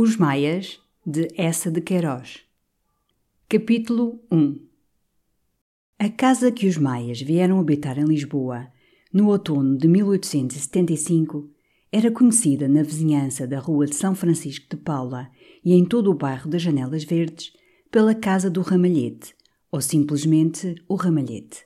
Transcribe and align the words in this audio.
Os 0.00 0.16
Maias, 0.16 0.78
de 1.04 1.26
Essa 1.36 1.72
de 1.72 1.80
Queiroz. 1.80 2.44
Capítulo 3.48 4.20
1 4.30 4.60
A 5.98 6.08
casa 6.08 6.52
que 6.52 6.68
os 6.68 6.78
Maias 6.78 7.20
vieram 7.20 7.58
habitar 7.58 7.98
em 7.98 8.04
Lisboa, 8.04 8.68
no 9.12 9.26
outono 9.26 9.76
de 9.76 9.88
1875, 9.88 11.50
era 11.90 12.12
conhecida 12.12 12.68
na 12.68 12.84
vizinhança 12.84 13.44
da 13.44 13.58
Rua 13.58 13.86
de 13.86 13.96
São 13.96 14.14
Francisco 14.14 14.68
de 14.70 14.76
Paula 14.76 15.32
e 15.64 15.74
em 15.74 15.84
todo 15.84 16.12
o 16.12 16.14
bairro 16.14 16.48
das 16.48 16.62
Janelas 16.62 17.02
Verdes 17.02 17.52
pela 17.90 18.14
Casa 18.14 18.48
do 18.48 18.62
Ramalhete, 18.62 19.34
ou 19.68 19.80
simplesmente 19.80 20.76
o 20.88 20.94
Ramalhete. 20.94 21.64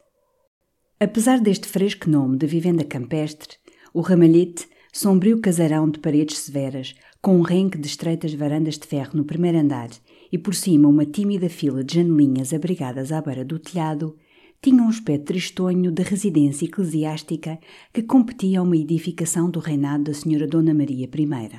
Apesar 0.99 1.39
deste 1.39 1.69
fresco 1.69 2.09
nome 2.09 2.39
de 2.39 2.47
vivenda 2.47 2.83
campestre, 2.83 3.59
o 3.93 4.01
Ramalhete, 4.01 4.67
sombrio 4.91 5.39
casarão 5.39 5.91
de 5.91 5.99
paredes 5.99 6.39
severas, 6.39 6.95
com 7.23 7.37
um 7.39 7.43
renque 7.43 7.79
de 7.79 7.87
estreitas 7.87 8.35
varandas 8.35 8.77
de 8.77 8.85
ferro 8.85 9.13
no 9.15 9.25
primeiro 9.25 9.57
andar 9.57 9.89
e 10.33 10.37
por 10.37 10.57
cima 10.57 10.89
uma 10.89 11.07
tímida 11.07 11.49
fila 11.49 11.85
de 11.85 11.95
janelinhas 11.95 12.53
abrigadas 12.53 13.13
à 13.13 13.23
beira 13.23 13.45
do 13.45 13.61
telhado, 13.61 14.17
tinha 14.61 14.83
um 14.83 14.89
aspecto 14.89 15.27
tristonho 15.27 15.93
de 15.93 16.03
residência 16.03 16.65
eclesiástica 16.65 17.61
que 17.93 18.03
competia 18.03 18.59
a 18.59 18.63
uma 18.63 18.77
edificação 18.77 19.49
do 19.49 19.61
reinado 19.61 20.05
da 20.05 20.15
Senhora 20.15 20.49
Dona 20.49 20.75
Maria 20.75 21.07
I. 21.07 21.51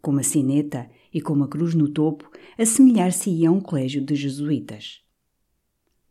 Com 0.00 0.12
uma 0.12 0.22
sineta 0.22 0.88
e 1.12 1.20
com 1.20 1.32
uma 1.32 1.48
cruz 1.48 1.74
no 1.74 1.88
topo, 1.88 2.30
assemelhar-se-ia 2.56 3.48
a 3.48 3.52
um 3.52 3.60
colégio 3.60 4.00
de 4.00 4.14
jesuítas. 4.14 5.00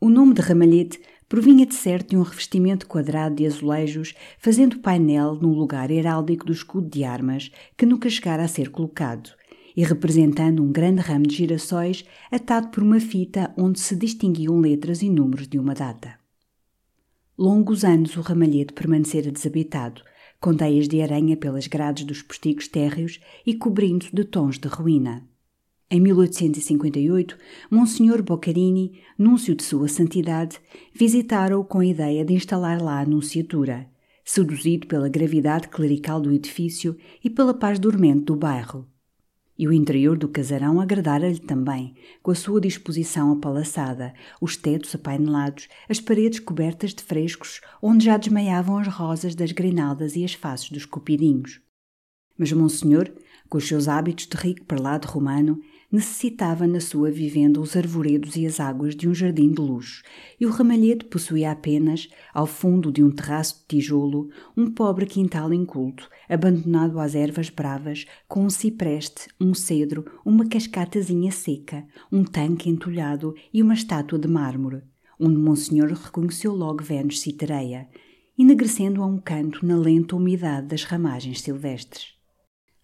O 0.02 0.09
nome 0.09 0.33
de 0.33 0.41
Ramalhete 0.41 1.00
provinha 1.27 1.66
de 1.66 1.75
certo 1.75 2.11
de 2.11 2.17
um 2.17 2.21
revestimento 2.21 2.88
quadrado 2.88 3.35
de 3.35 3.45
azulejos, 3.45 4.13
fazendo 4.38 4.79
painel 4.79 5.35
no 5.35 5.53
lugar 5.53 5.89
heráldico 5.91 6.45
do 6.45 6.53
escudo 6.53 6.89
de 6.89 7.03
armas 7.03 7.52
que 7.77 7.85
nunca 7.85 8.09
chegara 8.09 8.43
a 8.43 8.47
ser 8.47 8.69
colocado, 8.69 9.31
e 9.75 9.83
representando 9.83 10.63
um 10.63 10.71
grande 10.71 11.01
ramo 11.01 11.25
de 11.25 11.35
girassóis 11.35 12.05
atado 12.31 12.69
por 12.69 12.83
uma 12.83 12.99
fita 12.99 13.53
onde 13.57 13.79
se 13.79 13.95
distinguiam 13.95 14.59
letras 14.59 15.01
e 15.01 15.09
números 15.09 15.47
de 15.47 15.57
uma 15.57 15.73
data. 15.73 16.19
Longos 17.38 17.83
anos 17.83 18.16
o 18.16 18.21
ramalhete 18.21 18.73
permanecera 18.73 19.31
desabitado, 19.31 20.03
com 20.39 20.53
teias 20.53 20.88
de 20.88 21.01
aranha 21.01 21.35
pelas 21.35 21.67
grades 21.67 22.03
dos 22.03 22.21
postigos 22.21 22.67
térreos 22.67 23.19
e 23.45 23.55
cobrindo 23.55 24.07
de 24.13 24.23
tons 24.23 24.59
de 24.59 24.67
ruína. 24.67 25.27
Em 25.95 25.99
1858, 25.99 27.38
Monsenhor 27.69 28.23
Boccarini, 28.23 28.99
núncio 29.16 29.53
de 29.53 29.61
Sua 29.61 29.88
Santidade, 29.88 30.59
visitara-o 30.91 31.63
com 31.63 31.81
a 31.81 31.85
ideia 31.85 32.25
de 32.25 32.33
instalar 32.33 32.81
lá 32.81 33.00
a 33.00 33.05
nunciatura, 33.05 33.88
seduzido 34.25 34.88
pela 34.88 35.08
gravidade 35.08 35.67
clerical 35.67 36.19
do 36.19 36.31
edifício 36.31 36.97
e 37.23 37.30
pela 37.30 37.53
paz 37.53 37.77
dormente 37.77 38.22
do 38.22 38.35
bairro. 38.35 38.89
E 39.55 39.67
o 39.67 39.72
interior 39.72 40.17
do 40.17 40.27
casarão 40.27 40.81
agradara-lhe 40.81 41.38
também, 41.38 41.94
com 42.23 42.31
a 42.31 42.35
sua 42.35 42.59
disposição 42.59 43.31
apalaçada, 43.31 44.16
os 44.41 44.57
tetos 44.57 44.95
apainelados, 44.95 45.67
as 45.88 46.02
paredes 46.02 46.39
cobertas 46.39 46.91
de 46.91 47.03
frescos, 47.03 47.62
onde 47.79 48.06
já 48.06 48.17
desmaiavam 48.17 48.79
as 48.79 48.88
rosas 48.88 49.35
das 49.35 49.51
grinaldas 49.51 50.16
e 50.16 50.25
as 50.25 50.34
faces 50.34 50.72
dos 50.72 50.85
cupidinhos. 50.88 51.62
Mas 52.35 52.51
Monsenhor, 52.51 53.12
com 53.47 53.59
os 53.59 53.67
seus 53.67 53.88
hábitos 53.88 54.25
de 54.25 54.35
rico 54.35 54.66
perlado 54.66 55.07
romano, 55.07 55.62
necessitava 55.93 56.65
na 56.65 56.79
sua 56.79 57.11
vivenda 57.11 57.61
os 57.61 57.77
arvoredos 57.77 58.35
e 58.35 58.47
as 58.47 58.59
águas 58.59 58.95
de 58.95 59.07
um 59.07 59.13
jardim 59.13 59.51
de 59.51 59.61
luxo, 59.61 60.01
e 60.39 60.45
o 60.47 60.49
ramalhete 60.49 61.05
possuía 61.05 61.51
apenas, 61.51 62.09
ao 62.33 62.47
fundo 62.47 62.91
de 62.91 63.03
um 63.03 63.11
terraço 63.11 63.59
de 63.59 63.67
tijolo, 63.67 64.27
um 64.57 64.71
pobre 64.71 65.05
quintal 65.05 65.53
inculto, 65.53 66.09
abandonado 66.27 66.99
às 66.99 67.13
ervas 67.13 67.51
bravas, 67.51 68.07
com 68.27 68.43
um 68.43 68.49
cipreste, 68.49 69.27
um 69.39 69.53
cedro, 69.53 70.03
uma 70.25 70.49
cascatazinha 70.49 71.31
seca, 71.31 71.85
um 72.11 72.23
tanque 72.23 72.71
entulhado 72.71 73.35
e 73.53 73.61
uma 73.61 73.75
estátua 73.75 74.17
de 74.17 74.27
mármore, 74.27 74.81
onde 75.19 75.37
Monsenhor 75.37 75.89
reconheceu 75.89 76.55
logo 76.55 76.83
Vênus 76.83 77.21
Citereia, 77.21 77.87
enegrecendo 78.35 79.03
a 79.03 79.05
um 79.05 79.19
canto 79.19 79.63
na 79.63 79.77
lenta 79.77 80.15
umidade 80.15 80.69
das 80.69 80.83
ramagens 80.85 81.41
silvestres. 81.41 82.15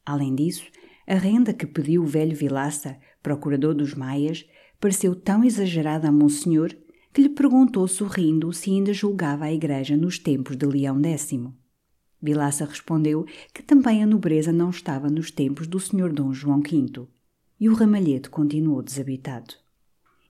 Além 0.06 0.36
disso, 0.36 0.66
a 1.10 1.16
renda 1.16 1.52
que 1.52 1.66
pediu 1.66 2.04
o 2.04 2.06
velho 2.06 2.36
Vilaça, 2.36 2.96
procurador 3.24 3.74
dos 3.74 3.96
Maias, 3.96 4.46
pareceu 4.80 5.16
tão 5.16 5.44
exagerada 5.44 6.08
a 6.08 6.12
Monsenhor 6.12 6.70
que 7.12 7.24
lhe 7.24 7.30
perguntou 7.30 7.88
sorrindo 7.88 8.54
se 8.54 8.70
ainda 8.70 8.94
julgava 8.94 9.46
a 9.46 9.52
igreja 9.52 9.98
nos 9.98 10.20
tempos 10.20 10.56
de 10.56 10.68
Leão 10.68 11.02
X. 11.04 11.36
Vilaça 12.22 12.64
respondeu 12.64 13.26
que 13.52 13.64
também 13.64 14.04
a 14.04 14.06
nobreza 14.06 14.54
não 14.54 14.70
estava 14.70 15.10
nos 15.10 15.32
tempos 15.32 15.66
do 15.66 15.80
senhor 15.80 16.14
Dom 16.14 16.32
João 16.32 16.62
V. 16.62 17.08
E 17.60 17.68
o 17.68 17.74
ramalhete 17.74 18.30
continuou 18.30 18.84
desabitado. 18.84 19.56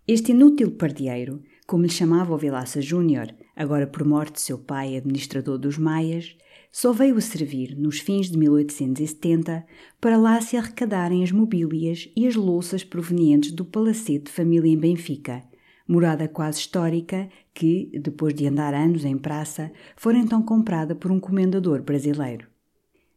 Este 0.08 0.32
inútil 0.32 0.72
pardieiro, 0.72 1.44
como 1.68 1.84
lhe 1.84 1.90
chamava 1.90 2.34
o 2.34 2.38
Vilaça 2.38 2.82
Júnior, 2.82 3.36
agora 3.54 3.86
por 3.86 4.06
morte 4.06 4.40
seu 4.40 4.58
pai 4.58 4.96
administrador 4.96 5.58
dos 5.58 5.78
Maias, 5.78 6.38
só 6.72 6.94
veio 6.94 7.18
a 7.18 7.22
servir, 7.22 7.76
nos 7.76 8.00
fins 8.00 8.30
de 8.30 8.38
1870, 8.38 9.66
para 10.00 10.18
lá 10.18 10.40
se 10.40 10.56
arrecadarem 10.56 11.24
as 11.24 11.32
mobílias 11.32 12.10
e 12.16 12.28
as 12.28 12.36
louças 12.36 12.84
provenientes 12.84 13.52
do 13.52 13.66
palacete 13.66 14.26
de 14.26 14.32
família 14.32 14.72
em 14.72 14.78
Benfica, 14.78 15.44
morada 15.88 16.28
quase 16.28 16.60
histórica 16.60 17.28
que, 17.54 17.90
depois 18.00 18.34
de 18.34 18.46
andar 18.46 18.74
anos 18.74 19.04
em 19.04 19.18
praça, 19.18 19.72
fora 19.98 20.18
então 20.18 20.42
comprada 20.44 20.94
por 20.94 21.12
um 21.12 21.20
comendador 21.20 21.82
brasileiro. 21.82 22.48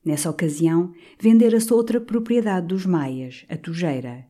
Nessa 0.05 0.31
ocasião, 0.31 0.93
vendera-se 1.21 1.73
outra 1.73 2.01
propriedade 2.01 2.67
dos 2.67 2.87
Maias, 2.87 3.45
a 3.49 3.57
Tujeira, 3.57 4.27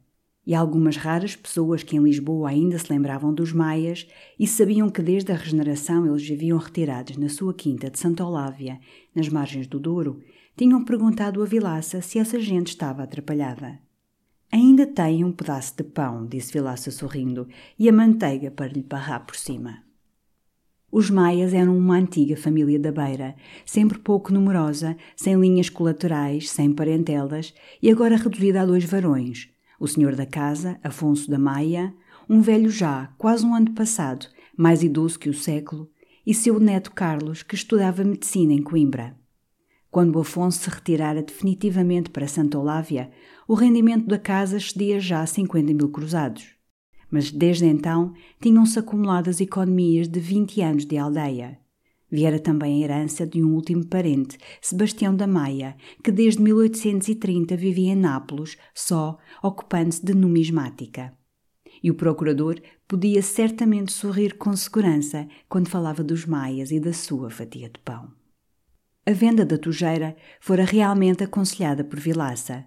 e 0.47 0.55
algumas 0.55 0.97
raras 0.97 1.37
pessoas 1.37 1.83
que 1.83 1.97
em 1.97 2.03
Lisboa 2.03 2.51
ainda 2.51 2.79
se 2.79 2.93
lembravam 2.93 3.33
dos 3.33 3.53
Maias 3.53 4.07
e 4.39 4.47
sabiam 4.47 4.91
que 4.91 5.01
desde 5.01 5.33
a 5.33 5.37
regeneração 5.37 6.07
eles 6.07 6.27
viviam 6.27 6.59
retirados 6.59 7.17
na 7.17 7.29
sua 7.29 7.55
quinta 7.55 7.89
de 7.89 7.99
Santa 7.99 8.25
Olávia, 8.25 8.81
nas 9.15 9.29
margens 9.29 9.67
do 9.67 9.79
Douro, 9.79 10.21
tinham 10.57 10.85
perguntado 10.85 11.43
a 11.43 11.47
Vilaça 11.47 12.03
se 12.03 12.19
essa 12.19 12.41
gente 12.41 12.69
estava 12.69 13.03
atrapalhada. 13.03 13.79
Ainda 14.51 14.87
tem 14.87 15.25
um 15.25 15.33
pedaço 15.33 15.77
de 15.77 15.85
pão, 15.85 16.27
disse 16.27 16.53
Vilaça 16.53 16.91
sorrindo, 16.91 17.49
e 17.79 17.89
a 17.89 17.93
manteiga 17.93 18.51
para 18.51 18.71
lhe 18.71 18.83
barrar 18.83 19.25
por 19.25 19.37
cima. 19.37 19.83
Os 20.91 21.09
Maias 21.09 21.55
eram 21.55 21.75
uma 21.79 21.97
antiga 21.97 22.37
família 22.37 22.79
da 22.79 22.93
Beira, 22.93 23.35
sempre 23.65 23.99
pouco 23.99 24.31
numerosa, 24.31 24.95
sem 25.17 25.41
linhas 25.41 25.71
colaterais, 25.71 26.51
sem 26.51 26.71
parentelas, 26.71 27.55
e 27.81 27.91
agora 27.91 28.15
reduzida 28.15 28.61
a 28.61 28.67
dois 28.67 28.85
varões, 28.85 29.49
o 29.83 29.89
senhor 29.89 30.15
da 30.15 30.25
casa, 30.25 30.79
Afonso 30.81 31.29
da 31.29 31.41
Maia, 31.41 31.93
um 32.31 32.41
velho 32.41 32.71
já, 32.71 33.13
quase 33.19 33.45
um 33.45 33.53
ano 33.53 33.73
passado, 33.73 34.29
mais 34.57 34.81
idoso 34.81 35.19
que 35.19 35.29
o 35.29 35.35
século, 35.35 35.91
e 36.25 36.33
seu 36.33 36.61
neto 36.61 36.93
Carlos, 36.93 37.43
que 37.43 37.57
estudava 37.57 38.05
medicina 38.05 38.53
em 38.53 38.63
Coimbra. 38.63 39.17
Quando 39.91 40.21
Afonso 40.21 40.61
se 40.61 40.71
retirara 40.71 41.21
definitivamente 41.21 42.11
para 42.11 42.29
Santa 42.29 42.61
Olávia, 42.61 43.11
o 43.49 43.55
rendimento 43.55 44.07
da 44.07 44.21
casa 44.21 44.57
excedia 44.57 45.01
já 45.01 45.27
50 45.27 45.75
mil 45.75 45.89
cruzados. 45.89 46.55
Mas 47.11 47.33
desde 47.33 47.67
então 47.67 48.15
tinham-se 48.41 48.79
acumulado 48.79 49.31
as 49.31 49.41
economias 49.41 50.07
de 50.07 50.21
20 50.21 50.63
anos 50.63 50.87
de 50.87 50.97
aldeia. 50.97 51.59
Viera 52.13 52.39
também 52.39 52.83
a 52.83 52.85
herança 52.85 53.27
de 53.27 53.43
um 53.43 53.55
último 53.55 53.87
parente, 53.87 54.37
Sebastião 54.61 55.17
da 55.17 55.27
Maia, 55.27 55.75
que 56.05 56.13
desde 56.13 56.43
1830 56.43 57.57
vivia 57.57 57.95
em 57.95 57.97
Nápoles, 57.97 58.59
só, 58.75 59.17
ocupando-se 59.43 60.05
de 60.05 60.13
numismática. 60.13 61.11
E 61.83 61.91
o 61.91 61.95
procurador 61.95 62.61
podia 62.87 63.23
certamente 63.23 63.93
sorrir 63.93 64.37
com 64.37 64.55
segurança 64.55 65.27
quando 65.49 65.71
falava 65.71 66.05
dos 66.05 66.27
maias 66.27 66.71
e 66.71 66.79
da 66.79 66.93
sua 66.93 67.31
fatia 67.31 67.71
de 67.71 67.81
pão. 67.81 68.13
A 69.07 69.13
venda 69.13 69.47
da 69.47 69.57
tujeira 69.57 70.15
fora 70.39 70.67
realmente 70.67 71.25
aconselhada 71.25 71.83
por 71.83 71.99
Vilaça, 71.99 72.67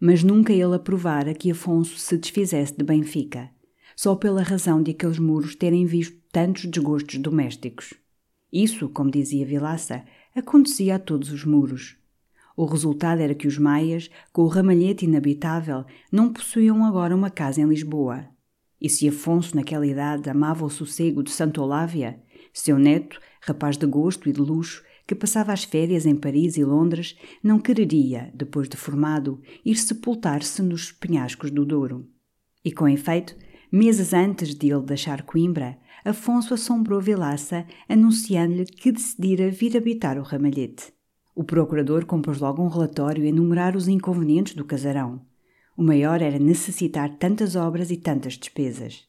mas 0.00 0.22
nunca 0.22 0.52
ele 0.52 0.76
aprovara 0.76 1.34
que 1.34 1.50
Afonso 1.50 1.98
se 1.98 2.16
desfizesse 2.16 2.76
de 2.76 2.84
Benfica, 2.84 3.50
só 3.96 4.14
pela 4.14 4.42
razão 4.44 4.80
de 4.80 4.92
aqueles 4.92 5.18
muros 5.18 5.56
terem 5.56 5.84
visto 5.84 6.16
tantos 6.30 6.66
desgostos 6.66 7.18
domésticos. 7.18 7.92
Isso, 8.54 8.88
como 8.88 9.10
dizia 9.10 9.44
Vilaça, 9.44 10.04
acontecia 10.32 10.94
a 10.94 10.98
todos 11.00 11.32
os 11.32 11.44
muros. 11.44 11.96
O 12.56 12.64
resultado 12.66 13.20
era 13.20 13.34
que 13.34 13.48
os 13.48 13.58
maias, 13.58 14.08
com 14.32 14.42
o 14.42 14.46
ramalhete 14.46 15.06
inabitável, 15.06 15.84
não 16.12 16.32
possuíam 16.32 16.84
agora 16.84 17.16
uma 17.16 17.30
casa 17.30 17.60
em 17.60 17.66
Lisboa. 17.66 18.28
E 18.80 18.88
se 18.88 19.08
Afonso, 19.08 19.56
naquela 19.56 19.84
idade, 19.84 20.30
amava 20.30 20.64
o 20.64 20.70
sossego 20.70 21.20
de 21.20 21.32
Santo 21.32 21.60
Olávia, 21.60 22.22
seu 22.52 22.78
neto, 22.78 23.18
rapaz 23.40 23.76
de 23.76 23.86
gosto 23.86 24.28
e 24.28 24.32
de 24.32 24.40
luxo, 24.40 24.84
que 25.04 25.16
passava 25.16 25.52
as 25.52 25.64
férias 25.64 26.06
em 26.06 26.14
Paris 26.14 26.56
e 26.56 26.62
Londres, 26.62 27.18
não 27.42 27.58
quereria, 27.58 28.30
depois 28.32 28.68
de 28.68 28.76
formado, 28.76 29.42
ir 29.64 29.74
sepultar-se 29.74 30.62
nos 30.62 30.92
penhascos 30.92 31.50
do 31.50 31.66
Douro. 31.66 32.08
E 32.64 32.70
com 32.70 32.88
efeito, 32.88 33.36
meses 33.74 34.14
antes 34.14 34.54
de 34.54 34.72
ele 34.72 34.84
deixar 34.84 35.22
Coimbra, 35.22 35.76
Afonso 36.04 36.54
assombrou 36.54 37.00
Vilaça, 37.00 37.66
anunciando-lhe 37.88 38.66
que 38.66 38.92
decidira 38.92 39.50
vir 39.50 39.76
habitar 39.76 40.16
o 40.16 40.22
Ramalhete. 40.22 40.92
O 41.34 41.42
procurador 41.42 42.06
compôs 42.06 42.38
logo 42.38 42.62
um 42.62 42.68
relatório 42.68 43.24
a 43.24 43.26
enumerar 43.26 43.76
os 43.76 43.88
inconvenientes 43.88 44.54
do 44.54 44.64
casarão. 44.64 45.22
O 45.76 45.82
maior 45.82 46.22
era 46.22 46.38
necessitar 46.38 47.16
tantas 47.18 47.56
obras 47.56 47.90
e 47.90 47.96
tantas 47.96 48.34
despesas. 48.34 49.08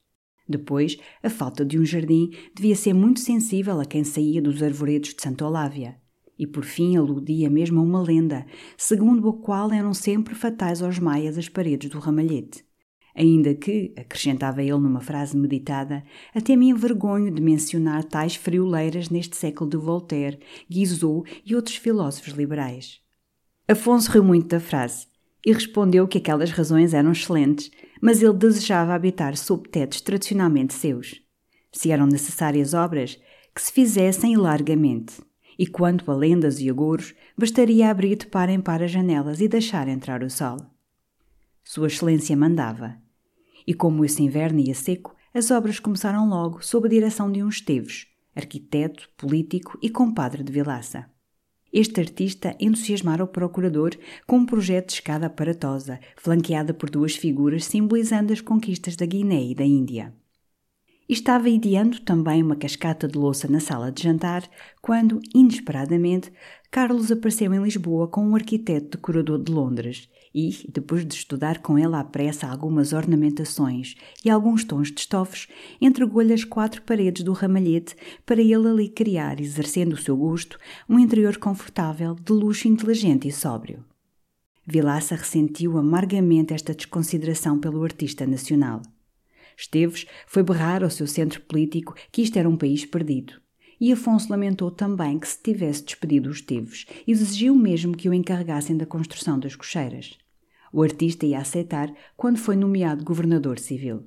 Depois, 0.50 0.98
a 1.22 1.30
falta 1.30 1.64
de 1.64 1.78
um 1.78 1.86
jardim 1.86 2.32
devia 2.56 2.76
ser 2.76 2.94
muito 2.94 3.20
sensível 3.20 3.80
a 3.80 3.86
quem 3.86 4.04
saía 4.04 4.42
dos 4.42 4.64
arvoredos 4.64 5.14
de 5.14 5.22
Santa 5.22 5.46
Olávia. 5.46 5.96
E 6.40 6.48
por 6.48 6.64
fim 6.64 6.98
aludia 6.98 7.52
mesmo 7.52 7.82
a 7.82 7.84
uma 7.84 8.02
lenda, 8.02 8.48
segundo 8.76 9.30
a 9.30 9.34
qual 9.34 9.72
eram 9.72 9.94
sempre 9.94 10.34
fatais 10.34 10.82
aos 10.82 10.98
maias 10.98 11.38
as 11.38 11.48
paredes 11.48 11.92
do 11.92 12.00
ramalhete. 12.00 12.66
Ainda 13.16 13.56
que, 13.56 13.94
acrescentava 13.96 14.62
ele 14.62 14.72
numa 14.74 15.00
frase 15.00 15.38
meditada, 15.38 16.04
até 16.34 16.54
me 16.56 16.70
envergonho 16.70 17.32
de 17.32 17.42
mencionar 17.42 18.04
tais 18.04 18.36
frioleiras 18.36 19.10
neste 19.10 19.38
século 19.38 19.70
de 19.70 19.78
Voltaire, 19.78 20.40
Guizot 20.70 21.24
e 21.46 21.56
outros 21.56 21.78
filósofos 21.78 22.34
liberais. 22.34 23.00
Afonso 23.68 24.12
riu 24.12 24.24
muito 24.24 24.50
da 24.50 24.60
frase 24.60 25.08
e 25.46 25.54
respondeu 25.54 26.08
que 26.08 26.18
aquelas 26.18 26.52
razões 26.52 26.94
eram 26.94 27.14
excelentes, 27.14 27.72
mas 28.02 28.22
ele 28.22 28.34
desejava 28.34 28.94
habitar 28.94 29.38
sob 29.38 29.70
tetos 29.70 30.02
tradicionalmente 30.02 30.74
seus. 30.74 31.22
Se 31.72 31.92
eram 31.92 32.08
necessárias 32.08 32.74
obras, 32.74 33.18
que 33.54 33.62
se 33.62 33.72
fizessem 33.72 34.36
largamente. 34.36 35.22
E 35.58 35.66
quanto 35.66 36.12
a 36.12 36.16
lendas 36.16 36.60
e 36.60 36.70
agouros, 36.70 37.16
bastaria 37.38 37.90
abrir 37.90 38.18
de 38.18 38.28
par 38.28 38.50
em 38.50 38.60
par 38.60 38.84
as 38.84 38.92
janelas 38.92 39.40
e 39.40 39.48
deixar 39.48 39.88
entrar 39.88 40.22
o 40.22 40.30
sol. 40.30 40.58
Sua 41.64 41.88
Excelência 41.88 42.36
mandava. 42.36 43.05
E 43.68 43.74
como 43.74 44.06
esse 44.06 44.22
inverno 44.22 44.60
ia 44.60 44.76
seco, 44.76 45.16
as 45.34 45.52
obras 45.52 45.80
começaram 45.80 46.30
logo 46.30 46.64
sob 46.64 46.88
a 46.88 46.90
direção 46.90 47.32
de 47.32 47.44
um 47.44 47.50
Esteves, 47.50 48.08
arquiteto, 48.36 49.10
político 49.18 49.78
e 49.82 49.90
compadre 49.90 50.44
de 50.44 50.52
Vilaça. 50.52 51.10
Este 51.74 52.00
artista 52.00 52.56
entusiasmara 52.58 53.22
o 53.22 53.28
procurador 53.28 53.92
com 54.26 54.38
um 54.38 54.46
projeto 54.46 54.88
de 54.88 54.94
escada 54.94 55.26
aparatosa, 55.26 56.00
flanqueada 56.16 56.74
por 56.74 56.90
duas 56.90 57.18
figuras 57.18 57.66
simbolizando 57.66 58.32
as 58.32 58.40
conquistas 58.40 58.96
da 58.96 59.06
Guiné 59.06 59.44
e 59.44 59.54
da 59.54 59.66
Índia. 59.66 60.14
estava 61.10 61.50
ideando 61.50 62.00
também 62.00 62.42
uma 62.42 62.56
cascata 62.56 63.10
de 63.10 63.18
louça 63.18 63.50
na 63.50 63.60
sala 63.60 63.92
de 63.92 64.04
jantar, 64.04 64.50
quando, 64.82 65.20
inesperadamente, 65.34 66.32
Carlos 66.72 67.12
apareceu 67.12 67.54
em 67.54 67.62
Lisboa 67.62 68.08
com 68.08 68.26
um 68.26 68.36
arquiteto 68.36 68.98
decorador 68.98 69.44
de 69.44 69.52
Londres 69.52 70.10
e, 70.36 70.70
depois 70.70 71.06
de 71.06 71.16
estudar 71.16 71.60
com 71.60 71.80
ele 71.80 71.96
à 71.96 72.04
pressa 72.04 72.46
algumas 72.46 72.92
ornamentações 72.92 73.96
e 74.24 74.30
alguns 74.30 74.66
tons 74.66 74.92
de 74.92 75.00
estofos, 75.00 75.48
entregou-lhe 75.80 76.34
as 76.34 76.44
quatro 76.44 76.82
paredes 76.82 77.24
do 77.24 77.32
ramalhete 77.32 77.96
para 78.26 78.42
ele 78.42 78.68
ali 78.68 78.90
criar, 78.90 79.40
exercendo 79.40 79.94
o 79.94 79.98
seu 79.98 80.18
gosto, 80.18 80.60
um 80.90 81.00
interior 81.00 81.38
confortável, 81.38 82.14
de 82.16 82.34
luxo 82.34 82.68
inteligente 82.68 83.30
e 83.30 83.32
sóbrio. 83.32 83.86
Vilaça 84.68 85.16
ressentiu 85.16 85.78
amargamente 85.78 86.54
esta 86.54 86.74
desconsideração 86.74 87.58
pelo 87.58 87.82
artista 87.82 88.28
nacional. 88.28 88.82
Esteves 89.58 90.06
foi 90.28 90.44
berrar 90.44 90.84
ao 90.84 90.90
seu 90.90 91.08
centro 91.08 91.40
político 91.42 91.96
que 92.12 92.22
isto 92.22 92.38
era 92.38 92.50
um 92.50 92.58
país 92.58 92.86
perdido 92.86 93.40
e 93.80 93.92
Afonso 93.92 94.30
lamentou 94.30 94.72
também 94.72 95.20
que 95.20 95.28
se 95.28 95.42
tivesse 95.42 95.84
despedido 95.84 96.30
os 96.30 96.42
Teves 96.42 96.86
e 97.06 97.12
exigiu 97.12 97.56
mesmo 97.56 97.96
que 97.96 98.08
o 98.08 98.14
encarregassem 98.14 98.78
da 98.78 98.86
construção 98.86 99.38
das 99.38 99.56
cocheiras. 99.56 100.18
O 100.78 100.84
artista 100.84 101.26
ia 101.26 101.40
aceitar 101.40 101.90
quando 102.18 102.38
foi 102.38 102.58
nomeado 102.58 103.06
governador 103.06 103.60
civil. 103.60 104.04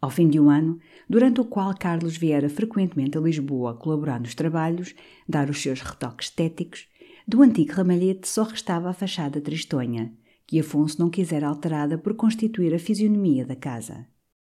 Ao 0.00 0.08
fim 0.08 0.26
de 0.26 0.40
um 0.40 0.48
ano, 0.48 0.80
durante 1.06 1.38
o 1.38 1.44
qual 1.44 1.76
Carlos 1.76 2.16
viera 2.16 2.48
frequentemente 2.48 3.18
a 3.18 3.20
Lisboa 3.20 3.76
colaborar 3.76 4.18
nos 4.18 4.34
trabalhos, 4.34 4.94
dar 5.28 5.50
os 5.50 5.60
seus 5.60 5.82
retoques 5.82 6.28
estéticos, 6.28 6.88
do 7.28 7.42
antigo 7.42 7.74
ramalhete 7.74 8.26
só 8.26 8.44
restava 8.44 8.88
a 8.88 8.94
fachada 8.94 9.38
tristonha, 9.38 10.14
que 10.46 10.58
Afonso 10.58 10.98
não 10.98 11.10
quisera 11.10 11.46
alterada 11.46 11.98
por 11.98 12.14
constituir 12.14 12.74
a 12.74 12.78
fisionomia 12.78 13.44
da 13.44 13.54
casa. 13.54 14.06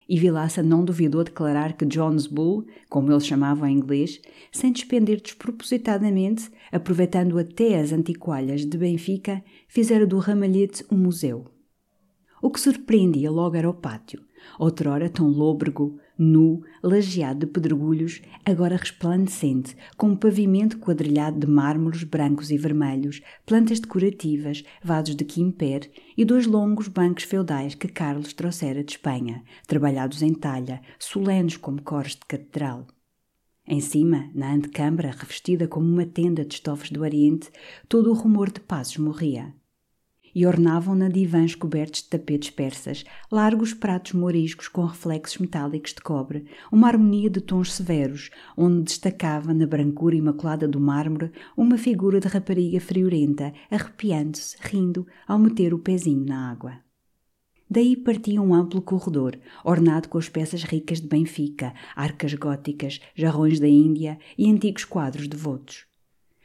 E 0.09 0.19
Vilaça 0.19 0.63
não 0.63 0.85
duvidou 0.85 1.25
declarar 1.25 1.73
que 1.75 1.87
John's 1.87 2.27
Bull, 2.27 2.67
como 2.91 3.11
ele 3.11 3.21
chamava 3.21 3.71
em 3.71 3.77
inglês, 3.77 4.21
sem 4.53 4.71
despender 4.71 5.21
despropositadamente, 5.21 6.51
aproveitando 6.71 7.39
até 7.39 7.79
as 7.79 7.93
antiqualhas 7.93 8.67
de 8.67 8.77
Benfica, 8.77 9.43
fizera 9.67 10.07
do 10.07 10.19
ramalhete 10.19 10.85
um 10.91 10.97
museu. 10.97 11.47
O 12.43 12.51
que 12.51 12.61
surpreendia 12.61 13.31
logo 13.31 13.57
era 13.57 13.71
o 13.71 13.73
pátio, 13.73 14.23
outrora 14.59 15.09
tão 15.09 15.27
lôbrego, 15.27 15.99
nu, 16.17 16.63
lajeado 16.83 17.41
de 17.41 17.47
pedregulhos, 17.47 18.23
agora 18.45 18.77
resplandecente, 18.77 19.77
com 19.97 20.09
um 20.09 20.17
pavimento 20.17 20.79
quadrilhado 20.79 21.39
de 21.39 21.47
mármores 21.47 22.05
brancos 22.05 22.51
e 22.51 22.57
vermelhos, 22.57 23.21
plantas 23.45 23.81
decorativas, 23.81 24.65
vasos 24.83 25.17
de 25.17 25.25
quimper 25.25 25.91
e 26.17 26.25
dois 26.25 26.47
longos 26.47 26.89
bancos 26.89 27.25
feudais 27.25 27.75
que 27.75 27.89
Carlos 27.89 28.33
trouxera 28.33 28.85
de 28.85 28.93
Espanha, 28.93 29.43
trabalhados 29.67 30.23
em 30.23 30.33
talha, 30.33 30.81
solenes 30.99 31.57
como 31.57 31.83
coros 31.83 32.13
de 32.13 32.25
catedral. 32.27 32.87
Em 33.67 33.81
cima, 33.81 34.31
na 34.35 34.53
antecâmara, 34.53 35.11
revestida 35.11 35.67
como 35.67 35.87
uma 35.87 36.05
tenda 36.05 36.45
de 36.45 36.55
estofos 36.55 36.91
do 36.91 37.01
Oriente, 37.01 37.51
todo 37.89 38.11
o 38.11 38.15
rumor 38.15 38.51
de 38.51 38.61
passos 38.61 38.99
morria 38.99 39.55
e 40.35 40.47
ornavam-na 40.47 41.09
divãs 41.09 41.55
cobertos 41.55 42.03
de 42.03 42.09
tapetes 42.09 42.51
persas, 42.51 43.05
largos 43.31 43.73
pratos 43.73 44.13
moriscos 44.13 44.69
com 44.69 44.85
reflexos 44.85 45.39
metálicos 45.39 45.93
de 45.93 46.01
cobre, 46.01 46.47
uma 46.73 46.89
harmonia 46.89 47.31
de 47.31 47.41
tons 47.41 47.73
severos, 47.73 48.31
onde 48.57 48.83
destacava 48.83 49.55
na 49.55 49.67
brancura 49.67 50.17
imaculada 50.17 50.67
do 50.67 50.81
mármore 50.81 51.31
uma 51.57 51.79
figura 51.79 52.19
de 52.19 52.29
rapariga 52.29 52.81
friorenta, 52.81 53.53
arrepiando-se, 53.71 54.57
rindo, 54.61 55.07
ao 55.29 55.39
meter 55.39 55.73
o 55.73 55.79
pezinho 55.79 56.25
na 56.25 56.51
água. 56.51 56.85
Daí 57.69 57.97
partia 57.97 58.41
um 58.41 58.55
amplo 58.55 58.83
corredor, 58.83 59.39
ornado 59.65 60.09
com 60.09 60.19
as 60.19 60.29
peças 60.29 60.63
ricas 60.63 61.01
de 61.01 61.09
Benfica, 61.09 61.73
arcas 61.97 62.35
góticas, 62.35 63.01
jarrões 63.15 63.59
da 63.59 63.69
Índia 63.69 64.19
e 64.37 64.51
antigos 64.51 64.85
quadros 64.85 65.27
devotos. 65.27 65.87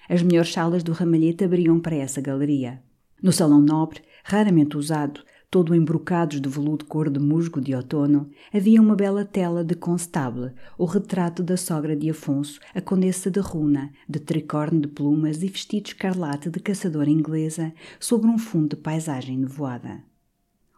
As 0.09 0.23
melhores 0.23 0.51
salas 0.51 0.81
do 0.81 0.91
ramalhete 0.91 1.43
abriam 1.43 1.79
para 1.79 1.95
essa 1.95 2.19
galeria. 2.19 2.81
No 3.21 3.31
salão 3.31 3.61
nobre, 3.61 4.01
raramente 4.23 4.77
usado, 4.77 5.21
todo 5.51 5.75
embrocados 5.75 6.39
de 6.39 6.47
veludo 6.47 6.85
cor 6.85 7.09
de 7.09 7.19
musgo 7.19 7.59
de 7.59 7.73
outono, 7.73 8.29
havia 8.53 8.81
uma 8.81 8.95
bela 8.95 9.25
tela 9.25 9.63
de 9.63 9.75
constable, 9.75 10.53
o 10.77 10.85
retrato 10.85 11.41
da 11.41 11.57
sogra 11.57 11.95
de 11.95 12.09
Afonso, 12.09 12.59
a 12.73 12.79
condessa 12.79 13.31
de 13.31 13.39
Runa, 13.39 13.91
de 14.07 14.19
tricorne 14.19 14.79
de 14.79 14.87
plumas 14.87 15.41
e 15.41 15.47
vestido 15.47 15.87
escarlate 15.87 16.49
de 16.49 16.59
caçadora 16.59 17.09
inglesa, 17.09 17.73
sobre 17.99 18.29
um 18.29 18.37
fundo 18.37 18.75
de 18.75 18.81
paisagem 18.81 19.37
nevoada. 19.37 20.03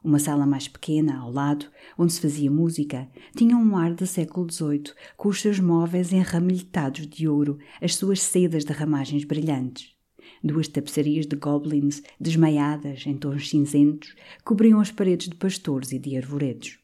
Uma 0.04 0.18
sala 0.18 0.48
mais 0.48 0.68
pequena, 0.68 1.20
ao 1.20 1.32
lado, 1.32 1.68
onde 1.96 2.14
se 2.14 2.22
fazia 2.22 2.50
música, 2.50 3.08
tinha 3.36 3.56
um 3.56 3.78
ar 3.78 3.94
do 3.94 4.08
século 4.08 4.52
XVIII, 4.52 4.94
com 5.16 5.30
os 5.30 5.40
seus 5.42 5.60
móveis 5.60 6.12
enramelhetados 6.12 7.06
de 7.06 7.28
ouro, 7.28 7.60
as 7.80 7.96
suas 7.96 8.20
sedas 8.20 8.66
de 8.66 8.74
ramagens 8.74 9.26
brilhantes. 9.26 10.01
Duas 10.44 10.68
tapeçarias 10.68 11.26
de 11.26 11.36
goblins, 11.36 12.02
desmaiadas 12.20 13.06
em 13.06 13.16
tons 13.16 13.50
cinzentos, 13.50 14.16
cobriam 14.44 14.80
as 14.80 14.92
paredes 14.92 15.30
de 15.30 15.36
pastores 15.36 15.92
e 15.92 16.00
de 16.00 16.18
arvoredos. 16.18 16.80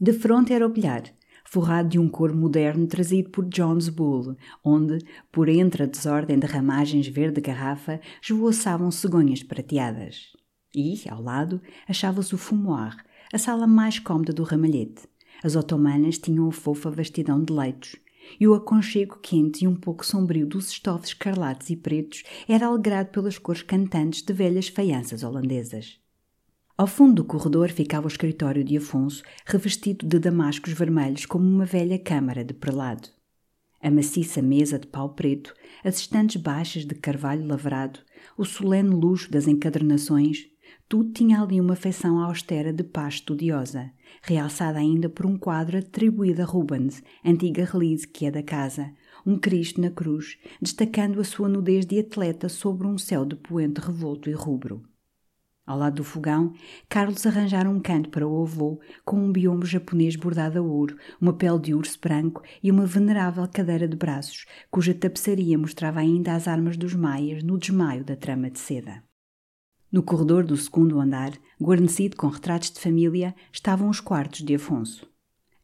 De 0.00 0.12
fronte 0.12 0.52
era 0.52 0.66
o 0.66 0.70
bilhar, 0.70 1.04
forrado 1.44 1.88
de 1.88 1.98
um 1.98 2.08
cor 2.08 2.34
moderno 2.34 2.86
trazido 2.86 3.28
por 3.28 3.44
John's 3.44 3.88
Bull, 3.88 4.36
onde, 4.64 4.98
por 5.30 5.48
entre 5.48 5.82
a 5.82 5.86
desordem 5.86 6.38
de 6.38 6.46
ramagens 6.46 7.06
verde-garrafa, 7.06 8.00
esvoaçavam 8.22 8.90
cegonhas 8.90 9.42
prateadas. 9.42 10.36
E, 10.74 11.02
ao 11.08 11.20
lado, 11.20 11.60
achava-se 11.88 12.34
o 12.34 12.38
fumoir, 12.38 12.96
a 13.32 13.38
sala 13.38 13.66
mais 13.66 13.98
cômoda 13.98 14.32
do 14.32 14.42
ramalhete. 14.42 15.02
As 15.42 15.56
otomanas 15.56 16.18
tinham 16.18 16.48
a 16.48 16.52
fofa 16.52 16.90
vastidão 16.90 17.42
de 17.42 17.52
leitos, 17.52 17.96
e 18.38 18.46
o 18.46 18.54
aconchego 18.54 19.18
quente 19.20 19.64
e 19.64 19.68
um 19.68 19.74
pouco 19.74 20.04
sombrio 20.04 20.46
dos 20.46 20.70
estofos 20.70 21.08
escarlates 21.08 21.70
e 21.70 21.76
pretos 21.76 22.22
era 22.48 22.66
alegrado 22.66 23.10
pelas 23.10 23.38
cores 23.38 23.62
cantantes 23.62 24.22
de 24.22 24.32
velhas 24.32 24.68
faianças 24.68 25.22
holandesas. 25.22 25.98
Ao 26.76 26.86
fundo 26.86 27.16
do 27.16 27.24
corredor 27.24 27.68
ficava 27.70 28.06
o 28.06 28.08
escritório 28.08 28.64
de 28.64 28.76
Afonso, 28.78 29.22
revestido 29.44 30.06
de 30.06 30.18
damascos 30.18 30.72
vermelhos 30.72 31.26
como 31.26 31.46
uma 31.46 31.66
velha 31.66 31.98
câmara 31.98 32.42
de 32.42 32.54
prelado. 32.54 33.08
A 33.82 33.90
maciça 33.90 34.40
mesa 34.40 34.78
de 34.78 34.86
pau 34.86 35.10
preto, 35.10 35.54
as 35.84 35.98
estantes 35.98 36.40
baixas 36.40 36.86
de 36.86 36.94
carvalho 36.94 37.46
lavrado, 37.46 38.00
o 38.36 38.44
solene 38.46 38.90
luxo 38.90 39.30
das 39.30 39.46
encadernações, 39.46 40.46
tudo 40.90 41.12
tinha 41.12 41.40
ali 41.40 41.60
uma 41.60 41.76
feição 41.76 42.18
austera 42.18 42.72
de 42.72 42.82
paz 42.82 43.14
estudiosa, 43.14 43.92
realçada 44.22 44.80
ainda 44.80 45.08
por 45.08 45.24
um 45.24 45.38
quadro 45.38 45.78
atribuído 45.78 46.42
a 46.42 46.44
Rubens, 46.44 47.00
antiga 47.24 47.64
relíquia 47.64 48.26
é 48.26 48.30
da 48.32 48.42
casa, 48.42 48.90
um 49.24 49.38
Cristo 49.38 49.80
na 49.80 49.88
cruz, 49.88 50.36
destacando 50.60 51.20
a 51.20 51.24
sua 51.24 51.48
nudez 51.48 51.86
de 51.86 52.00
atleta 52.00 52.48
sobre 52.48 52.88
um 52.88 52.98
céu 52.98 53.24
de 53.24 53.36
poente 53.36 53.80
revolto 53.80 54.28
e 54.28 54.32
rubro. 54.32 54.82
Ao 55.64 55.78
lado 55.78 55.94
do 55.94 56.04
fogão, 56.04 56.54
Carlos 56.88 57.24
arranjara 57.24 57.70
um 57.70 57.78
canto 57.78 58.10
para 58.10 58.26
o 58.26 58.42
avô 58.42 58.80
com 59.04 59.16
um 59.16 59.30
biombo 59.30 59.64
japonês 59.64 60.16
bordado 60.16 60.58
a 60.58 60.62
ouro, 60.62 60.96
uma 61.20 61.32
pele 61.32 61.60
de 61.60 61.72
urso 61.72 62.00
branco 62.00 62.42
e 62.60 62.68
uma 62.68 62.84
venerável 62.84 63.46
cadeira 63.46 63.86
de 63.86 63.96
braços, 63.96 64.44
cuja 64.68 64.92
tapeçaria 64.92 65.56
mostrava 65.56 66.00
ainda 66.00 66.34
as 66.34 66.48
armas 66.48 66.76
dos 66.76 66.94
maias 66.94 67.44
no 67.44 67.56
desmaio 67.56 68.02
da 68.02 68.16
trama 68.16 68.50
de 68.50 68.58
seda. 68.58 69.08
No 69.92 70.04
corredor 70.04 70.44
do 70.44 70.56
segundo 70.56 71.00
andar, 71.00 71.32
guarnecido 71.60 72.16
com 72.16 72.28
retratos 72.28 72.70
de 72.70 72.78
família, 72.78 73.34
estavam 73.52 73.88
os 73.88 73.98
quartos 73.98 74.40
de 74.40 74.54
Afonso. 74.54 75.10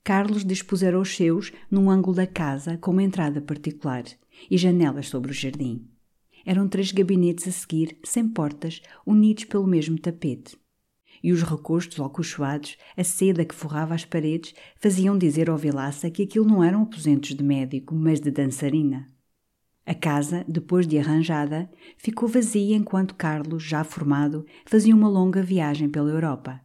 Carlos 0.02 0.44
dispusera 0.44 0.98
os 0.98 1.14
seus 1.14 1.52
num 1.70 1.88
ângulo 1.88 2.16
da 2.16 2.26
casa 2.26 2.76
com 2.76 2.90
uma 2.90 3.02
entrada 3.02 3.40
particular 3.40 4.04
e 4.50 4.58
janelas 4.58 5.08
sobre 5.08 5.30
o 5.30 5.34
jardim. 5.34 5.88
Eram 6.44 6.68
três 6.68 6.92
gabinetes 6.92 7.46
a 7.46 7.52
seguir, 7.52 7.98
sem 8.04 8.28
portas, 8.28 8.80
unidos 9.04 9.44
pelo 9.44 9.66
mesmo 9.66 9.98
tapete. 9.98 10.56
E 11.22 11.32
os 11.32 11.42
recostos 11.42 11.98
alcochoados, 11.98 12.76
a 12.96 13.02
seda 13.02 13.44
que 13.44 13.54
forrava 13.54 13.94
as 13.94 14.04
paredes, 14.04 14.54
faziam 14.76 15.16
dizer 15.16 15.48
ao 15.48 15.56
Vilaça 15.56 16.10
que 16.10 16.22
aquilo 16.22 16.44
não 16.44 16.62
eram 16.62 16.82
aposentos 16.82 17.34
de 17.34 17.42
médico, 17.42 17.94
mas 17.94 18.20
de 18.20 18.30
dançarina. 18.30 19.06
A 19.86 19.94
casa, 19.94 20.44
depois 20.48 20.84
de 20.84 20.98
arranjada, 20.98 21.70
ficou 21.96 22.28
vazia 22.28 22.74
enquanto 22.74 23.14
Carlos, 23.14 23.62
já 23.62 23.84
formado, 23.84 24.44
fazia 24.64 24.92
uma 24.92 25.08
longa 25.08 25.44
viagem 25.44 25.88
pela 25.88 26.10
Europa. 26.10 26.60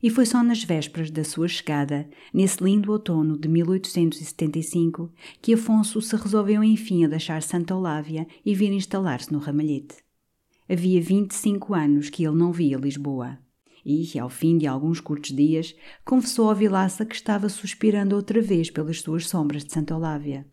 E 0.00 0.08
foi 0.08 0.24
só 0.24 0.40
nas 0.40 0.62
vésperas 0.62 1.10
da 1.10 1.24
sua 1.24 1.48
chegada, 1.48 2.08
nesse 2.32 2.62
lindo 2.62 2.92
outono 2.92 3.36
de 3.36 3.48
1875, 3.48 5.12
que 5.42 5.52
Afonso 5.52 6.00
se 6.00 6.14
resolveu 6.14 6.62
enfim 6.62 7.04
a 7.04 7.08
deixar 7.08 7.42
Santa 7.42 7.74
Olávia 7.74 8.24
e 8.46 8.54
vir 8.54 8.72
instalar-se 8.72 9.32
no 9.32 9.40
Ramalhete. 9.40 9.96
Havia 10.68 11.02
25 11.02 11.74
anos 11.74 12.08
que 12.08 12.24
ele 12.24 12.36
não 12.36 12.52
via 12.52 12.78
Lisboa. 12.78 13.36
E, 13.84 14.16
ao 14.16 14.28
fim 14.28 14.56
de 14.56 14.68
alguns 14.68 15.00
curtos 15.00 15.34
dias, 15.34 15.74
confessou 16.04 16.48
ao 16.48 16.54
Vilaça 16.54 17.04
que 17.04 17.16
estava 17.16 17.48
suspirando 17.48 18.14
outra 18.14 18.40
vez 18.40 18.70
pelas 18.70 19.00
suas 19.00 19.26
sombras 19.26 19.64
de 19.64 19.72
Santa 19.72 19.96
Olávia. 19.96 20.46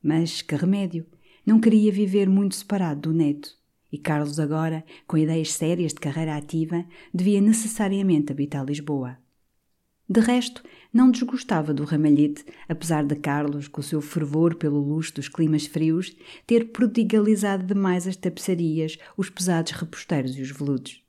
Mas, 0.00 0.40
que 0.40 0.54
remédio! 0.54 1.04
Não 1.44 1.60
queria 1.60 1.92
viver 1.92 2.28
muito 2.28 2.54
separado 2.54 3.02
do 3.02 3.12
neto 3.12 3.56
e 3.94 3.98
Carlos, 3.98 4.40
agora, 4.40 4.84
com 5.06 5.16
ideias 5.16 5.52
sérias 5.52 5.92
de 5.94 6.00
carreira 6.00 6.36
ativa, 6.36 6.84
devia 7.14 7.40
necessariamente 7.40 8.32
habitar 8.32 8.64
Lisboa. 8.64 9.16
De 10.10 10.18
resto, 10.18 10.64
não 10.92 11.12
desgostava 11.12 11.72
do 11.72 11.84
ramalhete, 11.84 12.44
apesar 12.68 13.04
de 13.04 13.14
Carlos, 13.14 13.68
com 13.68 13.80
o 13.80 13.84
seu 13.84 14.00
fervor 14.00 14.56
pelo 14.56 14.80
luxo 14.80 15.14
dos 15.14 15.28
climas 15.28 15.66
frios, 15.66 16.12
ter 16.44 16.72
prodigalizado 16.72 17.62
demais 17.64 18.08
as 18.08 18.16
tapeçarias, 18.16 18.98
os 19.16 19.30
pesados 19.30 19.70
reposteiros 19.70 20.36
e 20.36 20.42
os 20.42 20.50
veludos. 20.50 21.00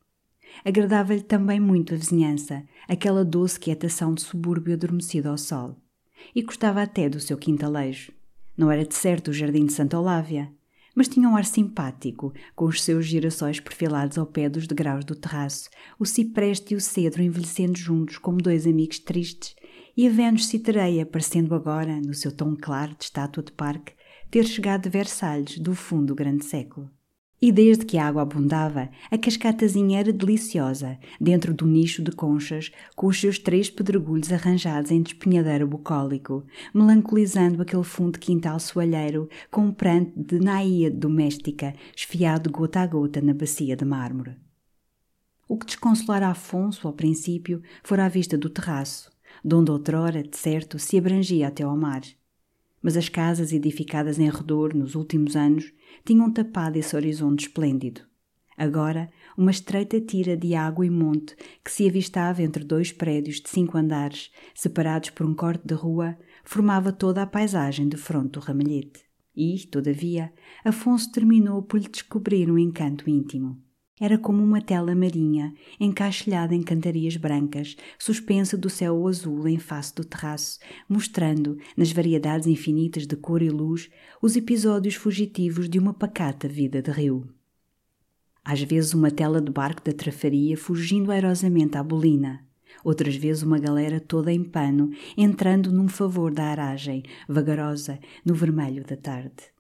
Agradava-lhe 0.63 1.23
também 1.23 1.59
muito 1.59 1.91
a 1.91 1.97
vizinhança, 1.97 2.63
aquela 2.87 3.25
doce 3.25 3.59
quietação 3.59 4.13
de 4.13 4.21
subúrbio 4.21 4.75
adormecido 4.75 5.27
ao 5.27 5.39
sol. 5.39 5.75
E 6.35 6.43
gostava 6.43 6.83
até 6.83 7.09
do 7.09 7.19
seu 7.19 7.35
quintalejo. 7.35 8.14
Não 8.57 8.71
era 8.71 8.85
de 8.85 8.95
certo 8.95 9.29
o 9.29 9.33
jardim 9.33 9.65
de 9.65 9.73
Santa 9.73 9.99
Olávia, 9.99 10.51
mas 10.95 11.09
tinha 11.09 11.27
um 11.27 11.35
ar 11.35 11.43
simpático, 11.43 12.33
com 12.55 12.65
os 12.65 12.81
seus 12.81 13.05
girassóis 13.05 13.59
perfilados 13.59 14.17
ao 14.17 14.25
pé 14.25 14.47
dos 14.47 14.65
degraus 14.65 15.03
do 15.03 15.13
terraço, 15.13 15.69
o 15.99 16.05
cipreste 16.05 16.73
e 16.73 16.77
o 16.77 16.81
cedro 16.81 17.21
envelhecendo 17.21 17.77
juntos 17.77 18.17
como 18.17 18.37
dois 18.37 18.65
amigos 18.65 18.99
tristes, 18.99 19.55
e 19.97 20.07
a 20.07 20.09
Vênus 20.09 20.47
citareia 20.47 21.05
parecendo 21.05 21.53
agora, 21.53 21.99
no 21.99 22.13
seu 22.13 22.31
tom 22.31 22.55
claro 22.55 22.95
de 22.97 23.03
estátua 23.03 23.43
de 23.43 23.51
parque, 23.51 23.93
ter 24.31 24.45
chegado 24.45 24.83
de 24.83 24.89
Versalhes 24.89 25.59
do 25.59 25.75
fundo 25.75 26.07
do 26.07 26.15
grande 26.15 26.45
século. 26.45 26.89
E 27.41 27.51
desde 27.51 27.85
que 27.85 27.97
a 27.97 28.07
água 28.07 28.21
abundava, 28.21 28.89
a 29.11 29.17
cascatazinha 29.17 29.99
era 29.99 30.13
deliciosa, 30.13 30.97
dentro 31.19 31.53
do 31.53 31.67
nicho 31.67 32.01
de 32.01 32.11
conchas, 32.11 32.71
com 32.95 33.07
os 33.07 33.19
seus 33.19 33.37
três 33.37 33.69
pedregulhos 33.69 34.31
arranjados 34.31 34.89
em 34.89 35.01
despenhadeiro 35.01 35.67
bucólico, 35.67 36.45
melancolizando 36.73 37.61
aquele 37.61 37.83
fundo 37.83 38.13
de 38.13 38.19
quintal 38.19 38.59
soalheiro 38.59 39.29
com 39.51 39.65
um 39.65 39.71
pranto 39.71 40.11
de 40.15 40.39
naia 40.39 40.89
doméstica, 40.89 41.75
esfiado 41.95 42.49
gota 42.49 42.79
a 42.79 42.87
gota 42.87 43.21
na 43.21 43.33
bacia 43.33 43.75
de 43.75 43.83
mármore. 43.83 44.37
O 45.47 45.57
que 45.57 45.65
desconsolara 45.67 46.29
Afonso, 46.29 46.87
ao 46.87 46.93
princípio, 46.93 47.61
fora 47.83 48.05
a 48.05 48.09
vista 48.09 48.35
do 48.35 48.49
terraço, 48.49 49.11
de 49.43 49.53
onde 49.53 49.69
outrora, 49.69 50.23
de 50.23 50.35
certo, 50.35 50.79
se 50.79 50.97
abrangia 50.97 51.49
até 51.49 51.63
ao 51.63 51.77
mar. 51.77 52.01
Mas 52.81 52.97
as 52.97 53.09
casas 53.09 53.51
edificadas 53.51 54.17
em 54.17 54.29
redor 54.29 54.73
nos 54.73 54.95
últimos 54.95 55.35
anos 55.35 55.71
tinham 56.03 56.31
tapado 56.31 56.77
esse 56.77 56.95
horizonte 56.95 57.47
esplêndido. 57.47 58.01
Agora, 58.57 59.09
uma 59.37 59.51
estreita 59.51 59.99
tira 59.99 60.37
de 60.37 60.55
água 60.55 60.85
e 60.85 60.89
monte 60.89 61.35
que 61.63 61.71
se 61.71 61.87
avistava 61.87 62.41
entre 62.41 62.63
dois 62.63 62.91
prédios 62.91 63.41
de 63.41 63.49
cinco 63.49 63.77
andares, 63.77 64.31
separados 64.53 65.09
por 65.09 65.25
um 65.25 65.33
corte 65.33 65.67
de 65.67 65.73
rua, 65.73 66.17
formava 66.43 66.93
toda 66.93 67.21
a 67.21 67.27
paisagem 67.27 67.89
de 67.89 67.97
fronte 67.97 68.31
do 68.31 68.39
ramalhete. 68.39 69.03
E, 69.35 69.67
todavia, 69.67 70.33
Afonso 70.63 71.11
terminou 71.11 71.61
por 71.61 71.79
lhe 71.79 71.89
descobrir 71.89 72.49
um 72.49 72.57
encanto 72.57 73.09
íntimo. 73.09 73.61
Era 73.97 74.17
como 74.17 74.43
uma 74.43 74.61
tela 74.61 74.93
marinha, 74.93 75.53
encaixilhada 75.79 76.53
em 76.53 76.61
cantarias 76.61 77.15
brancas, 77.15 77.77
suspensa 77.97 78.57
do 78.57 78.69
céu 78.69 79.07
azul 79.07 79.47
em 79.47 79.57
face 79.57 79.95
do 79.95 80.03
terraço, 80.03 80.59
mostrando, 80.89 81.57
nas 81.77 81.93
variedades 81.93 82.45
infinitas 82.45 83.07
de 83.07 83.15
cor 83.15 83.41
e 83.41 83.49
luz, 83.49 83.89
os 84.21 84.35
episódios 84.35 84.95
fugitivos 84.95 85.69
de 85.69 85.79
uma 85.79 85.93
pacata 85.93 86.45
vida 86.45 86.81
de 86.81 86.91
rio. 86.91 87.25
Às 88.43 88.61
vezes 88.61 88.93
uma 88.93 89.09
tela 89.09 89.39
de 89.41 89.49
barco 89.49 89.81
da 89.81 89.93
trafaria 89.93 90.57
fugindo 90.57 91.09
airosamente 91.09 91.77
à 91.77 91.83
bolina, 91.83 92.45
outras 92.83 93.15
vezes 93.15 93.43
uma 93.43 93.59
galera 93.59 94.01
toda 94.01 94.29
em 94.29 94.43
pano, 94.43 94.91
entrando 95.15 95.71
num 95.71 95.87
favor 95.87 96.33
da 96.33 96.43
aragem, 96.43 97.01
vagarosa, 97.29 97.97
no 98.25 98.35
vermelho 98.35 98.83
da 98.83 98.97
tarde 98.97 99.54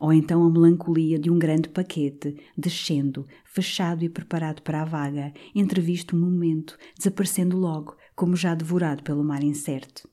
ou 0.00 0.12
então 0.12 0.44
a 0.44 0.50
melancolia 0.50 1.18
de 1.18 1.30
um 1.30 1.38
grande 1.38 1.68
paquete, 1.68 2.36
descendo, 2.56 3.26
fechado 3.44 4.04
e 4.04 4.08
preparado 4.08 4.62
para 4.62 4.82
a 4.82 4.84
vaga, 4.84 5.32
entrevisto 5.54 6.16
um 6.16 6.20
momento, 6.20 6.78
desaparecendo 6.96 7.56
logo, 7.56 7.96
como 8.14 8.36
já 8.36 8.54
devorado 8.54 9.02
pelo 9.02 9.24
mar 9.24 9.42
incerto. 9.42 10.08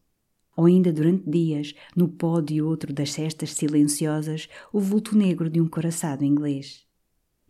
Ou 0.57 0.65
ainda 0.65 0.91
durante 0.91 1.29
dias, 1.29 1.73
no 1.95 2.07
pó 2.07 2.39
de 2.39 2.61
outro 2.61 2.93
das 2.93 3.11
cestas 3.11 3.51
silenciosas, 3.53 4.47
o 4.71 4.79
vulto 4.79 5.17
negro 5.17 5.49
de 5.49 5.59
um 5.59 5.67
coraçado 5.67 6.23
inglês. 6.23 6.85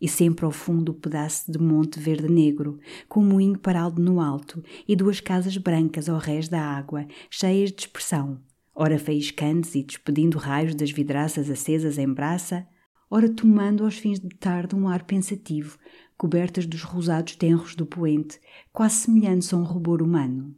E 0.00 0.08
sempre 0.08 0.44
ao 0.44 0.50
fundo 0.50 0.90
o 0.90 0.94
pedaço 0.94 1.50
de 1.50 1.58
monte 1.58 1.98
verde 1.98 2.28
negro, 2.28 2.78
com 3.08 3.20
um 3.20 3.26
moinho 3.26 3.58
parado 3.58 4.02
no 4.02 4.20
alto 4.20 4.62
e 4.86 4.94
duas 4.94 5.20
casas 5.20 5.56
brancas 5.56 6.08
ao 6.08 6.18
rés 6.18 6.48
da 6.48 6.60
água, 6.60 7.06
cheias 7.30 7.70
de 7.70 7.82
expressão, 7.82 8.40
ora 8.76 8.98
faiscantes 8.98 9.74
e 9.74 9.82
despedindo 9.82 10.36
raios 10.36 10.74
das 10.74 10.90
vidraças 10.90 11.48
acesas 11.50 11.96
em 11.96 12.12
braça, 12.12 12.68
ora 13.10 13.26
tomando 13.26 13.84
aos 13.84 13.96
fins 13.96 14.20
de 14.20 14.28
tarde 14.36 14.76
um 14.76 14.86
ar 14.86 15.04
pensativo, 15.04 15.78
cobertas 16.18 16.66
dos 16.66 16.82
rosados 16.82 17.36
tenros 17.36 17.74
do 17.74 17.86
poente, 17.86 18.38
quase 18.70 18.96
semelhantes 18.96 19.52
a 19.54 19.56
um 19.56 19.64
rubor 19.64 20.02
humano, 20.02 20.54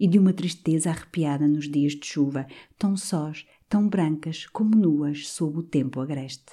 e 0.00 0.08
de 0.08 0.18
uma 0.18 0.32
tristeza 0.32 0.88
arrepiada 0.88 1.46
nos 1.46 1.68
dias 1.68 1.92
de 1.92 2.06
chuva, 2.06 2.46
tão 2.78 2.96
sós, 2.96 3.46
tão 3.68 3.86
brancas 3.86 4.46
como 4.46 4.74
nuas 4.74 5.28
sob 5.28 5.58
o 5.58 5.62
tempo 5.62 6.00
agreste. 6.00 6.52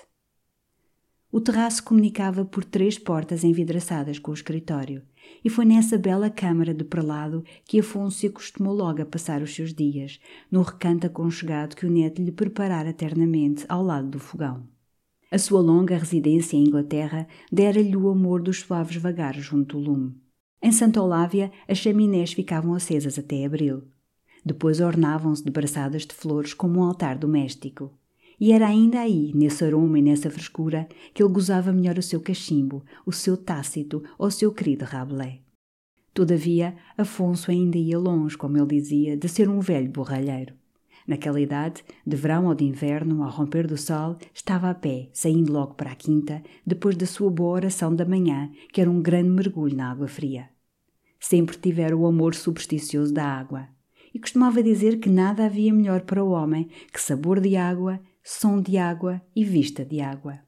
O 1.31 1.39
terraço 1.39 1.83
comunicava 1.83 2.43
por 2.43 2.63
três 2.65 2.97
portas 2.97 3.43
envidraçadas 3.43 4.19
com 4.19 4.31
o 4.31 4.33
escritório, 4.33 5.03
e 5.43 5.49
foi 5.49 5.65
nessa 5.65 5.97
bela 5.97 6.29
câmara 6.29 6.73
de 6.73 6.83
prelado 6.83 7.43
que 7.65 7.79
Afonso 7.79 8.19
se 8.19 8.27
acostumou 8.27 8.73
logo 8.73 9.01
a 9.01 9.05
passar 9.05 9.41
os 9.41 9.53
seus 9.53 9.73
dias, 9.73 10.19
no 10.51 10.61
recanto 10.61 11.07
aconchegado 11.07 11.75
que 11.75 11.85
o 11.85 11.91
neto 11.91 12.21
lhe 12.21 12.31
preparara 12.31 12.89
eternamente 12.89 13.65
ao 13.69 13.83
lado 13.83 14.09
do 14.09 14.19
fogão. 14.19 14.67
A 15.31 15.37
sua 15.37 15.59
longa 15.59 15.97
residência 15.97 16.55
em 16.55 16.63
Inglaterra 16.63 17.27
dera-lhe 17.51 17.95
o 17.95 18.09
amor 18.09 18.41
dos 18.41 18.59
suaves 18.59 18.95
vagares 18.95 19.43
junto 19.43 19.77
do 19.77 19.91
lume. 19.91 20.15
Em 20.61 20.71
Santa 20.71 21.01
Olávia, 21.01 21.51
as 21.67 21.77
chaminés 21.77 22.33
ficavam 22.33 22.73
acesas 22.73 23.19
até 23.19 23.45
abril. 23.45 23.83
Depois 24.45 24.79
ornavam-se 24.79 25.43
de 25.43 25.51
braçadas 25.51 26.05
de 26.05 26.13
flores 26.13 26.53
como 26.53 26.79
um 26.79 26.83
altar 26.83 27.17
doméstico. 27.17 27.91
E 28.39 28.51
era 28.51 28.67
ainda 28.67 28.99
aí, 28.99 29.31
nesse 29.33 29.63
aroma 29.63 29.99
e 29.99 30.01
nessa 30.01 30.29
frescura, 30.29 30.87
que 31.13 31.23
ele 31.23 31.31
gozava 31.31 31.71
melhor 31.71 31.97
o 31.97 32.03
seu 32.03 32.19
cachimbo, 32.19 32.83
o 33.05 33.11
seu 33.11 33.37
tácito 33.37 34.03
ou 34.17 34.27
o 34.27 34.31
seu 34.31 34.51
querido 34.51 34.85
Rabelais. 34.85 35.39
Todavia, 36.13 36.75
Afonso 36.97 37.51
ainda 37.51 37.77
ia 37.77 37.99
longe, 37.99 38.37
como 38.37 38.57
ele 38.57 38.67
dizia, 38.67 39.17
de 39.17 39.27
ser 39.27 39.49
um 39.49 39.59
velho 39.59 39.89
borralheiro. 39.89 40.53
Naquela 41.07 41.39
idade, 41.39 41.83
de 42.05 42.15
verão 42.15 42.47
ou 42.47 42.55
de 42.55 42.63
inverno, 42.63 43.21
ao 43.21 43.29
romper 43.29 43.67
do 43.67 43.77
sol, 43.77 44.17
estava 44.33 44.69
a 44.69 44.73
pé, 44.73 45.09
saindo 45.13 45.53
logo 45.53 45.75
para 45.75 45.91
a 45.91 45.95
quinta, 45.95 46.41
depois 46.65 46.95
da 46.95 47.05
sua 47.05 47.29
boa 47.29 47.55
oração 47.55 47.95
da 47.95 48.05
manhã, 48.05 48.49
que 48.71 48.81
era 48.81 48.89
um 48.89 49.01
grande 49.01 49.29
mergulho 49.29 49.75
na 49.75 49.91
água 49.91 50.07
fria. 50.07 50.49
Sempre 51.19 51.57
tivera 51.57 51.95
o 51.95 52.07
amor 52.07 52.33
supersticioso 52.33 53.13
da 53.13 53.25
água, 53.25 53.67
e 54.13 54.19
costumava 54.19 54.63
dizer 54.63 54.99
que 54.99 55.09
nada 55.09 55.45
havia 55.45 55.73
melhor 55.73 56.01
para 56.01 56.23
o 56.23 56.31
homem 56.31 56.69
que 56.91 57.01
sabor 57.01 57.39
de 57.39 57.55
água, 57.55 57.99
som 58.27 58.59
de 58.59 58.75
água 58.75 59.21
e 59.35 59.45
vista 59.45 59.85
de 59.85 60.01
água. 60.01 60.39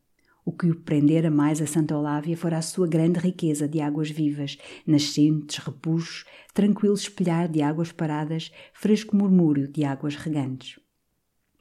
O 0.44 0.52
que 0.52 0.68
o 0.68 0.76
prendera 0.76 1.30
mais 1.30 1.62
a 1.62 1.68
Santa 1.68 1.96
Olávia 1.96 2.36
fora 2.36 2.58
a 2.58 2.62
sua 2.64 2.88
grande 2.88 3.20
riqueza 3.20 3.68
de 3.68 3.80
águas 3.80 4.10
vivas, 4.10 4.58
nascentes, 4.84 5.60
repuxos, 5.60 6.26
tranquilo 6.56 6.96
espelhar 6.96 7.48
de 7.48 7.62
águas 7.62 7.92
paradas, 7.92 8.52
fresco 8.74 9.16
murmúrio 9.16 9.68
de 9.68 9.84
águas 9.84 10.16
regantes. 10.16 10.80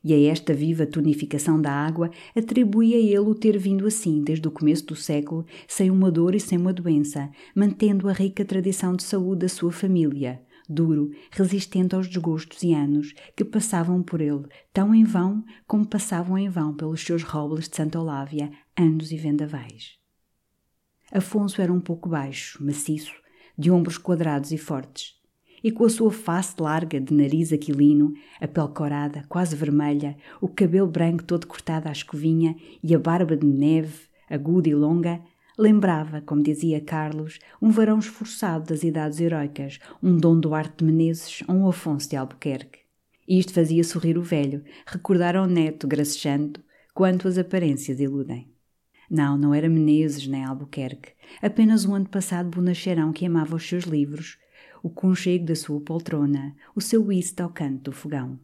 E 0.03 0.15
a 0.15 0.33
esta 0.33 0.55
viva 0.55 0.87
tonificação 0.87 1.61
da 1.61 1.71
água 1.71 2.11
atribuía 2.35 2.97
ele 2.97 3.19
o 3.19 3.35
ter 3.35 3.59
vindo 3.59 3.87
assim 3.87 4.23
desde 4.23 4.49
o 4.49 4.51
começo 4.51 4.87
do 4.87 4.97
século, 4.97 5.45
sem 5.69 5.91
uma 5.91 6.11
dor 6.11 6.35
e 6.35 6.41
sem 6.41 6.57
uma 6.57 6.73
doença, 6.73 7.29
mantendo 7.55 8.09
a 8.09 8.13
rica 8.15 8.43
tradição 8.43 8.97
de 8.97 9.03
saúde 9.03 9.41
da 9.41 9.49
sua 9.51 9.71
família, 9.71 10.41
duro, 10.69 11.11
resistente 11.31 11.95
aos 11.95 12.07
desgostos 12.07 12.63
e 12.63 12.75
anos 12.75 13.15
que 13.35 13.45
passavam 13.45 14.03
por 14.03 14.21
ele, 14.21 14.45
tão 14.73 14.95
em 14.95 15.05
vão 15.05 15.45
como 15.67 15.87
passavam 15.87 16.37
em 16.37 16.49
vão 16.49 16.75
pelos 16.75 17.03
seus 17.03 17.23
robles 17.23 17.69
de 17.69 17.77
Santa 17.77 18.01
Olávia, 18.01 18.51
anos 18.77 19.13
e 19.13 19.17
vendavais. 19.17 19.99
Afonso 21.13 21.63
era 21.63 21.73
um 21.73 21.81
pouco 21.81 22.09
baixo, 22.09 22.63
maciço, 22.65 23.15
de 23.57 23.71
ombros 23.71 23.97
quadrados 23.97 24.53
e 24.53 24.59
fortes, 24.59 25.15
e 25.63 25.71
com 25.71 25.85
a 25.85 25.89
sua 25.89 26.11
face 26.11 26.55
larga, 26.61 27.01
de 27.01 27.15
nariz 27.15 27.53
aquilino, 27.53 28.13
a 28.41 28.47
pele 28.47 28.69
corada, 28.69 29.25
quase 29.29 29.57
vermelha, 29.57 30.17
o 30.41 30.49
cabelo 30.49 30.87
branco 30.87 31.25
todo 31.25 31.47
cortado 31.47 31.89
à 31.89 31.93
escovinha 31.93 32.57
e 32.83 32.95
a 32.95 32.99
barba 32.99 33.37
de 33.37 33.47
neve, 33.47 34.07
aguda 34.29 34.69
e 34.69 34.75
longa, 34.75 35.21
Lembrava, 35.59 36.21
como 36.21 36.43
dizia 36.43 36.83
Carlos, 36.83 37.39
um 37.63 37.71
varão 37.71 37.99
esforçado 37.99 38.67
das 38.67 38.83
idades 38.83 39.21
heroicas, 39.21 39.79
um 40.03 40.15
Dom 40.15 40.39
Duarte 40.39 40.77
de 40.79 40.85
Menezes 40.85 41.43
ou 41.49 41.55
um 41.55 41.69
Afonso 41.69 42.11
de 42.11 42.17
Albuquerque. 42.17 42.81
Isto 43.27 43.55
fazia 43.55 43.83
sorrir 43.83 44.19
o 44.19 44.23
velho, 44.23 44.63
recordar 44.87 45.35
ao 45.35 45.47
neto, 45.47 45.89
gracejando, 45.89 46.61
quanto 46.93 47.27
as 47.27 47.39
aparências 47.39 47.99
iludem. 48.01 48.53
Não, 49.11 49.39
não 49.39 49.55
era 49.55 49.67
Menezes 49.67 50.27
nem 50.27 50.45
Albuquerque, 50.45 51.13
apenas 51.41 51.87
um 51.87 51.95
antepassado 51.95 52.51
bonacheirão 52.51 53.11
que 53.11 53.25
amava 53.25 53.57
os 53.57 53.67
seus 53.67 53.85
livros, 53.85 54.39
o 54.83 54.91
conchego 54.91 55.47
da 55.47 55.55
sua 55.55 55.81
poltrona, 55.81 56.55
o 56.75 56.83
seu 56.83 57.03
whist 57.03 57.41
ao 57.41 57.49
canto 57.49 57.85
do 57.85 57.93
fogão. 57.93 58.39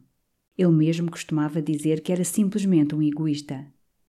Ele 0.57 0.71
mesmo 0.71 1.11
costumava 1.11 1.61
dizer 1.61 2.01
que 2.01 2.11
era 2.11 2.23
simplesmente 2.23 2.95
um 2.95 3.03
egoísta, 3.03 3.67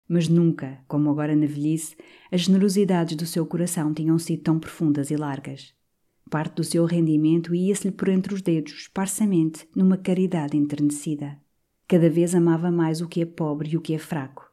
mas 0.08 0.28
nunca, 0.28 0.78
como 0.88 1.10
agora 1.10 1.36
na 1.36 1.46
velhice, 1.46 1.96
as 2.32 2.42
generosidades 2.42 3.16
do 3.16 3.26
seu 3.26 3.44
coração 3.44 3.92
tinham 3.92 4.18
sido 4.18 4.42
tão 4.42 4.58
profundas 4.58 5.10
e 5.10 5.16
largas. 5.16 5.74
Parte 6.30 6.56
do 6.56 6.64
seu 6.64 6.84
rendimento 6.84 7.54
ia-se-lhe 7.54 7.92
por 7.92 8.08
entre 8.08 8.34
os 8.34 8.42
dedos, 8.42 8.72
esparsamente, 8.72 9.68
numa 9.74 9.96
caridade 9.96 10.56
enternecida. 10.56 11.38
Cada 11.86 12.08
vez 12.08 12.34
amava 12.34 12.70
mais 12.70 13.00
o 13.00 13.08
que 13.08 13.22
é 13.22 13.26
pobre 13.26 13.70
e 13.70 13.76
o 13.76 13.80
que 13.80 13.94
é 13.94 13.98
fraco. 13.98 14.48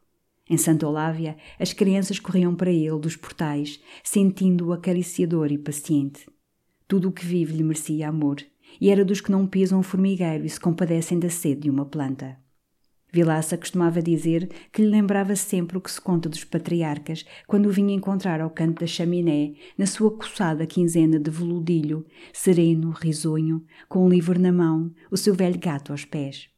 Em 0.50 0.57
Santa 0.57 0.88
Olávia, 0.88 1.35
as 1.59 1.74
crianças 1.74 2.19
corriam 2.19 2.55
para 2.55 2.71
ele 2.71 3.00
dos 3.00 3.15
portais, 3.15 3.81
sentindo-o 4.03 4.71
acariciador 4.71 5.51
e 5.51 5.57
paciente. 5.57 6.29
Tudo 6.88 7.09
o 7.09 7.12
que 7.12 7.25
vive 7.25 7.53
lhe 7.53 7.63
merecia 7.63 8.07
amor, 8.07 8.38
e 8.79 8.89
era 8.89 9.03
dos 9.03 9.21
que 9.21 9.31
não 9.31 9.47
pisam 9.47 9.79
um 9.79 9.83
formigueiro 9.83 10.45
e 10.45 10.50
se 10.50 10.59
compadecem 10.59 11.17
da 11.17 11.29
sede 11.29 11.62
de 11.62 11.69
uma 11.69 11.85
planta. 11.85 12.38
Vilaça 13.15 13.57
costumava 13.57 14.01
dizer 14.01 14.50
que 14.74 14.81
lhe 14.81 14.89
lembrava 14.89 15.38
sempre 15.38 15.77
o 15.77 15.81
que 15.81 15.89
se 15.89 16.01
conta 16.01 16.27
dos 16.27 16.43
patriarcas 16.43 17.25
quando 17.48 17.67
o 17.67 17.72
vinha 17.72 17.95
encontrar 17.95 18.41
ao 18.41 18.50
canto 18.50 18.81
da 18.81 18.88
chaminé, 18.88 19.53
na 19.77 19.86
sua 19.86 20.12
coçada 20.12 20.67
quinzena 20.67 21.17
de 21.17 21.31
veludilho, 21.31 22.05
sereno, 22.34 22.89
risonho, 22.89 23.63
com 23.88 24.05
um 24.05 24.10
livro 24.10 24.38
na 24.38 24.51
mão, 24.51 24.91
o 25.10 25.15
seu 25.15 25.34
velho 25.34 25.57
gato 25.57 25.93
aos 25.93 26.03
pés. 26.03 26.50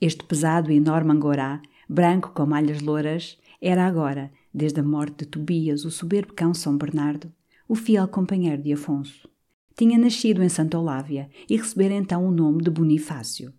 Este 0.00 0.22
pesado 0.22 0.70
e 0.70 0.76
enorme 0.76 1.10
angorá, 1.10 1.60
branco 1.88 2.30
com 2.30 2.46
malhas 2.46 2.80
louras, 2.80 3.36
era 3.60 3.84
agora, 3.84 4.30
desde 4.54 4.78
a 4.78 4.84
morte 4.84 5.24
de 5.24 5.26
Tobias, 5.26 5.84
o 5.84 5.90
soberbo 5.90 6.34
cão 6.34 6.54
São 6.54 6.78
Bernardo, 6.78 7.32
o 7.68 7.74
fiel 7.74 8.06
companheiro 8.06 8.62
de 8.62 8.72
Afonso. 8.72 9.28
Tinha 9.76 9.98
nascido 9.98 10.40
em 10.40 10.48
Santa 10.48 10.78
Olávia 10.78 11.28
e 11.50 11.56
recebera 11.56 11.94
então 11.94 12.24
o 12.24 12.30
nome 12.30 12.62
de 12.62 12.70
Bonifácio. 12.70 13.52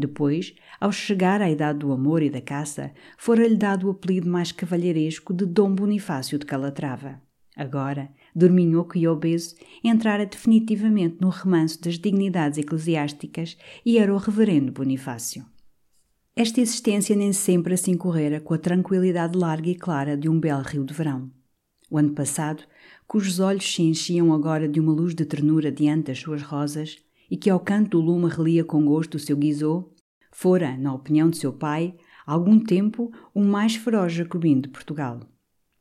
Depois, 0.00 0.54
ao 0.80 0.90
chegar 0.90 1.42
à 1.42 1.50
idade 1.50 1.80
do 1.80 1.92
amor 1.92 2.22
e 2.22 2.30
da 2.30 2.40
caça, 2.40 2.90
fora-lhe 3.18 3.54
dado 3.54 3.86
o 3.86 3.90
apelido 3.90 4.30
mais 4.30 4.50
cavalheiresco 4.50 5.34
de 5.34 5.44
Dom 5.44 5.74
Bonifácio 5.74 6.38
de 6.38 6.46
Calatrava. 6.46 7.20
Agora, 7.54 8.10
dorminhoco 8.34 8.96
e 8.96 9.06
obeso, 9.06 9.56
entrara 9.84 10.24
definitivamente 10.24 11.18
no 11.20 11.28
remanso 11.28 11.82
das 11.82 11.98
dignidades 11.98 12.58
eclesiásticas 12.58 13.58
e 13.84 13.98
era 13.98 14.14
o 14.14 14.16
reverendo 14.16 14.72
Bonifácio. 14.72 15.44
Esta 16.34 16.62
existência 16.62 17.14
nem 17.14 17.34
sempre 17.34 17.74
assim 17.74 17.94
correra 17.94 18.40
com 18.40 18.54
a 18.54 18.58
tranquilidade 18.58 19.36
larga 19.36 19.68
e 19.68 19.74
clara 19.74 20.16
de 20.16 20.30
um 20.30 20.40
belo 20.40 20.62
rio 20.62 20.82
de 20.82 20.94
verão. 20.94 21.30
O 21.90 21.98
ano 21.98 22.14
passado, 22.14 22.62
cujos 23.06 23.38
olhos 23.38 23.70
se 23.70 23.82
enchiam 23.82 24.32
agora 24.32 24.66
de 24.66 24.80
uma 24.80 24.92
luz 24.92 25.14
de 25.14 25.26
ternura 25.26 25.70
diante 25.70 26.04
das 26.04 26.20
suas 26.20 26.40
rosas, 26.40 26.96
e 27.30 27.36
que 27.36 27.48
ao 27.48 27.60
canto 27.60 27.90
do 27.90 28.00
lume 28.00 28.28
relia 28.28 28.64
com 28.64 28.84
gosto 28.84 29.14
o 29.14 29.18
seu 29.18 29.36
guizot, 29.36 29.86
fora, 30.32 30.76
na 30.76 30.92
opinião 30.92 31.30
de 31.30 31.36
seu 31.36 31.52
pai, 31.52 31.94
algum 32.26 32.58
tempo 32.58 33.12
o 33.34 33.42
mais 33.42 33.76
feroz 33.76 34.12
jacobino 34.12 34.62
de 34.62 34.68
Portugal. 34.68 35.20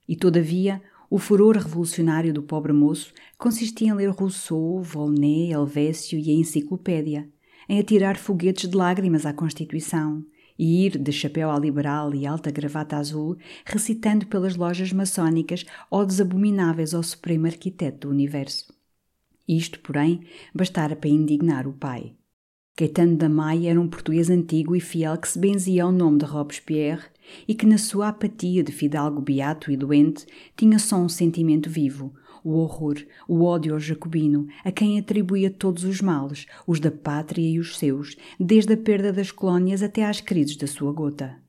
E 0.08 0.16
todavia, 0.16 0.82
o 1.10 1.18
furor 1.18 1.56
revolucionário 1.56 2.34
do 2.34 2.44
pobre 2.44 2.72
moço 2.72 3.12
consistia 3.38 3.90
em 3.90 3.94
ler 3.94 4.10
Rousseau, 4.10 4.82
Volney, 4.82 5.52
Helvécio 5.52 6.20
e 6.20 6.30
a 6.30 6.34
Enciclopédia, 6.34 7.28
em 7.68 7.80
atirar 7.80 8.18
foguetes 8.18 8.70
de 8.70 8.76
lágrimas 8.76 9.26
à 9.26 9.34
Constituição 9.34 10.24
e 10.58 10.86
ir 10.86 10.98
de 10.98 11.12
chapéu 11.12 11.50
ao 11.50 11.60
liberal 11.60 12.14
e 12.14 12.28
alta 12.28 12.52
gravata 12.52 12.98
azul, 12.98 13.38
recitando 13.66 14.28
pelas 14.28 14.56
lojas 14.56 14.92
maçónicas 14.92 15.66
odes 15.90 16.20
abomináveis 16.20 16.94
ao 16.94 17.02
supremo 17.02 17.48
arquiteto 17.48 18.08
do 18.08 18.14
universo. 18.14 18.79
Isto, 19.50 19.80
porém, 19.80 20.22
bastara 20.54 20.96
para 20.96 21.10
indignar 21.10 21.66
o 21.66 21.74
pai. 21.74 22.14
Caetano 22.78 23.18
da 23.18 23.28
Maia 23.28 23.72
era 23.72 23.82
um 23.82 23.88
português 23.88 24.30
antigo 24.30 24.76
e 24.76 24.80
fiel 24.80 25.18
que 25.18 25.28
se 25.28 25.40
benzia 25.40 25.84
ao 25.84 25.92
nome 25.92 26.20
de 26.20 26.26
Robespierre 26.26 27.08
e 27.48 27.56
que, 27.56 27.66
na 27.66 27.80
sua 27.80 28.10
apatia 28.10 28.64
de 28.64 28.72
fidalgo 28.72 29.20
beato 29.20 29.72
e 29.72 29.76
doente, 29.76 30.28
tinha 30.56 30.78
só 30.78 30.98
um 30.98 31.10
sentimento 31.10 31.68
vivo, 31.68 32.14
o 32.44 32.52
horror, 32.52 32.98
o 33.28 33.44
ódio 33.44 33.74
ao 33.74 33.80
jacobino, 33.80 34.46
a 34.64 34.72
quem 34.72 35.00
atribuía 35.00 35.50
todos 35.50 35.84
os 35.84 36.00
males, 36.00 36.46
os 36.68 36.80
da 36.80 36.92
pátria 36.92 37.42
e 37.42 37.60
os 37.60 37.76
seus, 37.76 38.16
desde 38.40 38.74
a 38.74 38.78
perda 38.78 39.12
das 39.12 39.32
colónias 39.32 39.82
até 39.82 40.06
às 40.06 40.22
crises 40.22 40.58
da 40.58 40.68
sua 40.68 40.94
gota. 40.94 41.42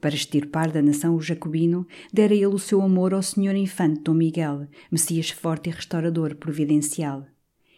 Para 0.00 0.14
extirpar 0.14 0.70
da 0.70 0.80
nação 0.80 1.16
o 1.16 1.20
jacobino, 1.20 1.88
dera 2.12 2.34
ele 2.34 2.46
o 2.46 2.58
seu 2.58 2.80
amor 2.80 3.12
ao 3.12 3.22
senhor 3.22 3.56
infante 3.56 4.00
Dom 4.02 4.14
Miguel, 4.14 4.68
Messias 4.92 5.30
forte 5.30 5.70
e 5.70 5.72
restaurador 5.72 6.36
providencial 6.36 7.26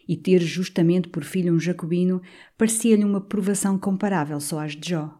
e 0.07 0.15
ter 0.15 0.39
justamente 0.41 1.09
por 1.09 1.23
filho 1.23 1.53
um 1.53 1.59
jacobino 1.59 2.21
parecia-lhe 2.57 3.03
uma 3.03 3.21
provação 3.21 3.77
comparável 3.77 4.39
só 4.39 4.59
às 4.59 4.75
de 4.75 4.89
Jó. 4.89 5.19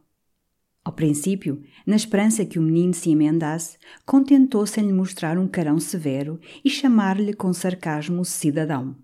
Ao 0.84 0.94
princípio, 0.94 1.64
na 1.86 1.96
esperança 1.96 2.46
que 2.46 2.60
o 2.60 2.62
menino 2.62 2.94
se 2.94 3.10
emendasse, 3.10 3.78
contentou-se 4.06 4.80
em 4.80 4.86
lhe 4.86 4.94
mostrar 4.94 5.38
um 5.38 5.48
carão 5.48 5.80
severo 5.80 6.40
e 6.64 6.70
chamar-lhe 6.70 7.34
com 7.34 7.52
sarcasmo 7.52 8.24
cidadão. 8.24 8.96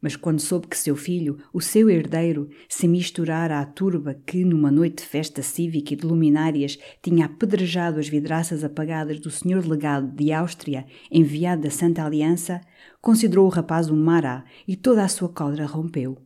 Mas 0.00 0.14
quando 0.14 0.40
soube 0.40 0.68
que 0.68 0.78
seu 0.78 0.94
filho, 0.94 1.38
o 1.52 1.60
seu 1.60 1.90
herdeiro, 1.90 2.48
se 2.68 2.86
misturara 2.86 3.58
à 3.58 3.66
turba 3.66 4.14
que, 4.14 4.44
numa 4.44 4.70
noite 4.70 5.02
de 5.02 5.08
festa 5.08 5.42
cívica 5.42 5.92
e 5.92 5.96
de 5.96 6.06
luminárias, 6.06 6.78
tinha 7.02 7.26
apedrejado 7.26 7.98
as 7.98 8.08
vidraças 8.08 8.62
apagadas 8.62 9.18
do 9.18 9.30
senhor 9.30 9.66
legado 9.66 10.06
de 10.14 10.32
Áustria, 10.32 10.86
enviado 11.10 11.62
da 11.62 11.70
Santa 11.70 12.04
Aliança, 12.04 12.60
considerou 13.00 13.46
o 13.46 13.50
rapaz 13.50 13.90
um 13.90 13.96
mará 13.96 14.44
e 14.66 14.76
toda 14.76 15.02
a 15.02 15.08
sua 15.08 15.28
cólera 15.28 15.66
rompeu. 15.66 16.16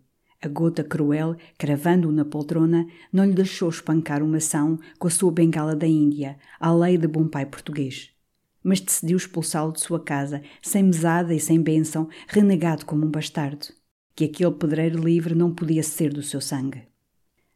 A 0.43 0.49
gota 0.49 0.83
cruel, 0.85 1.37
cravando-o 1.57 2.13
na 2.13 2.25
poltrona, 2.25 2.87
não 3.13 3.25
lhe 3.25 3.33
deixou 3.33 3.71
espancar 3.71 4.23
uma 4.23 4.39
ação 4.39 4.79
com 4.99 5.07
a 5.07 5.11
sua 5.11 5.31
bengala 5.31 5.75
da 5.75 5.87
Índia, 5.87 6.37
à 6.61 6.75
lei 6.75 6.99
de 6.99 7.07
bom 7.07 7.29
pai 7.29 7.47
português 7.47 8.13
mas 8.63 8.81
decidiu 8.81 9.17
expulsá-lo 9.17 9.73
de 9.73 9.81
sua 9.81 10.01
casa, 10.01 10.43
sem 10.61 10.83
mesada 10.83 11.35
e 11.35 11.41
sem 11.41 11.61
bênção, 11.61 12.09
renegado 12.29 12.87
como 12.87 13.05
um 13.07 13.11
bastardo. 13.11 13.67
Que 14.15 14.25
aquele 14.25 14.53
pedreiro 14.53 15.03
livre 15.03 15.35
não 15.35 15.55
podia 15.55 15.83
ser 15.83 16.13
do 16.13 16.23
seu 16.23 16.41
sangue. 16.41 16.83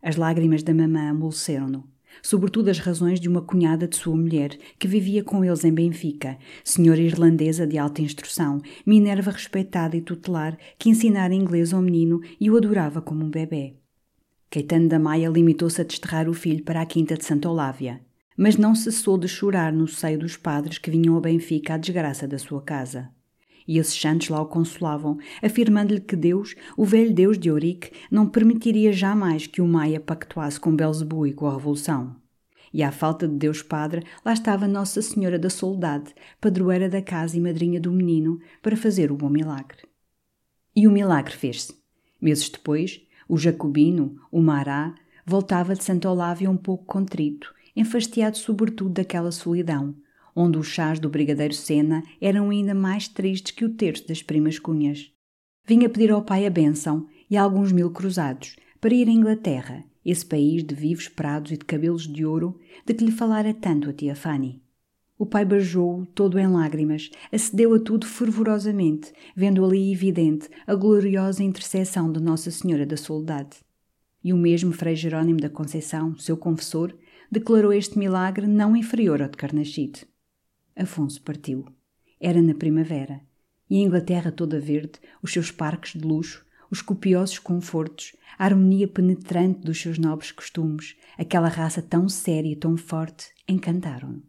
As 0.03 0.17
lágrimas 0.17 0.63
da 0.63 0.73
mamã 0.73 1.11
amoleceram-no, 1.11 1.85
sobretudo 2.23 2.69
as 2.69 2.79
razões 2.79 3.21
de 3.21 3.29
uma 3.29 3.43
cunhada 3.43 3.87
de 3.87 3.97
sua 3.97 4.17
mulher, 4.17 4.57
que 4.79 4.89
vivia 4.89 5.23
com 5.23 5.45
eles 5.45 5.65
em 5.65 5.73
Benfica, 5.73 6.39
senhora 6.65 7.01
irlandesa 7.01 7.67
de 7.67 7.79
alta 7.79 8.03
instrução, 8.03 8.61
Minerva 8.85 9.31
respeitada 9.31 9.97
e 9.97 10.01
tutelar, 10.01 10.57
que 10.79 10.89
ensinara 10.89 11.35
inglês 11.35 11.73
ao 11.73 11.83
menino 11.83 12.21
e 12.41 12.51
o 12.51 12.57
adorava 12.57 13.03
como 13.03 13.25
um 13.25 13.31
bebê. 13.31 13.77
Caetano 14.51 14.89
da 14.89 14.99
Maia 14.99 15.29
limitou-se 15.29 15.81
a 15.81 15.85
desterrar 15.85 16.29
o 16.29 16.35
filho 16.35 16.65
para 16.65 16.81
a 16.81 16.87
quinta 16.87 17.17
de 17.17 17.25
Santa 17.25 17.51
Olávia, 17.51 18.01
mas 18.37 18.57
não 18.57 18.75
cessou 18.75 19.17
de 19.17 19.27
chorar 19.27 19.73
no 19.73 19.89
seio 19.89 20.19
dos 20.19 20.37
padres 20.37 20.79
que 20.79 20.91
vinham 20.91 21.17
a 21.17 21.21
Benfica 21.21 21.75
à 21.75 21.77
desgraça 21.77 22.29
da 22.29 22.39
sua 22.39 22.61
casa. 22.61 23.11
E 23.67 23.79
esses 23.79 24.01
santos 24.01 24.29
lá 24.29 24.41
o 24.41 24.47
consolavam, 24.47 25.19
afirmando-lhe 25.43 26.01
que 26.01 26.15
Deus, 26.15 26.55
o 26.77 26.85
velho 26.85 27.13
Deus 27.13 27.39
de 27.39 27.49
Eurique, 27.49 27.91
não 28.11 28.29
permitiria 28.29 28.93
jamais 28.93 29.47
que 29.47 29.61
o 29.61 29.67
Maia 29.67 29.99
pactuasse 29.99 30.61
com 30.61 30.77
Belzebu 30.77 31.27
e 31.27 31.33
com 31.33 31.47
a 31.47 31.55
Revolução. 31.55 32.15
E 32.73 32.83
à 32.83 32.93
falta 32.93 33.27
de 33.27 33.35
Deus 33.35 33.63
Padre, 33.63 34.05
lá 34.25 34.33
estava 34.33 34.69
Nossa 34.69 35.01
Senhora 35.01 35.39
da 35.39 35.51
Soldade, 35.51 36.15
padroeira 36.41 36.89
da 36.89 37.03
casa 37.03 37.37
e 37.37 37.41
madrinha 37.41 37.81
do 37.81 37.91
menino, 37.91 38.39
para 38.63 38.77
fazer 38.77 39.11
o 39.11 39.17
bom 39.17 39.29
milagre. 39.29 39.79
E 40.75 40.87
o 40.87 40.91
milagre 40.91 41.35
fez-se. 41.35 41.75
Meses 42.21 42.49
depois, 42.51 43.01
o 43.29 43.37
Jacobino, 43.37 44.21
o 44.31 44.41
Mará, 44.41 44.95
voltava 45.25 45.75
de 45.75 45.83
Santa 45.83 46.09
Olávia 46.09 46.51
um 46.51 46.57
pouco 46.57 46.85
contrito, 46.85 47.53
enfastiado 47.77 48.39
sobretudo 48.39 48.91
daquela 48.91 49.31
solidão, 49.31 49.95
onde 50.35 50.59
os 50.59 50.67
chás 50.67 50.99
do 50.99 51.09
Brigadeiro 51.09 51.55
Sena 51.55 52.03
eram 52.21 52.51
ainda 52.51 52.75
mais 52.75 53.07
tristes 53.07 53.53
que 53.53 53.65
o 53.65 53.75
terço 53.75 54.09
das 54.09 54.23
primas 54.23 54.59
cunhas. 54.59 55.13
Vinha 55.65 55.89
pedir 55.89 56.11
ao 56.11 56.23
pai 56.23 56.47
a 56.47 56.51
bênção 56.51 57.07
e 57.29 57.37
alguns 57.37 57.73
mil 57.73 57.91
cruzados 57.91 58.57
para 58.81 58.95
ir 58.95 59.09
à 59.09 59.13
Inglaterra, 59.13 59.85
esse 60.05 60.25
país 60.25 60.63
de 60.63 60.75
vivos 60.75 61.09
prados 61.09 61.51
e 61.53 61.57
de 61.57 61.65
cabelos 61.65 62.07
de 62.07 62.25
ouro 62.25 62.59
de 62.85 62.95
que 62.95 63.05
lhe 63.05 63.11
falara 63.11 63.53
tanto 63.53 63.91
a 63.91 63.93
tia 63.93 64.15
Fanny. 64.15 64.63
O 65.19 65.25
pai 65.25 65.45
beijou-o 65.47 66.05
todo 66.05 66.39
em 66.39 66.47
lágrimas, 66.47 67.11
acedeu 67.33 67.75
a 67.75 67.81
tudo 67.81 68.07
fervorosamente, 68.07 69.13
vendo 69.35 69.65
ali 69.65 69.91
evidente 69.91 70.49
a 70.67 70.75
gloriosa 70.75 71.43
intercessão 71.43 72.13
de 72.13 72.21
Nossa 72.21 72.51
Senhora 72.51 72.85
da 72.85 72.99
Soledade. 72.99 73.57
E 74.23 74.33
o 74.33 74.37
mesmo 74.37 74.73
Frei 74.73 74.95
Jerónimo 74.95 75.41
da 75.41 75.49
Conceição, 75.49 76.17
seu 76.19 76.37
confessor, 76.37 76.95
declarou 77.31 77.73
este 77.73 77.99
milagre 77.99 78.47
não 78.47 78.77
inferior 78.77 79.23
ao 79.23 79.29
de 79.29 79.37
Carnachite. 79.37 80.07
Afonso 80.75 81.23
partiu. 81.23 81.67
Era 82.21 82.41
na 82.41 82.55
primavera, 82.55 83.21
e 83.69 83.79
a 83.79 83.83
Inglaterra 83.83 84.33
toda 84.33 84.61
verde, 84.61 85.01
os 85.23 85.33
seus 85.33 85.51
parques 85.51 85.99
de 85.99 86.07
luxo, 86.07 86.45
os 86.71 86.83
copiosos 86.83 87.39
confortos, 87.39 88.15
a 88.39 88.45
harmonia 88.45 88.89
penetrante 88.89 89.61
dos 89.61 89.81
seus 89.81 89.99
nobres 89.99 90.33
costumes, 90.33 90.97
aquela 91.17 91.49
raça 91.49 91.81
tão 91.81 92.09
séria 92.09 92.51
e 92.51 92.57
tão 92.57 92.77
forte, 92.77 93.29
encantaram-no. 93.49 94.23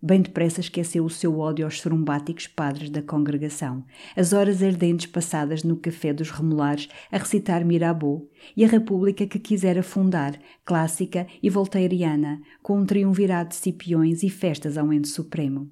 Bem 0.00 0.22
depressa 0.22 0.60
esqueceu 0.60 1.04
o 1.04 1.10
seu 1.10 1.40
ódio 1.40 1.64
aos 1.64 1.80
sorumbáticos 1.80 2.46
padres 2.46 2.88
da 2.88 3.02
congregação, 3.02 3.84
as 4.16 4.32
horas 4.32 4.62
ardentes 4.62 5.06
passadas 5.06 5.64
no 5.64 5.76
café 5.76 6.12
dos 6.12 6.30
remolares 6.30 6.88
a 7.10 7.18
recitar 7.18 7.64
Mirabeau 7.64 8.30
e 8.56 8.64
a 8.64 8.68
república 8.68 9.26
que 9.26 9.40
quisera 9.40 9.82
fundar, 9.82 10.38
clássica 10.64 11.26
e 11.42 11.50
voltairiana, 11.50 12.40
com 12.62 12.78
um 12.78 12.86
triunvirado 12.86 13.48
de 13.48 13.56
cipiões 13.56 14.22
e 14.22 14.30
festas 14.30 14.78
ao 14.78 14.92
ente 14.92 15.08
supremo. 15.08 15.68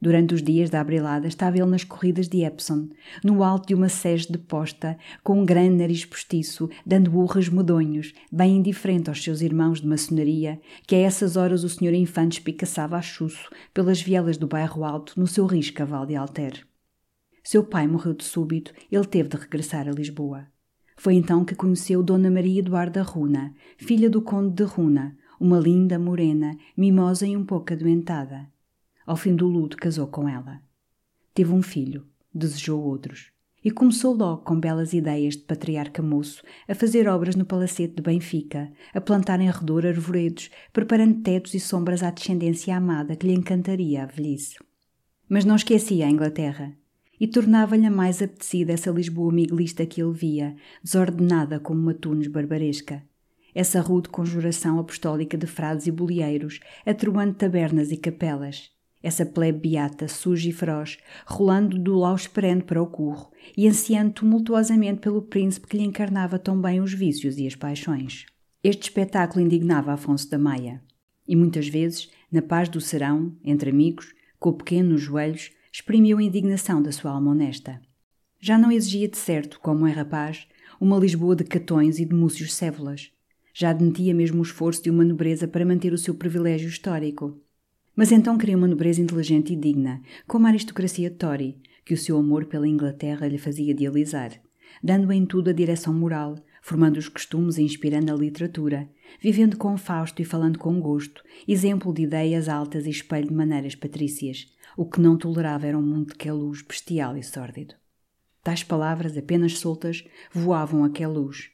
Durante 0.00 0.34
os 0.34 0.42
dias 0.42 0.68
da 0.68 0.80
abrilada 0.80 1.26
estava 1.26 1.56
ele 1.56 1.66
nas 1.66 1.82
corridas 1.82 2.28
de 2.28 2.44
Epsom, 2.44 2.88
no 3.24 3.42
alto 3.42 3.68
de 3.68 3.74
uma 3.74 3.88
sege 3.88 4.30
de 4.30 4.36
posta, 4.36 4.98
com 5.24 5.40
um 5.40 5.46
grande 5.46 5.76
nariz 5.76 6.04
postiço, 6.04 6.68
dando 6.84 7.16
urras 7.16 7.48
medonhos, 7.48 8.12
bem 8.30 8.58
indiferente 8.58 9.08
aos 9.08 9.24
seus 9.24 9.40
irmãos 9.40 9.80
de 9.80 9.86
maçonaria, 9.86 10.60
que 10.86 10.94
a 10.94 10.98
essas 10.98 11.36
horas 11.36 11.64
o 11.64 11.68
senhor 11.68 11.94
infante 11.94 12.38
espicaçava 12.38 12.96
a 12.96 13.02
chuço 13.02 13.48
pelas 13.72 14.00
vielas 14.00 14.36
do 14.36 14.46
bairro 14.46 14.84
alto 14.84 15.18
no 15.18 15.26
seu 15.26 15.46
rijo 15.46 15.72
cavalo 15.72 16.06
de 16.06 16.14
alter. 16.14 16.66
Seu 17.42 17.64
pai 17.64 17.86
morreu 17.86 18.12
de 18.12 18.24
súbito, 18.24 18.74
ele 18.90 19.06
teve 19.06 19.30
de 19.30 19.36
regressar 19.36 19.88
a 19.88 19.92
Lisboa. 19.92 20.46
Foi 20.96 21.14
então 21.14 21.44
que 21.44 21.54
conheceu 21.54 22.02
Dona 22.02 22.30
Maria 22.30 22.58
Eduarda 22.58 23.02
Runa, 23.02 23.54
filha 23.78 24.10
do 24.10 24.20
conde 24.20 24.54
de 24.54 24.64
Runa, 24.64 25.16
uma 25.38 25.58
linda 25.58 25.98
morena, 25.98 26.56
mimosa 26.76 27.26
e 27.26 27.36
um 27.36 27.44
pouco 27.44 27.72
adoentada. 27.72 28.48
Ao 29.06 29.16
fim 29.16 29.36
do 29.36 29.46
luto, 29.46 29.76
casou 29.76 30.08
com 30.08 30.28
ela. 30.28 30.60
Teve 31.32 31.52
um 31.52 31.62
filho, 31.62 32.04
desejou 32.34 32.82
outros. 32.82 33.30
E 33.64 33.70
começou 33.70 34.12
logo 34.12 34.42
com 34.42 34.58
belas 34.58 34.92
ideias 34.92 35.36
de 35.36 35.42
patriarca 35.42 36.02
moço 36.02 36.42
a 36.68 36.74
fazer 36.74 37.08
obras 37.08 37.36
no 37.36 37.44
palacete 37.44 37.94
de 37.94 38.02
Benfica, 38.02 38.72
a 38.92 39.00
plantar 39.00 39.40
em 39.40 39.48
redor 39.48 39.86
arvoredos, 39.86 40.50
preparando 40.72 41.22
tetos 41.22 41.54
e 41.54 41.60
sombras 41.60 42.02
à 42.02 42.10
descendência 42.10 42.76
amada 42.76 43.14
que 43.14 43.28
lhe 43.28 43.32
encantaria 43.32 44.02
a 44.02 44.06
velhice. 44.06 44.56
Mas 45.28 45.44
não 45.44 45.54
esquecia 45.54 46.06
a 46.06 46.10
Inglaterra 46.10 46.76
e 47.18 47.28
tornava-lhe 47.28 47.88
mais 47.88 48.20
apetecida 48.20 48.72
essa 48.72 48.90
Lisboa 48.90 49.32
miguelista 49.32 49.86
que 49.86 50.02
ele 50.02 50.12
via, 50.12 50.56
desordenada 50.82 51.60
como 51.60 51.80
uma 51.80 51.94
tunes 51.94 52.26
barbaresca. 52.26 53.04
Essa 53.54 53.80
rude 53.80 54.08
conjuração 54.08 54.80
apostólica 54.80 55.38
de 55.38 55.46
frades 55.46 55.86
e 55.86 55.92
bolheiros, 55.92 56.58
atruando 56.84 57.34
tabernas 57.34 57.90
e 57.90 57.96
capelas 57.96 58.75
essa 59.02 59.24
plebe 59.24 59.68
beata, 59.68 60.08
suja 60.08 60.48
e 60.48 60.52
feroz, 60.52 60.98
rolando 61.26 61.78
do 61.78 61.96
laus 61.96 62.26
perene 62.26 62.62
para 62.62 62.82
o 62.82 62.86
curro 62.86 63.30
e 63.56 63.68
ansiando 63.68 64.12
tumultuosamente 64.12 65.00
pelo 65.00 65.22
príncipe 65.22 65.66
que 65.66 65.76
lhe 65.76 65.84
encarnava 65.84 66.38
tão 66.38 66.60
bem 66.60 66.80
os 66.80 66.92
vícios 66.92 67.38
e 67.38 67.46
as 67.46 67.54
paixões. 67.54 68.26
Este 68.64 68.84
espetáculo 68.84 69.44
indignava 69.44 69.92
Afonso 69.92 70.28
da 70.28 70.38
Maia, 70.38 70.82
e 71.28 71.36
muitas 71.36 71.68
vezes, 71.68 72.10
na 72.32 72.42
paz 72.42 72.68
do 72.68 72.80
serão, 72.80 73.36
entre 73.44 73.70
amigos, 73.70 74.12
com 74.38 74.50
o 74.50 74.54
pequeno 74.54 74.90
nos 74.90 75.02
joelhos, 75.02 75.50
exprimiu 75.72 76.18
a 76.18 76.22
indignação 76.22 76.82
da 76.82 76.90
sua 76.90 77.12
alma 77.12 77.30
honesta. 77.30 77.80
Já 78.40 78.58
não 78.58 78.72
exigia 78.72 79.08
de 79.08 79.16
certo, 79.16 79.60
como 79.60 79.86
é 79.86 79.92
rapaz, 79.92 80.46
uma 80.80 80.98
Lisboa 80.98 81.36
de 81.36 81.44
catões 81.44 81.98
e 81.98 82.04
de 82.04 82.14
múcios 82.14 82.54
cévolas. 82.54 83.10
Já 83.54 83.70
admitia 83.70 84.14
mesmo 84.14 84.40
o 84.40 84.42
esforço 84.42 84.82
de 84.82 84.90
uma 84.90 85.04
nobreza 85.04 85.48
para 85.48 85.64
manter 85.64 85.92
o 85.92 85.98
seu 85.98 86.14
privilégio 86.14 86.68
histórico 86.68 87.40
mas 87.96 88.12
então 88.12 88.36
queria 88.36 88.58
uma 88.58 88.68
nobreza 88.68 89.00
inteligente 89.00 89.54
e 89.54 89.56
digna, 89.56 90.02
como 90.26 90.46
a 90.46 90.50
aristocracia 90.50 91.10
Tory, 91.10 91.56
que 91.82 91.94
o 91.94 91.96
seu 91.96 92.18
amor 92.18 92.44
pela 92.44 92.68
Inglaterra 92.68 93.26
lhe 93.26 93.38
fazia 93.38 93.70
idealizar, 93.70 94.32
dando 94.82 95.10
em 95.10 95.24
tudo 95.24 95.48
a 95.48 95.52
direção 95.52 95.94
moral, 95.94 96.36
formando 96.60 96.98
os 96.98 97.08
costumes 97.08 97.56
e 97.56 97.62
inspirando 97.62 98.12
a 98.12 98.16
literatura, 98.16 98.88
vivendo 99.20 99.56
com 99.56 99.78
Fausto 99.78 100.20
e 100.20 100.24
falando 100.24 100.58
com 100.58 100.78
gosto, 100.80 101.22
exemplo 101.48 101.94
de 101.94 102.02
ideias 102.02 102.48
altas 102.48 102.86
e 102.86 102.90
espelho 102.90 103.28
de 103.28 103.34
maneiras 103.34 103.74
patrícias. 103.74 104.52
O 104.76 104.84
que 104.84 105.00
não 105.00 105.16
tolerava 105.16 105.66
era 105.66 105.78
um 105.78 105.82
mundo 105.82 106.08
de 106.08 106.16
que 106.16 106.30
luz 106.30 106.60
bestial 106.60 107.16
e 107.16 107.22
sórdido. 107.22 107.74
Tais 108.42 108.62
palavras, 108.62 109.16
apenas 109.16 109.58
soltas, 109.58 110.04
voavam 110.32 110.84
aquela 110.84 111.14
luz, 111.14 111.50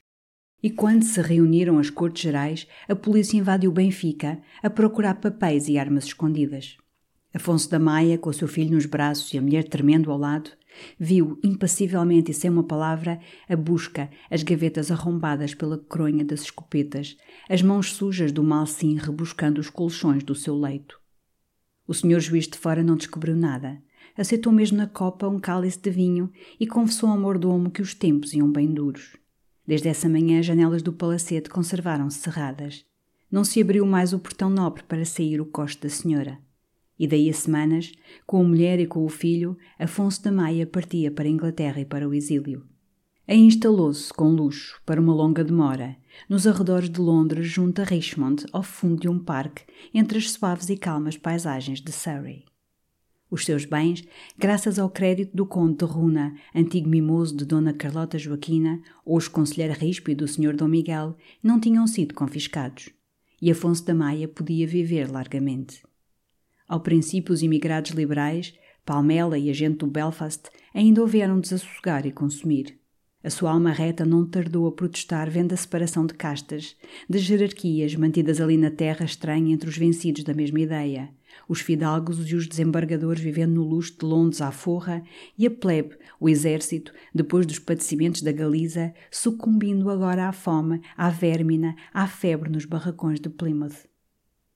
e 0.63 0.71
quando 0.71 1.03
se 1.03 1.21
reuniram 1.21 1.79
as 1.79 1.91
Cortes 1.91 2.23
Gerais, 2.23 2.67
a 2.89 2.95
polícia 2.95 3.37
invadiu 3.37 3.73
Benfica 3.73 4.41
a 4.63 4.71
procurar 4.71 5.15
papéis 5.17 5.69
e 5.69 5.77
armas 5.77 6.05
escondidas. 6.05 6.77
Afonso 7.35 7.69
da 7.71 7.79
Maia, 7.79 8.19
com 8.19 8.31
o 8.31 8.33
seu 8.33 8.47
filho 8.47 8.75
nos 8.75 8.87
braços 8.87 9.33
e 9.33 9.39
a 9.39 9.43
mulher 9.43 9.65
tremendo 9.65 10.13
ao 10.13 10.19
lado, 10.19 10.51
viu, 10.99 11.39
impassivelmente 11.43 12.31
e 12.31 12.35
sem 12.35 12.51
uma 12.51 12.63
palavra, 12.63 13.19
a 13.49 13.57
busca, 13.57 14.11
as 14.31 14.43
gavetas 14.43 14.91
arrombadas 14.91 15.55
pela 15.55 15.79
coronha 15.79 16.25
das 16.25 16.43
escopetas, 16.43 17.17
as 17.49 17.63
mãos 17.63 17.93
sujas 17.93 18.33
do 18.33 18.45
malsim 18.45 18.97
rebuscando 18.97 19.61
os 19.61 19.71
colchões 19.71 20.23
do 20.23 20.35
seu 20.35 20.55
leito. 20.55 21.01
O 21.87 21.95
senhor 21.95 22.21
juiz 22.21 22.47
de 22.47 22.57
fora 22.57 22.83
não 22.83 22.97
descobriu 22.97 23.35
nada. 23.35 23.83
Aceitou 24.17 24.53
mesmo 24.53 24.77
na 24.77 24.87
copa 24.87 25.27
um 25.27 25.41
cálice 25.41 25.81
de 25.81 25.91
vinho 25.91 26.31
e 26.61 26.67
confessou 26.67 27.09
ao 27.09 27.19
mordomo 27.19 27.71
que 27.71 27.83
os 27.83 27.95
tempos 27.95 28.35
iam 28.35 28.51
bem 28.51 28.73
duros. 28.73 29.22
Desde 29.67 29.89
essa 29.89 30.09
manhã, 30.09 30.41
as 30.41 30.47
janelas 30.47 30.83
do 30.83 30.93
palacete 30.93 31.49
conservaram-se 31.49 32.19
cerradas. 32.19 32.85
Não 33.31 33.45
se 33.45 33.61
abriu 33.61 33.87
mais 33.87 34.13
o 34.13 34.19
portão 34.19 34.51
nobre 34.51 34.83
para 34.83 35.05
sair 35.05 35.41
o 35.41 35.47
coste 35.47 35.83
da 35.83 35.89
senhora. 35.89 36.39
E 36.99 37.07
daí 37.07 37.29
a 37.31 37.33
semanas, 37.33 37.93
com 38.27 38.41
a 38.41 38.45
mulher 38.45 38.79
e 38.79 38.87
com 38.87 39.05
o 39.05 39.09
filho, 39.09 39.57
Afonso 39.79 40.23
da 40.23 40.31
Maia 40.31 40.67
partia 40.67 41.11
para 41.11 41.27
a 41.27 41.31
Inglaterra 41.31 41.81
e 41.81 41.85
para 41.85 42.09
o 42.09 42.15
exílio. 42.15 42.67
Aí 43.27 43.39
instalou-se, 43.39 44.13
com 44.13 44.29
luxo, 44.31 44.81
para 44.85 45.01
uma 45.01 45.15
longa 45.15 45.43
demora, 45.43 45.97
nos 46.29 46.47
arredores 46.47 46.91
de 46.91 47.01
Londres, 47.01 47.47
junto 47.47 47.81
a 47.81 47.85
Richmond, 47.85 48.45
ao 48.53 48.63
fundo 48.63 49.01
de 49.01 49.09
um 49.09 49.19
parque, 49.19 49.63
entre 49.95 50.19
as 50.19 50.31
suaves 50.33 50.69
e 50.69 50.77
calmas 50.77 51.17
paisagens 51.17 51.81
de 51.81 51.93
Surrey. 51.93 52.45
Os 53.33 53.47
seus 53.47 53.65
bens, 53.65 54.05
graças 54.37 54.79
ao 54.79 54.91
crédito 54.91 55.35
do 55.35 55.47
Conde 55.47 55.79
de 55.79 55.87
Runa, 55.87 56.35
antigo 56.55 56.87
mimoso 56.87 57.35
de 57.35 57.47
Dona 57.47 57.73
Carlota 57.73 58.19
Joaquina, 58.19 58.83
hoje 59.07 59.31
conselheiro 59.31 59.73
ríspido 59.73 60.27
do 60.27 60.29
Sr. 60.29 60.55
Dom 60.55 60.69
Miguel, 60.69 61.17
não 61.43 61.59
tinham 61.59 61.87
sido 61.87 62.13
confiscados. 62.13 62.91
E 63.41 63.51
Afonso 63.51 63.87
da 63.87 63.95
Maia 63.95 64.29
podia 64.29 64.67
viver 64.67 65.11
largamente. 65.11 65.83
Ao 66.69 66.81
princípio, 66.81 67.33
os 67.33 67.43
imigrados 67.43 67.93
liberais, 67.93 68.53
Palmela 68.85 69.39
e 69.39 69.49
a 69.49 69.55
gente 69.55 69.79
do 69.79 69.87
Belfast, 69.87 70.51
ainda 70.75 71.01
houveram 71.01 71.41
desassossegar 71.41 72.07
e 72.07 72.13
consumir. 72.13 72.79
A 73.25 73.31
sua 73.31 73.53
alma 73.53 73.71
reta 73.71 74.05
não 74.05 74.29
tardou 74.29 74.67
a 74.67 74.73
protestar 74.73 75.31
vendo 75.31 75.55
a 75.55 75.57
separação 75.57 76.05
de 76.05 76.13
castas, 76.13 76.77
de 77.09 77.19
jerarquias 77.19 77.95
mantidas 77.95 78.43
ali 78.43 78.59
na 78.59 78.71
terra 78.71 79.07
estranha 79.07 79.55
entre 79.55 79.71
os 79.71 79.79
vencidos 79.79 80.23
da 80.23 80.35
mesma 80.35 80.61
ideia, 80.61 81.09
os 81.49 81.61
fidalgos 81.61 82.31
e 82.31 82.35
os 82.35 82.47
desembargadores 82.47 83.23
vivendo 83.23 83.55
no 83.55 83.65
luxo 83.65 83.99
de 83.99 84.05
Londres 84.05 84.41
à 84.41 84.51
forra, 84.51 85.03
e 85.37 85.47
a 85.47 85.51
plebe, 85.51 85.97
o 86.19 86.29
exército, 86.29 86.93
depois 87.15 87.47
dos 87.47 87.59
padecimentos 87.59 88.23
da 88.23 88.33
Galiza, 88.33 88.95
sucumbindo 89.11 89.91
agora 89.91 90.29
à 90.29 90.33
fome, 90.33 90.81
à 90.97 91.11
vérmina, 91.11 91.75
à 91.93 92.07
febre 92.07 92.51
nos 92.51 92.65
barracões 92.65 93.21
de 93.21 93.29
Plymouth. 93.29 93.87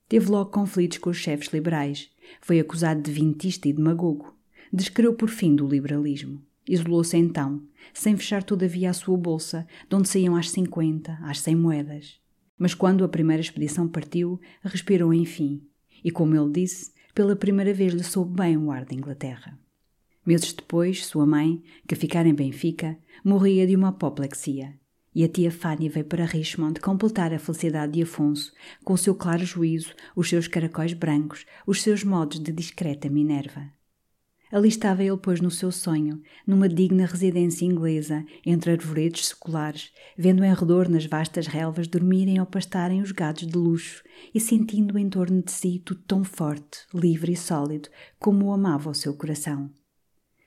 Teve 0.07 0.29
logo 0.29 0.51
conflitos 0.51 0.99
com 0.99 1.09
os 1.09 1.17
chefes 1.17 1.49
liberais. 1.49 2.09
Foi 2.41 2.59
acusado 2.59 3.01
de 3.01 3.11
vintista 3.11 3.67
e 3.67 3.73
demagogo. 3.73 4.33
Descreu 4.71 5.13
por 5.13 5.29
fim 5.29 5.55
do 5.55 5.67
liberalismo. 5.67 6.41
Isolou-se 6.67 7.15
então, 7.15 7.61
sem 7.93 8.15
fechar 8.15 8.43
todavia 8.43 8.89
a 8.89 8.93
sua 8.93 9.17
bolsa, 9.17 9.65
de 9.89 9.95
onde 9.95 10.09
saíam 10.09 10.35
às 10.35 10.49
cinquenta, 10.49 11.17
às 11.21 11.39
cem 11.39 11.55
moedas. 11.55 12.19
Mas 12.57 12.73
quando 12.73 13.03
a 13.03 13.09
primeira 13.09 13.41
expedição 13.41 13.87
partiu, 13.87 14.39
respirou 14.63 15.13
enfim, 15.13 15.61
e 16.03 16.11
como 16.11 16.35
ele 16.35 16.51
disse, 16.51 16.91
pela 17.13 17.35
primeira 17.35 17.73
vez 17.73 17.93
lhe 17.93 18.03
soube 18.03 18.35
bem 18.35 18.57
o 18.57 18.71
ar 18.71 18.85
da 18.85 18.93
Inglaterra. 18.93 19.57
Meses 20.25 20.53
depois, 20.53 21.05
sua 21.05 21.25
mãe, 21.25 21.63
que 21.87 21.95
ficara 21.95 22.27
em 22.27 22.33
Benfica, 22.33 22.97
morria 23.23 23.65
de 23.65 23.75
uma 23.75 23.89
apoplexia, 23.89 24.73
e 25.15 25.23
a 25.23 25.27
tia 25.27 25.49
Fânia 25.49 25.89
veio 25.89 26.05
para 26.05 26.25
Richmond 26.25 26.79
completar 26.79 27.33
a 27.33 27.39
felicidade 27.39 27.93
de 27.93 28.03
Afonso 28.03 28.53
com 28.83 28.93
o 28.93 28.97
seu 28.97 29.15
claro 29.15 29.45
juízo, 29.45 29.93
os 30.15 30.29
seus 30.29 30.47
caracóis 30.47 30.93
brancos, 30.93 31.45
os 31.65 31.81
seus 31.81 32.03
modos 32.03 32.39
de 32.39 32.51
discreta 32.51 33.09
Minerva. 33.09 33.76
Ali 34.51 34.69
estava 34.69 35.03
ele, 35.03 35.17
pois, 35.17 35.41
no 35.41 35.51
seu 35.51 35.71
sonho, 35.71 36.21
numa 36.45 36.69
digna 36.69 37.05
residência 37.05 37.65
inglesa, 37.65 38.25
entre 38.45 38.71
arvoredos 38.71 39.27
seculares, 39.27 39.91
vendo 40.17 40.43
em 40.43 40.53
redor 40.53 40.87
nas 40.87 41.05
vastas 41.05 41.47
relvas 41.47 41.87
dormirem 41.87 42.39
ou 42.39 42.45
pastarem 42.45 43.01
os 43.01 43.11
gados 43.11 43.45
de 43.45 43.57
luxo 43.57 44.03
e 44.33 44.39
sentindo 44.39 44.97
em 44.97 45.09
torno 45.09 45.43
de 45.43 45.51
si 45.51 45.79
tudo 45.79 46.01
tão 46.07 46.23
forte, 46.23 46.85
livre 46.93 47.33
e 47.33 47.37
sólido 47.37 47.89
como 48.17 48.45
o 48.45 48.53
amava 48.53 48.89
o 48.89 48.95
seu 48.95 49.13
coração. 49.13 49.69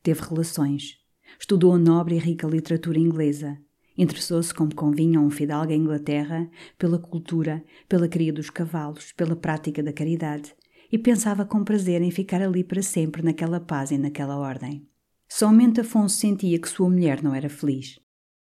Teve 0.02 0.22
relações. 0.22 0.98
Estudou 1.38 1.74
a 1.74 1.78
nobre 1.78 2.16
e 2.16 2.18
rica 2.18 2.46
literatura 2.46 2.98
inglesa. 2.98 3.58
Interessou-se, 3.98 4.54
como 4.54 4.74
convinha 4.74 5.18
a 5.18 5.22
um 5.22 5.30
fidalgo 5.30 5.72
em 5.72 5.80
Inglaterra, 5.80 6.50
pela 6.78 6.98
cultura, 6.98 7.62
pela 7.86 8.08
cria 8.08 8.32
dos 8.32 8.48
cavalos, 8.48 9.12
pela 9.12 9.36
prática 9.36 9.82
da 9.82 9.92
caridade 9.92 10.54
e 10.90 10.98
pensava 10.98 11.44
com 11.44 11.64
prazer 11.64 12.02
em 12.02 12.10
ficar 12.10 12.42
ali 12.42 12.64
para 12.64 12.82
sempre 12.82 13.22
naquela 13.22 13.60
paz 13.60 13.90
e 13.90 13.98
naquela 13.98 14.36
ordem. 14.36 14.86
Somente 15.28 15.80
Afonso 15.80 16.16
sentia 16.16 16.60
que 16.60 16.68
sua 16.68 16.90
mulher 16.90 17.22
não 17.22 17.34
era 17.34 17.48
feliz. 17.48 18.00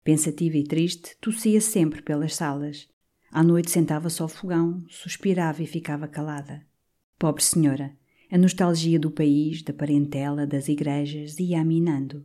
Pensativa 0.05 0.57
e 0.57 0.65
triste, 0.65 1.17
tossia 1.21 1.61
sempre 1.61 2.01
pelas 2.01 2.35
salas. 2.35 2.89
À 3.31 3.43
noite 3.43 3.71
sentava-se 3.71 4.23
ao 4.23 4.29
fogão, 4.29 4.85
suspirava 4.89 5.63
e 5.63 5.67
ficava 5.67 6.07
calada. 6.07 6.65
Pobre 7.19 7.43
senhora, 7.43 7.95
a 8.31 8.39
nostalgia 8.39 8.99
do 8.99 9.11
país, 9.11 9.63
da 9.63 9.73
parentela, 9.73 10.47
das 10.47 10.69
igrejas 10.69 11.39
ia 11.39 11.61
aminando. 11.61 12.25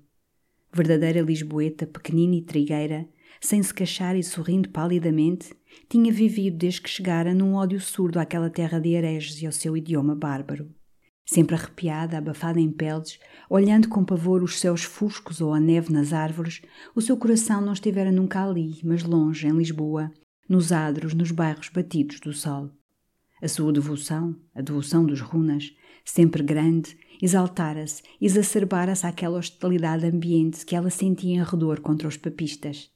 Verdadeira 0.71 1.21
lisboeta, 1.21 1.85
pequenina 1.87 2.35
e 2.35 2.41
trigueira, 2.41 3.07
sem 3.39 3.61
se 3.61 3.73
queixar 3.73 4.15
e 4.15 4.23
sorrindo 4.23 4.69
palidamente, 4.69 5.53
tinha 5.89 6.11
vivido 6.11 6.57
desde 6.57 6.81
que 6.81 6.89
chegara 6.89 7.33
num 7.33 7.55
ódio 7.55 7.79
surdo 7.79 8.19
àquela 8.19 8.49
terra 8.49 8.79
de 8.79 8.89
hereges 8.89 9.41
e 9.41 9.45
ao 9.45 9.51
seu 9.51 9.75
idioma 9.75 10.15
bárbaro. 10.15 10.69
Sempre 11.25 11.55
arrepiada, 11.55 12.17
abafada 12.17 12.59
em 12.59 12.69
peles, 12.69 13.17
olhando 13.49 13.87
com 13.87 14.03
pavor 14.03 14.43
os 14.43 14.59
céus 14.59 14.83
fuscos 14.83 15.39
ou 15.39 15.53
a 15.53 15.59
neve 15.59 15.91
nas 15.91 16.11
árvores, 16.11 16.61
o 16.93 17.01
seu 17.01 17.15
coração 17.15 17.61
não 17.61 17.73
estivera 17.73 18.11
nunca 18.11 18.43
ali, 18.43 18.79
mas 18.83 19.03
longe, 19.03 19.47
em 19.47 19.51
Lisboa, 19.51 20.11
nos 20.49 20.71
adros, 20.71 21.13
nos 21.13 21.31
bairros 21.31 21.69
batidos 21.69 22.19
do 22.19 22.33
sol. 22.33 22.69
A 23.41 23.47
sua 23.47 23.71
devoção, 23.71 24.35
a 24.53 24.61
devoção 24.61 25.05
dos 25.05 25.21
runas, 25.21 25.73
sempre 26.03 26.43
grande, 26.43 26.97
exaltara-se, 27.21 28.03
exacerbara-se 28.19 29.05
àquela 29.05 29.37
hostilidade 29.37 30.05
ambiente 30.05 30.65
que 30.65 30.75
ela 30.75 30.89
sentia 30.89 31.35
em 31.35 31.43
redor 31.43 31.79
contra 31.79 32.07
os 32.07 32.17
papistas 32.17 32.93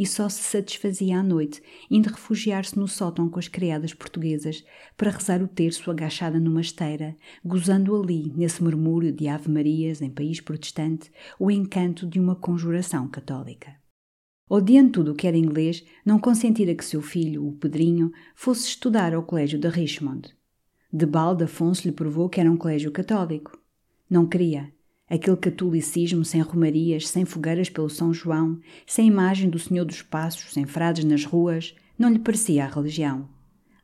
e 0.00 0.06
só 0.06 0.30
se 0.30 0.42
satisfazia 0.42 1.18
à 1.18 1.22
noite, 1.22 1.62
indo 1.90 2.08
refugiar-se 2.08 2.78
no 2.78 2.88
sótão 2.88 3.28
com 3.28 3.38
as 3.38 3.48
criadas 3.48 3.92
portuguesas 3.92 4.64
para 4.96 5.10
rezar 5.10 5.42
o 5.42 5.46
terço 5.46 5.90
agachada 5.90 6.40
numa 6.40 6.62
esteira, 6.62 7.14
gozando 7.44 7.94
ali, 7.94 8.32
nesse 8.34 8.62
murmúrio 8.62 9.12
de 9.12 9.28
ave-marias 9.28 10.00
em 10.00 10.08
país 10.08 10.40
protestante, 10.40 11.12
o 11.38 11.50
encanto 11.50 12.06
de 12.06 12.18
uma 12.18 12.34
conjuração 12.34 13.06
católica. 13.08 13.74
Odiando 14.48 14.92
tudo 14.92 15.12
o 15.12 15.14
que 15.14 15.26
era 15.26 15.36
inglês, 15.36 15.84
não 16.02 16.18
consentira 16.18 16.74
que 16.74 16.84
seu 16.84 17.02
filho, 17.02 17.46
o 17.46 17.52
Pedrinho, 17.52 18.10
fosse 18.34 18.68
estudar 18.68 19.12
ao 19.12 19.22
colégio 19.22 19.58
de 19.58 19.68
Richmond. 19.68 20.34
De 20.90 21.04
balde 21.04 21.44
Afonso 21.44 21.86
lhe 21.86 21.92
provou 21.92 22.30
que 22.30 22.40
era 22.40 22.50
um 22.50 22.56
colégio 22.56 22.90
católico. 22.90 23.52
Não 24.08 24.26
queria, 24.26 24.72
Aquele 25.10 25.36
catolicismo 25.36 26.24
sem 26.24 26.40
romarias, 26.40 27.08
sem 27.08 27.24
fogueiras 27.24 27.68
pelo 27.68 27.90
São 27.90 28.14
João, 28.14 28.60
sem 28.86 29.08
imagem 29.08 29.50
do 29.50 29.58
Senhor 29.58 29.84
dos 29.84 30.02
Passos, 30.02 30.52
sem 30.52 30.64
frades 30.64 31.02
nas 31.02 31.24
ruas, 31.24 31.74
não 31.98 32.08
lhe 32.08 32.20
parecia 32.20 32.64
a 32.64 32.68
religião. 32.68 33.28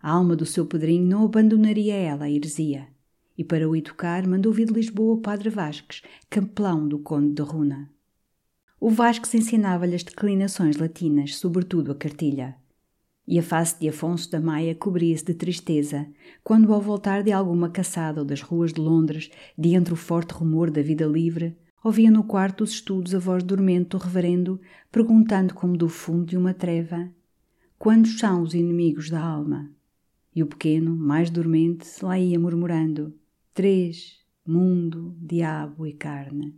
A 0.00 0.12
alma 0.12 0.36
do 0.36 0.46
seu 0.46 0.64
padrinho 0.64 1.04
não 1.04 1.24
abandonaria 1.24 1.96
ela 1.96 2.26
a 2.26 2.30
heresia. 2.30 2.86
E 3.36 3.42
para 3.42 3.68
o 3.68 3.74
educar, 3.74 4.24
mandou 4.24 4.52
vir 4.52 4.68
de 4.68 4.74
Lisboa 4.74 5.14
o 5.14 5.20
padre 5.20 5.50
Vasques, 5.50 6.00
capelão 6.30 6.86
do 6.86 7.00
conde 7.00 7.34
de 7.34 7.42
Runa. 7.42 7.90
O 8.78 8.88
Vasques 8.88 9.34
ensinava-lhe 9.34 9.96
as 9.96 10.04
declinações 10.04 10.76
latinas, 10.76 11.34
sobretudo 11.34 11.90
a 11.90 11.94
cartilha 11.96 12.54
e 13.26 13.38
a 13.38 13.42
face 13.42 13.78
de 13.80 13.88
Afonso 13.88 14.30
da 14.30 14.40
Maia 14.40 14.74
cobria-se 14.74 15.24
de 15.24 15.34
tristeza, 15.34 16.06
quando, 16.44 16.72
ao 16.72 16.80
voltar 16.80 17.22
de 17.22 17.32
alguma 17.32 17.68
caçada 17.68 18.20
ou 18.20 18.26
das 18.26 18.40
ruas 18.40 18.72
de 18.72 18.80
Londres, 18.80 19.30
de 19.58 19.74
entre 19.74 19.92
o 19.92 19.96
forte 19.96 20.32
rumor 20.32 20.70
da 20.70 20.80
vida 20.80 21.04
livre, 21.04 21.56
ouvia 21.82 22.10
no 22.10 22.22
quarto 22.22 22.58
dos 22.58 22.72
estudos 22.72 23.14
a 23.14 23.18
voz 23.18 23.42
dormente 23.42 23.90
do 23.90 23.98
reverendo, 23.98 24.60
perguntando 24.92 25.54
como 25.54 25.76
do 25.76 25.88
fundo 25.88 26.26
de 26.26 26.36
uma 26.36 26.54
treva: 26.54 27.10
Quantos 27.78 28.18
são 28.18 28.42
os 28.42 28.54
inimigos 28.54 29.10
da 29.10 29.20
alma? 29.20 29.70
E 30.34 30.42
o 30.42 30.46
pequeno, 30.46 30.94
mais 30.94 31.28
dormente, 31.30 31.86
lá 32.02 32.18
ia 32.18 32.38
murmurando: 32.38 33.12
Três, 33.52 34.20
mundo, 34.46 35.16
diabo 35.18 35.86
e 35.86 35.92
carne. 35.92 36.54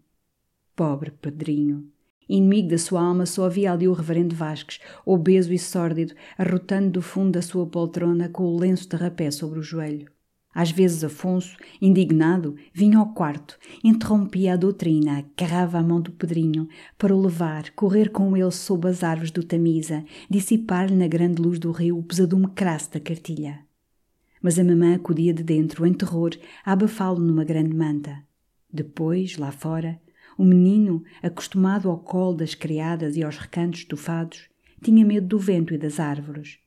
Pobre 0.77 1.11
Pedrinho! 1.11 1.89
Inimigo 2.29 2.69
da 2.69 2.79
sua 2.79 3.03
alma, 3.03 3.25
só 3.25 3.47
havia 3.47 3.73
ali 3.73 3.89
o 3.89 3.93
reverendo 3.93 4.35
Vasques, 4.35 4.81
obeso 5.07 5.53
e 5.53 5.59
sórdido, 5.59 6.15
arrotando 6.37 6.91
do 6.91 7.03
fundo 7.03 7.33
da 7.33 7.43
sua 7.43 7.67
poltrona 7.67 8.29
com 8.29 8.45
o 8.45 8.59
lenço 8.59 8.89
de 8.89 8.97
rapé 8.97 9.31
sobre 9.31 9.59
o 9.59 9.63
joelho. 9.63 10.11
Às 10.55 10.71
vezes 10.71 11.05
Afonso, 11.05 11.57
indignado, 11.81 12.57
vinha 12.75 12.99
ao 12.99 13.13
quarto, 13.15 13.57
interrompia 13.85 14.55
a 14.55 14.57
doutrina, 14.57 15.19
agarrava 15.19 15.79
a 15.79 15.83
mão 15.83 16.01
do 16.01 16.11
Pedrinho 16.11 16.69
para 16.99 17.15
o 17.15 17.21
levar, 17.21 17.71
correr 17.77 18.11
com 18.11 18.37
ele 18.37 18.51
sob 18.51 18.89
as 18.89 19.05
árvores 19.05 19.31
do 19.31 19.45
Tamisa, 19.45 20.05
dissipar-lhe 20.29 20.97
na 20.97 21.07
grande 21.07 21.41
luz 21.41 21.59
do 21.59 21.71
rio 21.71 21.99
o 21.99 22.03
pesadume 22.03 22.49
crasso 22.49 22.93
da 22.93 22.99
cartilha. 22.99 23.61
Mas 24.43 24.59
a 24.59 24.65
mamã 24.65 24.95
acudia 24.95 25.33
de 25.33 25.43
dentro, 25.43 25.87
em 25.87 25.93
terror, 25.93 26.31
a 26.65 26.73
abafá-lo 26.73 27.21
numa 27.21 27.45
grande 27.45 27.75
manta. 27.75 28.25
Depois, 28.73 29.37
lá 29.37 29.53
fora, 29.53 30.01
o 30.39 30.45
menino, 30.45 31.03
acostumado 31.21 31.91
ao 31.91 31.99
colo 31.99 32.37
das 32.37 32.55
criadas 32.55 33.17
e 33.17 33.25
aos 33.25 33.37
recantos 33.37 33.81
estufados, 33.81 34.49
tinha 34.81 35.05
medo 35.05 35.27
do 35.27 35.39
vento 35.39 35.75
e 35.75 35.79
das 35.79 35.99
árvores. 35.99 36.61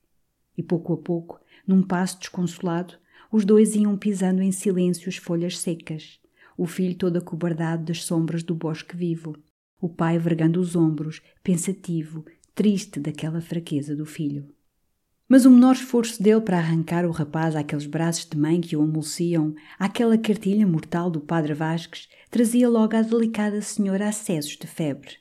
E 0.58 0.62
pouco 0.62 0.92
a 0.92 0.98
pouco, 0.98 1.40
num 1.66 1.82
passo 1.82 2.20
desconsolado, 2.20 2.96
os 3.32 3.46
dois 3.46 3.74
iam 3.74 3.98
pisando 3.98 4.42
em 4.42 4.52
silêncio 4.52 5.08
as 5.08 5.16
folhas 5.16 5.58
secas, 5.58 6.20
o 6.58 6.66
filho 6.66 6.96
todo 6.96 7.16
acobardado 7.16 7.86
das 7.86 8.04
sombras 8.04 8.44
do 8.44 8.54
bosque 8.54 8.98
vivo, 8.98 9.38
o 9.80 9.88
pai 9.88 10.20
vergando 10.20 10.60
os 10.60 10.76
ombros, 10.76 11.22
pensativo, 11.42 12.26
triste 12.54 13.00
daquela 13.00 13.40
fraqueza 13.40 13.96
do 13.96 14.06
filho. 14.06 14.54
Mas 15.32 15.46
o 15.46 15.50
menor 15.50 15.76
esforço 15.76 16.22
dele 16.22 16.42
para 16.42 16.58
arrancar 16.58 17.06
o 17.06 17.12
rapaz 17.12 17.56
àqueles 17.56 17.86
braços 17.86 18.26
de 18.26 18.38
mãe 18.38 18.60
que 18.60 18.76
o 18.76 18.82
amolciam, 18.82 19.56
àquela 19.80 20.18
cartilha 20.18 20.68
mortal 20.68 21.10
do 21.10 21.22
padre 21.22 21.54
Vasques, 21.54 22.10
trazia 22.30 22.68
logo 22.68 22.98
à 22.98 23.02
delicada 23.02 23.62
senhora 23.62 24.10
acessos 24.10 24.58
de 24.58 24.68
febre. 24.68 25.12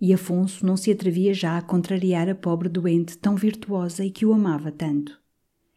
E 0.00 0.14
Afonso 0.14 0.64
não 0.64 0.78
se 0.78 0.90
atrevia 0.90 1.34
já 1.34 1.58
a 1.58 1.60
contrariar 1.60 2.26
a 2.26 2.34
pobre 2.34 2.70
doente 2.70 3.18
tão 3.18 3.36
virtuosa 3.36 4.02
e 4.02 4.10
que 4.10 4.24
o 4.24 4.32
amava 4.32 4.72
tanto. 4.72 5.20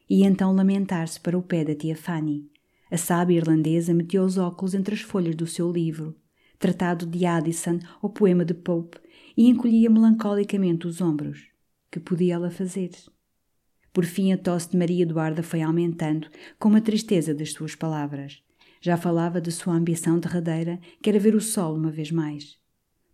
E 0.09 0.23
então 0.23 0.55
lamentar-se 0.55 1.19
para 1.19 1.37
o 1.37 1.43
pé 1.43 1.65
da 1.65 1.75
tia 1.75 1.97
Fanny. 1.97 2.49
A 2.89 2.95
sábia 2.95 3.35
irlandesa 3.35 3.93
metia 3.93 4.23
os 4.23 4.37
óculos 4.37 4.75
entre 4.75 4.95
as 4.95 5.01
folhas 5.01 5.35
do 5.35 5.45
seu 5.45 5.69
livro, 5.69 6.15
tratado 6.57 7.05
de 7.05 7.25
Addison 7.25 7.79
ou 8.01 8.09
poema 8.09 8.45
de 8.45 8.53
Pope, 8.53 8.97
e 9.35 9.49
encolhia 9.49 9.89
melancolicamente 9.89 10.87
os 10.87 11.01
ombros. 11.01 11.49
Que 11.91 11.99
podia 11.99 12.35
ela 12.35 12.49
fazer? 12.49 12.91
Por 13.97 14.05
fim, 14.05 14.31
a 14.31 14.37
tosse 14.37 14.69
de 14.69 14.77
Maria 14.77 15.01
Eduarda 15.01 15.41
foi 15.41 15.59
aumentando, 15.59 16.27
com 16.59 16.75
a 16.75 16.79
tristeza 16.79 17.33
das 17.33 17.51
suas 17.51 17.73
palavras. 17.73 18.43
Já 18.79 18.95
falava 18.95 19.41
de 19.41 19.51
sua 19.51 19.73
ambição 19.73 20.19
derradeira, 20.19 20.79
que 21.01 21.09
era 21.09 21.17
ver 21.17 21.33
o 21.33 21.41
sol 21.41 21.75
uma 21.75 21.89
vez 21.89 22.11
mais. 22.11 22.59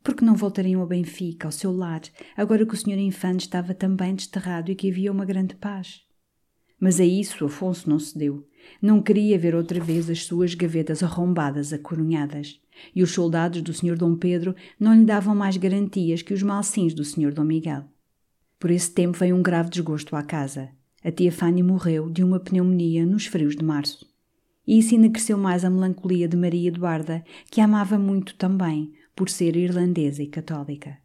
Por 0.04 0.14
que 0.14 0.26
não 0.26 0.36
voltariam 0.36 0.82
a 0.82 0.86
Benfica, 0.86 1.48
ao 1.48 1.54
seu 1.54 1.72
lar, 1.72 2.02
agora 2.36 2.66
que 2.66 2.74
o 2.74 2.78
senhor 2.78 3.00
Infante 3.00 3.46
estava 3.46 3.74
também 3.74 4.14
desterrado 4.14 4.72
e 4.72 4.76
que 4.76 4.92
havia 4.92 5.10
uma 5.10 5.24
grande 5.24 5.56
paz? 5.56 6.02
Mas 6.78 7.00
a 7.00 7.06
isso 7.06 7.46
Afonso 7.46 7.90
não 7.90 7.98
cedeu. 7.98 8.46
Não 8.82 9.02
queria 9.02 9.40
ver 9.40 9.56
outra 9.56 9.80
vez 9.80 10.10
as 10.10 10.26
suas 10.26 10.54
gavetas 10.54 11.02
arrombadas 11.02 11.72
acorunhadas. 11.72 12.60
E 12.94 13.02
os 13.02 13.12
soldados 13.12 13.62
do 13.62 13.74
Sr. 13.74 13.96
Dom 13.98 14.18
Pedro 14.18 14.54
não 14.78 14.94
lhe 14.94 15.06
davam 15.06 15.34
mais 15.34 15.56
garantias 15.56 16.22
que 16.22 16.34
os 16.34 16.44
malsins 16.44 16.94
do 16.94 17.06
Sr. 17.06 17.34
Dom 17.34 17.46
Miguel. 17.46 17.93
Por 18.64 18.72
esse 18.72 18.90
tempo 18.90 19.18
veio 19.18 19.36
um 19.36 19.44
grave 19.44 19.70
desgosto 19.70 20.16
à 20.16 20.24
casa. 20.24 20.70
A 21.04 21.12
tia 21.12 21.34
Fanny 21.34 21.62
morreu 21.62 22.10
de 22.10 22.24
uma 22.24 22.40
pneumonia 22.40 23.06
nos 23.06 23.26
frios 23.26 23.58
de 23.58 23.66
março. 23.66 24.10
E 24.66 24.80
isso 24.80 24.96
ainda 24.96 25.10
cresceu 25.10 25.38
mais 25.38 25.66
a 25.66 25.70
melancolia 25.70 26.30
de 26.30 26.38
Maria 26.38 26.70
Eduarda, 26.70 27.26
que 27.52 27.60
a 27.60 27.66
amava 27.66 28.00
muito 28.00 28.36
também, 28.36 28.94
por 29.14 29.30
ser 29.30 29.58
irlandesa 29.58 30.24
e 30.24 30.28
católica. 30.28 30.98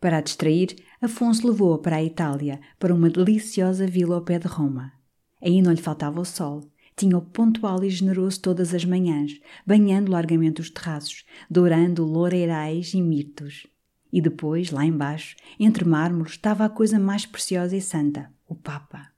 Para 0.00 0.18
a 0.18 0.20
distrair, 0.20 0.74
Afonso 1.00 1.46
levou-a 1.46 1.78
para 1.78 1.94
a 1.94 2.02
Itália, 2.02 2.60
para 2.76 2.92
uma 2.92 3.08
deliciosa 3.08 3.86
vila 3.86 4.16
ao 4.16 4.22
pé 4.22 4.40
de 4.40 4.48
Roma. 4.48 4.92
Aí 5.40 5.62
não 5.62 5.70
lhe 5.70 5.80
faltava 5.80 6.20
o 6.20 6.24
sol. 6.24 6.68
Tinha-o 6.96 7.22
pontual 7.22 7.84
e 7.84 7.88
generoso 7.88 8.40
todas 8.40 8.74
as 8.74 8.84
manhãs, 8.84 9.40
banhando 9.64 10.10
largamente 10.10 10.60
os 10.60 10.70
terraços, 10.70 11.24
dourando 11.48 12.04
loureirais 12.04 12.94
e 12.94 13.00
mirtos. 13.00 13.68
E 14.12 14.20
depois, 14.20 14.70
lá 14.70 14.84
embaixo, 14.84 15.36
entre 15.58 15.84
mármores, 15.84 16.32
estava 16.32 16.64
a 16.64 16.68
coisa 16.68 16.98
mais 16.98 17.26
preciosa 17.26 17.76
e 17.76 17.80
santa, 17.80 18.32
o 18.48 18.54
Papa. 18.54 19.08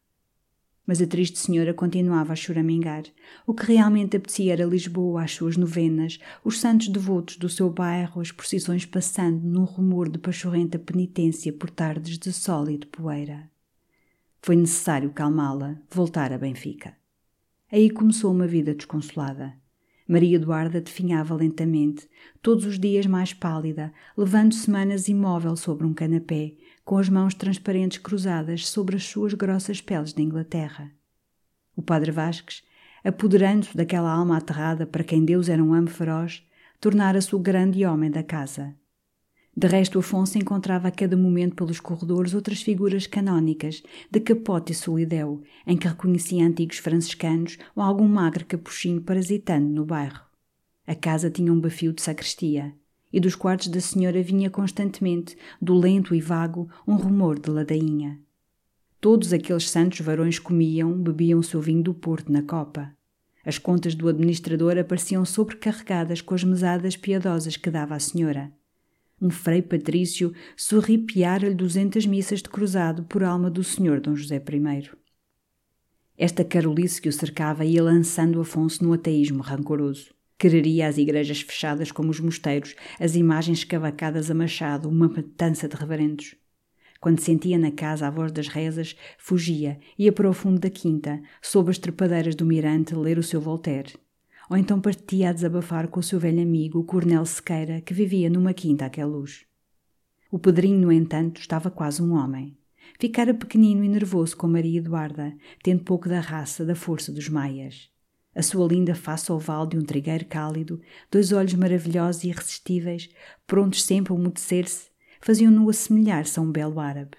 Mas 0.87 1.01
a 1.01 1.07
triste 1.07 1.39
senhora 1.39 1.73
continuava 1.73 2.33
a 2.33 2.37
choramingar. 2.37 3.05
O 3.47 3.55
que 3.55 3.67
realmente 3.67 4.17
apetecia 4.17 4.53
era 4.53 4.65
Lisboa, 4.65 5.23
as 5.23 5.33
suas 5.33 5.57
novenas, 5.57 6.19
os 6.45 6.59
santos 6.59 6.89
devotos 6.89 7.37
do 7.37 7.49
seu 7.49 7.71
bairro, 7.71 8.21
as 8.21 8.33
procissões 8.33 8.85
passando 8.85 9.41
num 9.43 9.65
rumor 9.65 10.11
de 10.11 10.19
pachorrenta 10.19 10.79
penitência 10.79 11.53
por 11.53 11.71
tardes 11.71 12.19
de 12.19 12.33
sol 12.33 12.69
e 12.69 12.77
de 12.77 12.87
poeira. 12.87 13.49
Foi 14.43 14.57
necessário 14.57 15.11
calmá-la, 15.11 15.79
voltar 15.89 16.33
a 16.33 16.39
Benfica. 16.39 16.97
Aí 17.71 17.89
começou 17.89 18.33
uma 18.33 18.47
vida 18.47 18.75
desconsolada. 18.75 19.62
Maria 20.13 20.37
Eduarda 20.37 20.79
definhava 20.79 21.35
lentamente, 21.35 22.07
todos 22.43 22.67
os 22.67 22.79
dias 22.79 23.07
mais 23.07 23.33
pálida, 23.33 23.91
levando 24.15 24.53
semanas 24.53 25.09
imóvel 25.09 25.57
sobre 25.57 25.87
um 25.87 25.95
canapé, 25.95 26.53
com 26.85 26.99
as 26.99 27.09
mãos 27.09 27.33
transparentes 27.33 27.97
cruzadas 27.97 28.69
sobre 28.69 28.97
as 28.97 29.05
suas 29.05 29.33
grossas 29.33 29.81
peles 29.81 30.13
de 30.13 30.21
Inglaterra. 30.21 30.93
O 31.75 31.81
padre 31.81 32.11
Vasques, 32.11 32.63
apoderando-se 33.03 33.75
daquela 33.75 34.13
alma 34.13 34.37
aterrada 34.37 34.87
para 34.87 35.03
quem 35.03 35.25
Deus 35.25 35.49
era 35.49 35.65
um 35.65 35.73
amo 35.73 35.89
feroz, 35.89 36.47
tornara-se 36.79 37.35
o 37.35 37.39
grande 37.39 37.83
homem 37.87 38.11
da 38.11 38.23
casa. 38.23 38.75
De 39.55 39.67
resto, 39.69 39.99
Afonso 39.99 40.39
encontrava 40.39 40.89
a 40.89 40.91
cada 40.91 41.15
momento 41.15 41.55
pelos 41.55 41.79
corredores 41.79 42.33
outras 42.33 42.63
figuras 42.63 43.07
canónicas, 43.07 43.83
de 44.11 44.19
capote 44.19 44.73
e 44.73 44.75
solideu, 44.75 45.43
em 45.67 45.77
que 45.77 45.87
reconhecia 45.87 46.47
antigos 46.47 46.79
franciscanos 46.79 47.59
ou 47.77 47.83
algum 47.83 48.09
magre 48.09 48.45
capuchinho 48.45 49.03
parasitando 49.03 49.69
no 49.69 49.85
bairro. 49.85 50.23
A 50.87 50.95
casa 50.95 51.31
tinha 51.31 51.53
um 51.53 51.61
bafio 51.61 51.93
de 51.93 52.01
sacristia, 52.01 52.75
e 53.13 53.21
dos 53.21 53.35
quartos 53.35 53.69
da 53.69 53.81
senhora 53.81 54.23
vinha 54.23 54.49
constantemente, 54.49 55.37
do 55.61 55.75
lento 55.75 56.15
e 56.15 56.21
vago, 56.21 56.71
um 56.89 56.97
rumor 56.97 57.39
de 57.39 57.51
ladainha. 57.51 58.19
Todos 59.03 59.35
aqueles 59.35 59.69
santos 59.69 60.01
varões 60.01 60.39
comiam, 60.39 60.95
bebiam 60.95 61.39
o 61.39 61.43
seu 61.43 61.61
vinho 61.61 61.83
do 61.83 61.93
Porto 61.93 62.33
na 62.33 62.43
copa. 62.43 62.91
As 63.45 63.59
contas 63.59 63.95
do 63.95 64.09
administrador 64.09 64.79
apareciam 64.79 65.27
sobrecarregadas 65.27 66.23
com 66.23 66.35
as 66.35 66.43
mesadas 66.43 66.97
piedosas 66.97 67.57
que 67.59 67.71
dava 67.71 67.95
a 67.95 68.01
senhora 68.01 68.51
um 69.23 69.31
frei 69.31 69.63
patrício 69.63 70.35
sorripiara-lhe 70.57 71.55
duzentas 71.55 72.05
missas 72.05 72.43
de 72.43 72.49
cruzado 72.49 73.05
por 73.05 73.23
alma 73.23 73.49
do 73.49 73.63
senhor 73.63 74.01
Dom 74.01 74.17
José 74.17 74.37
I. 74.37 74.91
Esta 76.19 76.45
carolice 76.45 77.01
que 77.01 77.09
o 77.09 77.13
cercava 77.13 77.65
ia 77.65 77.83
lançando 77.83 78.41
Afonso 78.41 78.85
no 78.85 78.93
ateísmo 78.93 79.41
rancoroso. 79.41 80.13
Quereria 80.37 80.89
as 80.89 80.99
igrejas 80.99 81.41
fechadas 81.41 81.93
como 81.93 82.11
os 82.11 82.19
mosteiros, 82.19 82.75
as 82.99 83.15
imagens 83.15 83.59
escavacadas 83.59 84.29
a 84.29 84.35
machado, 84.35 84.89
uma 84.89 85.09
matança 85.09 85.69
de 85.69 85.77
reverendos. 85.77 86.35
Quando 87.01 87.21
sentia 87.21 87.59
na 87.59 87.71
casa 87.71 88.09
a 88.09 88.11
voz 88.11 88.33
das 88.33 88.49
rezas, 88.49 88.97
fugia, 89.19 89.79
ia 89.97 90.13
para 90.13 90.29
o 90.29 90.33
fundo 90.33 90.59
da 90.59 90.71
quinta, 90.71 91.23
sob 91.41 91.71
as 91.71 91.79
trepadeiras 91.79 92.35
do 92.35 92.45
mirante, 92.45 92.95
ler 92.95 93.19
o 93.19 93.23
seu 93.23 93.41
Voltaire 93.41 93.95
ou 94.53 94.59
então 94.59 94.79
partia 94.79 95.31
a 95.31 95.33
desabafar 95.33 95.89
com 95.89 95.99
o 95.99 96.03
seu 96.03 96.21
velho 96.21 96.43
amigo, 96.43 96.79
o 96.79 96.85
Coronel 96.85 97.25
Sequeira, 97.25 97.81
que 97.81 97.95
vivia 97.95 98.29
numa 98.29 98.53
quinta 98.53 98.85
àquela 98.85 99.11
luz. 99.11 99.47
O 100.31 100.39
Pedrinho, 100.39 100.79
no 100.79 100.93
entanto, 100.93 101.41
estava 101.41 101.71
quase 101.71 102.03
um 102.03 102.13
homem. 102.13 102.55
Ficara 103.01 103.33
pequenino 103.33 103.83
e 103.83 103.89
nervoso 103.89 104.37
com 104.37 104.47
Maria 104.47 104.79
Eduarda, 104.79 105.35
tendo 105.63 105.83
pouco 105.83 106.07
da 106.07 106.21
raça, 106.21 106.67
da 106.67 106.75
força 106.75 107.11
dos 107.11 107.31
maias. 107.31 107.89
A 108.35 108.43
sua 108.43 108.69
linda 108.69 108.95
face 108.95 109.33
oval 109.33 109.67
de 109.67 109.79
um 109.79 109.83
trigueiro 109.87 110.27
cálido, 110.27 110.83
dois 111.11 111.33
olhos 111.33 111.55
maravilhosos 111.55 112.23
e 112.23 112.29
irresistíveis, 112.29 113.09
prontos 113.47 113.83
sempre 113.83 114.13
a 114.13 114.17
umedecer-se, 114.17 114.91
faziam-no 115.23 115.71
assemelhar-se 115.71 116.39
a 116.39 116.43
um 116.43 116.53
belo 116.53 116.79
árabe. 116.79 117.17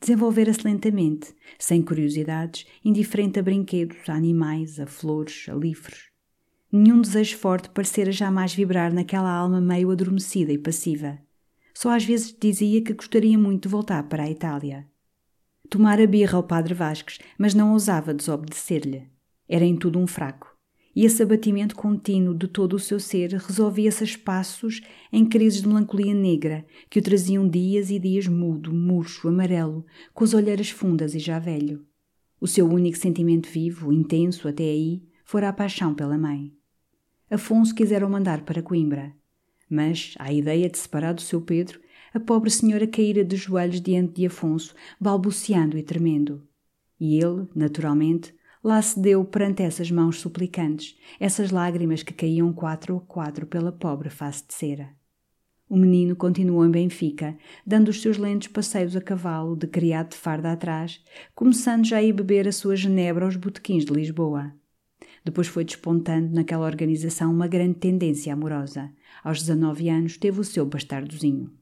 Desenvolvera-se 0.00 0.66
lentamente, 0.66 1.34
sem 1.58 1.82
curiosidades, 1.82 2.64
indiferente 2.82 3.38
a 3.38 3.42
brinquedos, 3.42 4.08
a 4.08 4.14
animais, 4.14 4.80
a 4.80 4.86
flores, 4.86 5.44
a 5.46 5.52
livros. 5.52 6.09
Nenhum 6.72 7.00
desejo 7.00 7.36
forte 7.36 7.68
parecera 7.70 8.12
jamais 8.12 8.54
vibrar 8.54 8.92
naquela 8.92 9.32
alma 9.32 9.60
meio 9.60 9.90
adormecida 9.90 10.52
e 10.52 10.58
passiva. 10.58 11.18
Só 11.74 11.90
às 11.90 12.04
vezes 12.04 12.36
dizia 12.38 12.80
que 12.82 12.92
gostaria 12.92 13.36
muito 13.36 13.62
de 13.62 13.68
voltar 13.68 14.02
para 14.04 14.22
a 14.22 14.30
Itália. 14.30 14.86
Tomara 15.68 16.06
birra 16.06 16.36
ao 16.36 16.42
padre 16.42 16.74
Vasques, 16.74 17.18
mas 17.36 17.54
não 17.54 17.72
ousava 17.72 18.14
desobedecer-lhe. 18.14 19.08
Era 19.48 19.64
em 19.64 19.76
tudo 19.76 19.98
um 19.98 20.06
fraco. 20.06 20.56
E 20.94 21.04
esse 21.04 21.22
abatimento 21.22 21.74
contínuo 21.74 22.34
de 22.34 22.46
todo 22.48 22.74
o 22.74 22.78
seu 22.78 23.00
ser 23.00 23.32
resolvia-se 23.32 24.02
a 24.02 24.06
espaços 24.06 24.80
em 25.12 25.24
crises 25.24 25.62
de 25.62 25.68
melancolia 25.68 26.14
negra 26.14 26.66
que 26.88 26.98
o 26.98 27.02
traziam 27.02 27.48
dias 27.48 27.90
e 27.90 27.98
dias 27.98 28.26
mudo, 28.26 28.72
murcho, 28.72 29.28
amarelo, 29.28 29.86
com 30.12 30.24
as 30.24 30.34
olheiras 30.34 30.70
fundas 30.70 31.14
e 31.14 31.18
já 31.18 31.38
velho. 31.38 31.84
O 32.40 32.46
seu 32.46 32.68
único 32.68 32.98
sentimento 32.98 33.48
vivo, 33.48 33.92
intenso 33.92 34.48
até 34.48 34.64
aí, 34.64 35.02
fora 35.24 35.48
a 35.48 35.52
paixão 35.52 35.94
pela 35.94 36.18
mãe. 36.18 36.52
Afonso 37.30 37.72
quisera 37.72 38.04
o 38.04 38.10
mandar 38.10 38.42
para 38.42 38.60
Coimbra. 38.60 39.14
Mas, 39.70 40.14
à 40.18 40.32
ideia 40.32 40.68
de 40.68 40.76
separar 40.76 41.14
do 41.14 41.20
seu 41.20 41.40
Pedro, 41.40 41.80
a 42.12 42.18
pobre 42.18 42.50
senhora 42.50 42.88
caíra 42.88 43.24
de 43.24 43.36
joelhos 43.36 43.80
diante 43.80 44.14
de 44.14 44.26
Afonso, 44.26 44.74
balbuciando 45.00 45.78
e 45.78 45.82
tremendo. 45.82 46.42
E 46.98 47.22
ele, 47.22 47.46
naturalmente, 47.54 48.34
lá 48.64 48.82
se 48.82 48.98
deu 49.00 49.24
perante 49.24 49.62
essas 49.62 49.92
mãos 49.92 50.18
suplicantes, 50.18 50.98
essas 51.20 51.52
lágrimas 51.52 52.02
que 52.02 52.12
caíam 52.12 52.52
quatro 52.52 52.96
a 52.96 53.00
quatro 53.00 53.46
pela 53.46 53.70
pobre 53.70 54.10
face 54.10 54.44
de 54.48 54.52
cera. 54.52 54.90
O 55.68 55.76
menino 55.76 56.16
continuou 56.16 56.66
em 56.66 56.70
Benfica, 56.70 57.38
dando 57.64 57.90
os 57.90 58.02
seus 58.02 58.18
lentos 58.18 58.48
passeios 58.48 58.96
a 58.96 59.00
cavalo, 59.00 59.54
de 59.54 59.68
criado 59.68 60.10
de 60.10 60.16
farda 60.16 60.50
atrás, 60.50 61.00
começando 61.32 61.86
já 61.86 61.98
a 61.98 62.02
ir 62.02 62.12
beber 62.12 62.48
a 62.48 62.52
sua 62.52 62.74
genebra 62.74 63.24
aos 63.24 63.36
botequins 63.36 63.84
de 63.84 63.92
Lisboa. 63.92 64.52
Depois 65.24 65.46
foi 65.46 65.64
despontando 65.64 66.34
naquela 66.34 66.66
organização 66.66 67.30
uma 67.30 67.46
grande 67.46 67.74
tendência 67.74 68.32
amorosa. 68.32 68.90
Aos 69.22 69.40
19 69.40 69.88
anos 69.88 70.16
teve 70.16 70.40
o 70.40 70.44
seu 70.44 70.64
bastardozinho. 70.64 71.52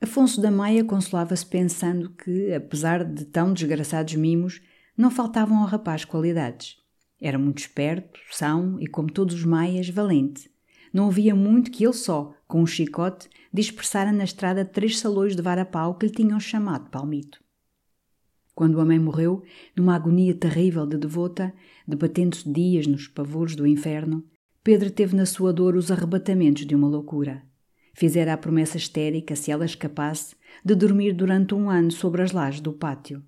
Afonso 0.00 0.40
da 0.40 0.50
Maia 0.50 0.84
consolava-se 0.84 1.46
pensando 1.46 2.10
que, 2.10 2.52
apesar 2.52 3.04
de 3.04 3.24
tão 3.24 3.52
desgraçados 3.52 4.14
mimos, 4.14 4.60
não 4.96 5.10
faltavam 5.10 5.58
ao 5.58 5.66
rapaz 5.66 6.04
qualidades. 6.04 6.76
Era 7.20 7.38
muito 7.38 7.60
esperto, 7.60 8.18
são 8.30 8.80
e, 8.80 8.86
como 8.86 9.12
todos 9.12 9.34
os 9.36 9.44
maias, 9.44 9.88
valente. 9.88 10.50
Não 10.92 11.08
havia 11.08 11.34
muito 11.34 11.70
que 11.70 11.84
ele 11.84 11.92
só, 11.92 12.34
com 12.46 12.60
um 12.60 12.66
chicote, 12.66 13.28
dispersara 13.52 14.12
na 14.12 14.24
estrada 14.24 14.64
três 14.64 14.98
salões 14.98 15.34
de 15.34 15.40
vara-pau 15.40 15.94
que 15.94 16.06
lhe 16.06 16.12
tinham 16.12 16.38
chamado 16.38 16.90
palmito. 16.90 17.41
Quando 18.54 18.80
a 18.80 18.84
mãe 18.84 18.98
morreu, 18.98 19.42
numa 19.74 19.94
agonia 19.94 20.34
terrível 20.34 20.86
de 20.86 20.98
devota, 20.98 21.54
debatendo-se 21.86 22.50
dias 22.50 22.86
nos 22.86 23.08
pavores 23.08 23.56
do 23.56 23.66
inferno, 23.66 24.24
Pedro 24.62 24.90
teve 24.90 25.16
na 25.16 25.26
sua 25.26 25.52
dor 25.52 25.74
os 25.74 25.90
arrebatamentos 25.90 26.66
de 26.66 26.74
uma 26.74 26.86
loucura. 26.86 27.42
Fizera 27.94 28.32
a 28.32 28.36
promessa 28.36 28.76
histérica, 28.76 29.34
se 29.34 29.50
ela 29.50 29.64
escapasse, 29.64 30.36
de 30.64 30.74
dormir 30.74 31.12
durante 31.12 31.54
um 31.54 31.68
ano 31.68 31.90
sobre 31.90 32.22
as 32.22 32.32
lajes 32.32 32.60
do 32.60 32.72
pátio. 32.72 33.22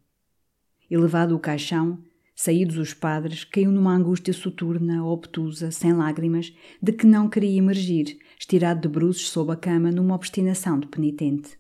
Elevado 0.91 1.35
o 1.35 1.41
caixão, 1.41 1.99
saídos 2.37 2.77
os 2.77 2.95
padres, 2.95 3.45
caiu 3.45 3.73
numa 3.73 3.95
angústia 3.95 4.33
soturna, 4.33 5.05
obtusa, 5.05 5.71
sem 5.71 5.93
lágrimas, 5.93 6.55
de 6.81 6.93
que 6.93 7.07
não 7.07 7.29
queria 7.29 7.59
emergir, 7.59 8.19
estirado 8.39 8.83
de 8.83 8.89
bruços 8.89 9.29
sob 9.31 9.53
a 9.53 9.57
cama 9.57 9.91
numa 9.91 10.15
obstinação 10.15 10.79
de 10.79 10.87
penitente. 10.87 11.59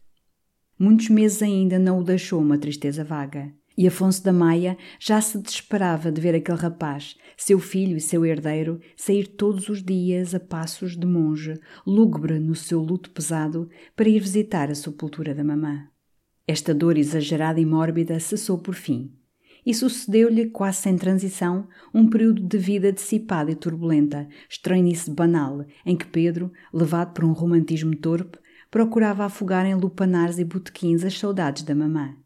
Muitos 0.79 1.09
meses 1.09 1.43
ainda 1.43 1.79
não 1.79 2.01
o 2.01 2.05
deixou 2.05 2.41
uma 2.41 2.59
tristeza 2.59 3.05
vaga. 3.05 3.53
E 3.77 3.89
Afonso 3.89 4.23
da 4.23 4.33
Maia 4.33 4.79
já 5.01 5.21
se 5.21 5.37
desesperava 5.37 6.13
de 6.13 6.21
ver 6.21 6.35
aquele 6.35 6.59
rapaz, 6.59 7.17
seu 7.37 7.59
filho 7.59 7.97
e 7.97 8.01
seu 8.01 8.25
herdeiro, 8.25 8.81
sair 8.97 9.27
todos 9.27 9.69
os 9.69 9.83
dias 9.83 10.35
a 10.35 10.39
passos 10.39 10.97
de 10.97 11.07
monge, 11.07 11.59
lúgubre 11.85 12.39
no 12.39 12.55
seu 12.55 12.81
luto 12.81 13.11
pesado, 13.11 13.69
para 13.97 14.09
ir 14.09 14.21
visitar 14.21 14.71
a 14.71 14.75
sepultura 14.75 15.35
da 15.35 15.43
mamã. 15.43 15.89
Esta 16.47 16.73
dor 16.73 16.97
exagerada 16.97 17.61
e 17.61 17.67
mórbida 17.67 18.21
cessou 18.21 18.59
por 18.59 18.75
fim, 18.75 19.13
e 19.67 19.73
sucedeu-lhe, 19.73 20.51
quase 20.51 20.83
sem 20.83 20.97
transição, 20.97 21.67
um 21.93 22.09
período 22.09 22.43
de 22.43 22.59
vida 22.59 22.93
dissipada 22.93 23.51
e 23.51 23.55
turbulenta, 23.55 24.29
estranhice 24.49 25.11
banal, 25.11 25.65
em 25.87 25.97
que 25.97 26.07
Pedro, 26.07 26.53
levado 26.73 27.15
por 27.15 27.25
um 27.25 27.33
romantismo 27.33 27.97
torpe, 27.97 28.39
procurava 28.75 29.25
afogar 29.25 29.65
em 29.67 29.77
lupanares 29.77 30.37
e 30.37 30.45
botequins 30.45 31.05
as 31.05 31.17
saudades 31.17 31.63
da 31.63 31.77
mamã. 31.77 32.17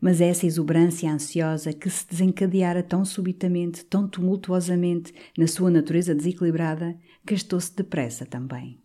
Mas 0.00 0.20
essa 0.20 0.46
exuberância 0.46 1.12
ansiosa 1.12 1.72
que 1.72 1.90
se 1.90 2.06
desencadeara 2.08 2.80
tão 2.80 3.04
subitamente, 3.04 3.84
tão 3.84 4.06
tumultuosamente, 4.06 5.12
na 5.36 5.48
sua 5.48 5.68
natureza 5.68 6.14
desequilibrada, 6.14 6.96
gastou-se 7.24 7.74
depressa 7.74 8.24
também. 8.24 8.80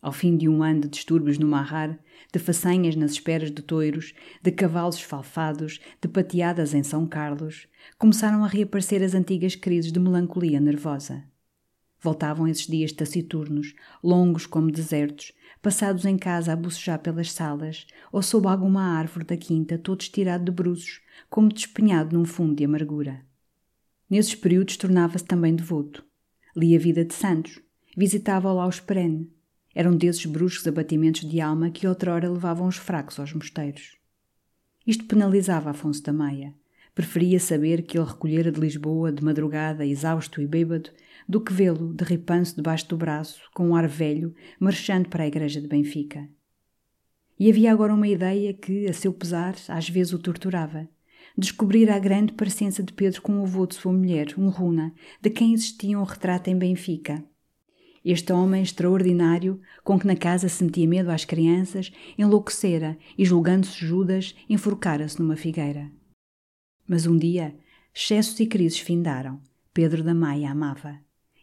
Ao 0.00 0.10
fim 0.10 0.38
de 0.38 0.48
um 0.48 0.62
ano 0.62 0.80
de 0.80 0.88
distúrbios 0.88 1.38
no 1.38 1.46
Marrar, 1.46 1.98
de 2.32 2.38
façanhas 2.38 2.96
nas 2.96 3.10
esperas 3.10 3.50
de 3.50 3.60
toiros, 3.60 4.14
de 4.42 4.50
cavalos 4.50 4.96
esfalfados, 4.96 5.78
de 6.00 6.08
pateadas 6.08 6.72
em 6.72 6.82
São 6.82 7.06
Carlos, 7.06 7.68
começaram 7.98 8.42
a 8.42 8.48
reaparecer 8.48 9.02
as 9.02 9.12
antigas 9.12 9.54
crises 9.54 9.92
de 9.92 10.00
melancolia 10.00 10.60
nervosa. 10.60 11.24
Voltavam 12.00 12.46
esses 12.48 12.66
dias 12.66 12.92
taciturnos, 12.92 13.74
longos 14.02 14.46
como 14.46 14.70
desertos, 14.70 15.32
passados 15.68 16.06
em 16.06 16.16
casa 16.16 16.54
a 16.54 16.56
bocejar 16.56 16.98
pelas 16.98 17.30
salas, 17.30 17.86
ou 18.10 18.22
sob 18.22 18.48
alguma 18.48 18.96
árvore 18.96 19.26
da 19.26 19.36
quinta, 19.36 19.76
todo 19.76 20.00
estirado 20.00 20.46
de 20.46 20.50
bruços, 20.50 21.02
como 21.28 21.52
despenhado 21.52 22.16
num 22.16 22.24
fundo 22.24 22.54
de 22.54 22.64
amargura. 22.64 23.20
Nesses 24.08 24.34
períodos 24.34 24.78
tornava-se 24.78 25.26
também 25.26 25.54
devoto. 25.54 26.02
Lia 26.56 26.78
a 26.78 26.80
vida 26.80 27.04
de 27.04 27.12
santos, 27.12 27.60
visitava 27.94 28.50
o 28.50 28.54
Laus 28.54 28.80
Perene, 28.80 29.30
eram 29.74 29.94
desses 29.94 30.24
bruscos 30.24 30.66
abatimentos 30.66 31.28
de 31.28 31.38
alma 31.38 31.70
que 31.70 31.86
outrora 31.86 32.30
levavam 32.30 32.66
os 32.66 32.76
fracos 32.76 33.20
aos 33.20 33.34
mosteiros. 33.34 33.98
Isto 34.86 35.04
penalizava 35.04 35.68
Afonso 35.68 36.02
da 36.02 36.14
Maia. 36.14 36.54
Preferia 36.94 37.38
saber 37.38 37.82
que 37.82 37.98
ele 37.98 38.08
recolhera 38.08 38.50
de 38.50 38.58
Lisboa 38.58 39.12
de 39.12 39.22
madrugada, 39.22 39.84
exausto 39.84 40.40
e 40.40 40.46
bêbado, 40.46 40.88
do 41.28 41.40
que 41.40 41.52
vê-lo, 41.52 41.92
derripanço 41.92 42.56
debaixo 42.56 42.88
do 42.88 42.96
braço, 42.96 43.42
com 43.54 43.68
um 43.68 43.76
ar 43.76 43.86
velho, 43.86 44.34
marchando 44.58 45.08
para 45.08 45.24
a 45.24 45.26
igreja 45.26 45.60
de 45.60 45.68
Benfica. 45.68 46.28
E 47.38 47.50
havia 47.50 47.70
agora 47.70 47.94
uma 47.94 48.08
ideia 48.08 48.54
que, 48.54 48.86
a 48.88 48.92
seu 48.92 49.12
pesar, 49.12 49.54
às 49.68 49.88
vezes 49.88 50.12
o 50.12 50.18
torturava. 50.18 50.88
Descobrir 51.36 51.90
a 51.90 51.98
grande 51.98 52.32
parecença 52.32 52.82
de 52.82 52.92
Pedro 52.92 53.22
com 53.22 53.38
o 53.38 53.42
avô 53.42 53.66
de 53.66 53.74
sua 53.74 53.92
mulher, 53.92 54.34
um 54.38 54.48
runa, 54.48 54.92
de 55.20 55.30
quem 55.30 55.52
existia 55.52 55.98
um 55.98 56.02
retrato 56.02 56.48
em 56.48 56.58
Benfica, 56.58 57.22
este 58.04 58.32
homem 58.32 58.62
extraordinário, 58.62 59.60
com 59.84 59.98
que 59.98 60.06
na 60.06 60.16
casa 60.16 60.48
sentia 60.48 60.88
medo 60.88 61.10
às 61.10 61.24
crianças, 61.24 61.92
enlouquecera 62.16 62.96
e, 63.18 63.24
julgando-se 63.24 63.84
Judas, 63.84 64.34
enforcara-se 64.48 65.20
numa 65.20 65.36
figueira. 65.36 65.90
Mas 66.86 67.06
um 67.06 67.18
dia, 67.18 67.54
excessos 67.94 68.40
e 68.40 68.46
crises 68.46 68.78
findaram. 68.78 69.40
Pedro 69.74 70.02
da 70.02 70.14
Maia 70.14 70.50
amava. 70.50 70.98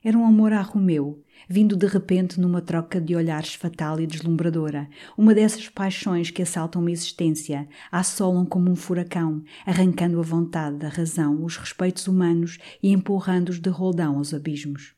Era 0.08 0.20
um 0.20 0.24
amor 0.24 0.54
a 0.54 0.62
Romeu, 0.62 1.24
vindo 1.50 1.76
de 1.76 1.88
repente 1.88 2.40
numa 2.40 2.62
troca 2.62 3.02
de 3.02 3.16
olhares 3.16 3.56
fatal 3.56 4.00
e 4.00 4.06
deslumbradora, 4.06 4.88
uma 5.18 5.34
dessas 5.34 5.68
paixões 5.68 6.30
que 6.30 6.44
assaltam 6.44 6.80
uma 6.80 6.92
existência, 6.92 7.68
assolam 7.92 8.46
como 8.46 8.70
um 8.70 8.76
furacão, 8.76 9.44
arrancando 9.66 10.20
a 10.20 10.22
vontade, 10.22 10.86
a 10.86 10.90
razão, 10.90 11.44
os 11.44 11.58
respeitos 11.58 12.08
humanos 12.08 12.60
e 12.84 12.92
empurrando-os 12.92 13.60
de 13.60 13.68
roldão 13.72 14.18
aos 14.18 14.32
abismos. 14.32 14.94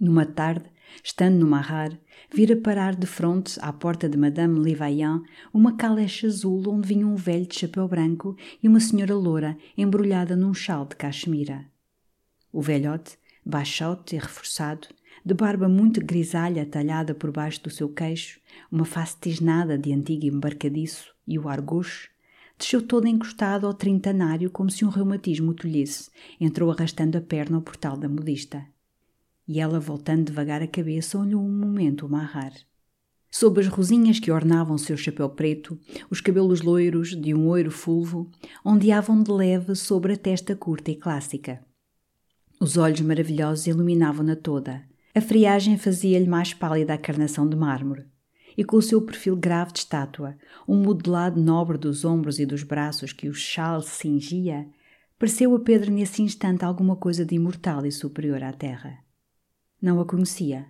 Numa 0.00 0.24
tarde, 0.24 0.64
estando 1.04 1.40
no 1.40 1.46
marrar, 1.46 1.92
vira 2.32 2.56
parar 2.56 2.96
de 2.96 3.06
fronte 3.06 3.58
à 3.60 3.74
porta 3.74 4.08
de 4.08 4.16
Madame 4.16 4.58
Levaillant 4.58 5.22
uma 5.52 5.76
caleche 5.76 6.24
azul 6.24 6.66
onde 6.66 6.88
vinha 6.88 7.06
um 7.06 7.14
velho 7.14 7.46
de 7.46 7.58
chapéu 7.58 7.86
branco 7.86 8.38
e 8.62 8.68
uma 8.68 8.80
senhora 8.80 9.14
loura 9.14 9.58
embrulhada 9.76 10.34
num 10.34 10.54
chal 10.54 10.86
de 10.86 10.96
cachemira. 10.96 11.66
O 12.50 12.62
velhote, 12.62 13.18
baixote 13.48 14.14
e 14.14 14.18
reforçado, 14.18 14.86
de 15.24 15.34
barba 15.34 15.68
muito 15.68 16.04
grisalha 16.04 16.66
talhada 16.66 17.14
por 17.14 17.32
baixo 17.32 17.62
do 17.62 17.70
seu 17.70 17.88
queixo, 17.88 18.40
uma 18.70 18.84
face 18.84 19.16
tisnada 19.18 19.78
de 19.78 19.92
antigo 19.92 20.26
embarcadiço 20.26 21.14
e 21.26 21.38
o 21.38 21.48
argoche, 21.48 22.10
desceu 22.58 22.82
todo 22.82 23.06
encostado 23.06 23.66
ao 23.66 23.74
trintanário 23.74 24.50
como 24.50 24.70
se 24.70 24.84
um 24.84 24.88
reumatismo 24.88 25.50
o 25.52 25.54
tolhesse, 25.54 26.10
entrou 26.40 26.70
arrastando 26.70 27.16
a 27.16 27.20
perna 27.20 27.56
ao 27.56 27.62
portal 27.62 27.96
da 27.96 28.08
modista 28.08 28.64
e 29.48 29.58
ela, 29.58 29.80
voltando 29.80 30.26
devagar 30.26 30.62
a 30.62 30.66
cabeça, 30.66 31.18
olhou 31.18 31.42
um 31.42 31.50
momento 31.50 32.04
o 32.04 32.08
marrar. 32.08 32.52
Sob 33.30 33.60
as 33.60 33.66
rosinhas 33.66 34.20
que 34.20 34.30
ornavam 34.30 34.76
seu 34.76 34.96
chapéu 34.96 35.28
preto, 35.30 35.78
os 36.10 36.20
cabelos 36.20 36.60
loiros 36.60 37.16
de 37.16 37.34
um 37.34 37.46
oiro 37.46 37.70
fulvo 37.70 38.30
ondeavam 38.64 39.22
de 39.22 39.30
leve 39.30 39.74
sobre 39.74 40.12
a 40.12 40.16
testa 40.16 40.54
curta 40.54 40.90
e 40.90 40.96
clássica. 40.96 41.66
Os 42.60 42.76
olhos 42.76 43.00
maravilhosos 43.00 43.68
iluminavam-na 43.68 44.34
toda. 44.34 44.82
A 45.14 45.20
friagem 45.20 45.78
fazia-lhe 45.78 46.26
mais 46.26 46.52
pálida 46.52 46.92
a 46.92 46.98
carnação 46.98 47.48
de 47.48 47.54
mármore. 47.54 48.06
E 48.56 48.64
com 48.64 48.76
o 48.76 48.82
seu 48.82 49.00
perfil 49.00 49.36
grave 49.36 49.72
de 49.72 49.78
estátua, 49.78 50.36
um 50.66 50.82
modelado 50.82 51.40
nobre 51.40 51.78
dos 51.78 52.04
ombros 52.04 52.40
e 52.40 52.46
dos 52.46 52.64
braços 52.64 53.12
que 53.12 53.28
o 53.28 53.32
chal 53.32 53.80
cingia, 53.80 54.66
pareceu 55.16 55.54
a 55.54 55.60
Pedro 55.60 55.92
nesse 55.92 56.20
instante 56.20 56.64
alguma 56.64 56.96
coisa 56.96 57.24
de 57.24 57.36
imortal 57.36 57.86
e 57.86 57.92
superior 57.92 58.42
à 58.42 58.52
terra. 58.52 58.98
Não 59.80 60.00
a 60.00 60.04
conhecia, 60.04 60.66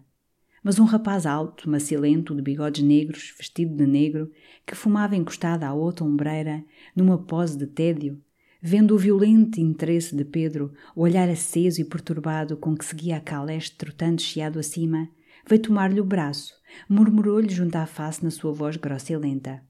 mas 0.62 0.78
um 0.78 0.84
rapaz 0.84 1.24
alto, 1.24 1.70
macilento, 1.70 2.34
de 2.34 2.42
bigodes 2.42 2.82
negros, 2.82 3.34
vestido 3.38 3.74
de 3.74 3.86
negro, 3.86 4.30
que 4.66 4.74
fumava 4.74 5.16
encostado 5.16 5.64
à 5.64 5.72
outra 5.72 6.04
ombreira, 6.04 6.62
numa 6.94 7.16
pose 7.16 7.56
de 7.56 7.66
tédio, 7.66 8.20
vendo 8.60 8.94
o 8.94 8.98
violento 8.98 9.60
interesse 9.60 10.14
de 10.14 10.24
Pedro, 10.24 10.72
o 10.94 11.02
olhar 11.02 11.28
aceso 11.28 11.80
e 11.80 11.84
perturbado 11.84 12.56
com 12.56 12.76
que 12.76 12.84
seguia 12.84 13.16
a 13.16 13.20
caleste 13.20 13.76
trotando 13.76 14.20
chiado 14.20 14.58
acima, 14.58 15.08
veio 15.48 15.62
tomar-lhe 15.62 16.00
o 16.00 16.04
braço, 16.04 16.54
murmurou-lhe 16.88 17.48
junto 17.48 17.76
à 17.76 17.86
face 17.86 18.22
na 18.22 18.30
sua 18.30 18.52
voz 18.52 18.76
grossa 18.76 19.12
e 19.12 19.16
lenta. 19.16 19.62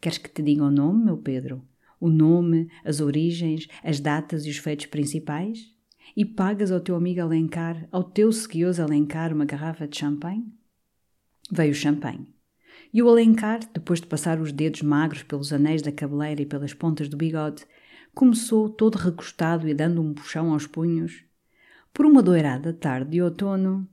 Queres 0.00 0.18
que 0.18 0.28
te 0.28 0.42
diga 0.42 0.64
o 0.64 0.70
nome, 0.70 1.04
meu 1.04 1.16
Pedro? 1.16 1.62
O 2.00 2.08
nome, 2.08 2.68
as 2.84 3.00
origens, 3.00 3.66
as 3.82 4.00
datas 4.00 4.44
e 4.44 4.50
os 4.50 4.58
feitos 4.58 4.86
principais? 4.86 5.74
e 6.16 6.24
pagas 6.24 6.70
ao 6.70 6.80
teu 6.80 6.96
amigo 6.96 7.20
Alencar, 7.20 7.88
ao 7.90 8.04
teu 8.04 8.30
seguioso 8.32 8.82
Alencar, 8.82 9.32
uma 9.32 9.44
garrafa 9.44 9.86
de 9.88 9.98
champanhe? 9.98 10.52
Veio 11.50 11.72
o 11.72 11.74
champanhe. 11.74 12.32
E 12.92 13.02
o 13.02 13.08
Alencar, 13.08 13.60
depois 13.72 14.00
de 14.00 14.06
passar 14.06 14.40
os 14.40 14.52
dedos 14.52 14.82
magros 14.82 15.22
pelos 15.22 15.52
anéis 15.52 15.82
da 15.82 15.90
cabeleira 15.90 16.42
e 16.42 16.46
pelas 16.46 16.72
pontas 16.72 17.08
do 17.08 17.16
bigode, 17.16 17.64
começou 18.14 18.68
todo 18.68 18.96
recostado 18.96 19.68
e 19.68 19.74
dando 19.74 20.00
um 20.00 20.14
puxão 20.14 20.52
aos 20.52 20.66
punhos. 20.66 21.24
Por 21.92 22.06
uma 22.06 22.22
doirada 22.22 22.72
tarde 22.72 23.10
de 23.10 23.22
outono. 23.22 23.88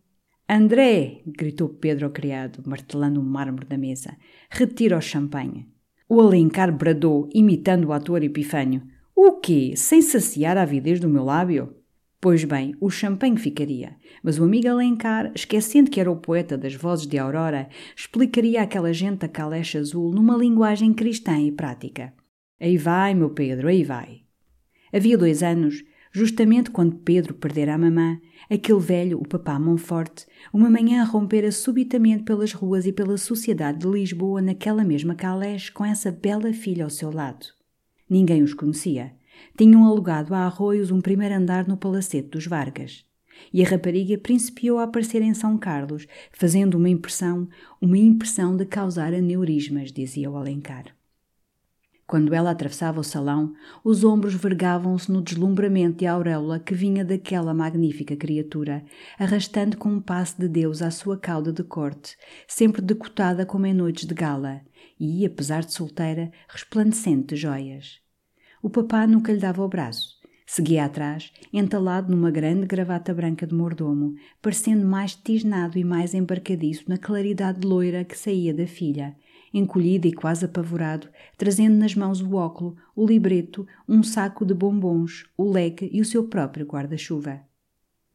André! 0.47 1.21
gritou 1.25 1.69
Pedro 1.69 2.05
ao 2.05 2.11
criado, 2.11 2.61
martelando 2.65 3.19
o 3.19 3.23
mármore 3.23 3.65
da 3.65 3.77
mesa. 3.77 4.15
Retira 4.49 4.97
o 4.97 5.01
champanhe. 5.01 5.67
O 6.07 6.19
Alencar 6.21 6.75
bradou, 6.75 7.29
imitando 7.33 7.85
o 7.85 7.93
ator 7.93 8.23
Epifânio. 8.23 8.83
O 9.15 9.33
quê? 9.33 9.73
Sem 9.75 10.01
saciar 10.01 10.57
a 10.57 10.63
avidez 10.63 10.99
do 10.99 11.09
meu 11.09 11.23
lábio? 11.23 11.75
Pois 12.19 12.43
bem, 12.43 12.75
o 12.79 12.89
champanhe 12.89 13.37
ficaria, 13.37 13.95
mas 14.21 14.37
o 14.37 14.43
amigo 14.43 14.67
Alencar, 14.67 15.31
esquecendo 15.33 15.89
que 15.89 15.99
era 15.99 16.11
o 16.11 16.17
poeta 16.17 16.55
das 16.55 16.75
vozes 16.75 17.07
de 17.07 17.17
Aurora, 17.17 17.67
explicaria 17.95 18.61
àquela 18.61 18.93
gente 18.93 19.25
a 19.25 19.27
caleche 19.27 19.77
azul 19.77 20.11
numa 20.11 20.37
linguagem 20.37 20.93
cristã 20.93 21.39
e 21.39 21.51
prática. 21.51 22.13
Aí 22.61 22.77
vai, 22.77 23.13
meu 23.15 23.31
Pedro, 23.31 23.67
aí 23.67 23.83
vai. 23.83 24.21
Havia 24.93 25.17
dois 25.17 25.41
anos, 25.41 25.83
justamente 26.11 26.69
quando 26.69 26.97
Pedro 26.97 27.33
perdera 27.33 27.73
a 27.73 27.77
mamã, 27.77 28.19
aquele 28.49 28.79
velho, 28.79 29.19
o 29.19 29.27
papá 29.27 29.59
Monforte, 29.59 30.27
uma 30.53 30.69
manhã 30.69 31.03
rompera 31.03 31.51
subitamente 31.51 32.23
pelas 32.23 32.53
ruas 32.53 32.85
e 32.85 32.93
pela 32.93 33.17
sociedade 33.17 33.79
de 33.79 33.87
Lisboa 33.87 34.41
naquela 34.41 34.83
mesma 34.83 35.15
caleche 35.15 35.71
com 35.71 35.83
essa 35.83 36.11
bela 36.11 36.53
filha 36.53 36.83
ao 36.83 36.89
seu 36.89 37.11
lado. 37.11 37.47
Ninguém 38.07 38.43
os 38.43 38.53
conhecia 38.53 39.13
tinham 39.57 39.85
alugado 39.85 40.33
a 40.33 40.39
Arroios 40.39 40.91
um 40.91 41.01
primeiro 41.01 41.35
andar 41.35 41.67
no 41.67 41.77
Palacete 41.77 42.29
dos 42.29 42.45
Vargas. 42.45 43.05
E 43.53 43.63
a 43.63 43.67
rapariga 43.67 44.17
principiou 44.17 44.77
a 44.77 44.83
aparecer 44.83 45.21
em 45.21 45.33
São 45.33 45.57
Carlos, 45.57 46.05
fazendo 46.31 46.75
uma 46.75 46.89
impressão, 46.89 47.47
uma 47.81 47.97
impressão 47.97 48.55
de 48.55 48.65
causar 48.65 49.13
aneurismas, 49.13 49.91
dizia 49.91 50.29
o 50.29 50.37
Alencar. 50.37 50.95
Quando 52.11 52.33
ela 52.33 52.51
atravessava 52.51 52.99
o 52.99 53.05
salão, 53.05 53.53
os 53.85 54.03
ombros 54.03 54.33
vergavam-se 54.33 55.09
no 55.09 55.21
deslumbramento 55.21 55.99
de 55.99 56.05
auréola 56.05 56.59
que 56.59 56.73
vinha 56.73 57.05
daquela 57.05 57.53
magnífica 57.53 58.17
criatura, 58.17 58.83
arrastando 59.17 59.77
com 59.77 59.87
um 59.87 60.01
passo 60.01 60.37
de 60.37 60.49
Deus 60.49 60.81
à 60.81 60.91
sua 60.91 61.17
cauda 61.17 61.53
de 61.53 61.63
corte, 61.63 62.17
sempre 62.45 62.81
decotada 62.81 63.45
como 63.45 63.65
em 63.65 63.73
noites 63.73 64.05
de 64.05 64.13
gala, 64.13 64.59
e, 64.99 65.25
apesar 65.25 65.63
de 65.63 65.71
solteira, 65.71 66.33
resplandecente 66.49 67.27
de 67.27 67.37
joias. 67.37 68.01
O 68.61 68.69
papá 68.69 69.07
nunca 69.07 69.31
lhe 69.31 69.39
dava 69.39 69.63
o 69.63 69.69
braço. 69.69 70.19
Seguia 70.45 70.83
atrás, 70.83 71.31
entalado 71.53 72.13
numa 72.13 72.29
grande 72.29 72.67
gravata 72.67 73.13
branca 73.13 73.47
de 73.47 73.55
mordomo, 73.55 74.15
parecendo 74.41 74.85
mais 74.85 75.15
tisnado 75.15 75.79
e 75.79 75.83
mais 75.85 76.13
embarcadiço 76.13 76.83
na 76.89 76.97
claridade 76.97 77.65
loira 77.65 78.03
que 78.03 78.17
saía 78.17 78.53
da 78.53 78.67
filha, 78.67 79.15
encolhido 79.53 80.07
e 80.07 80.13
quase 80.13 80.45
apavorado, 80.45 81.09
trazendo 81.37 81.77
nas 81.77 81.95
mãos 81.95 82.21
o 82.21 82.35
óculo, 82.35 82.75
o 82.95 83.05
libreto, 83.05 83.67
um 83.87 84.01
saco 84.03 84.45
de 84.45 84.53
bombons, 84.53 85.25
o 85.37 85.49
leque 85.49 85.89
e 85.91 86.01
o 86.01 86.05
seu 86.05 86.25
próprio 86.25 86.65
guarda-chuva. 86.65 87.41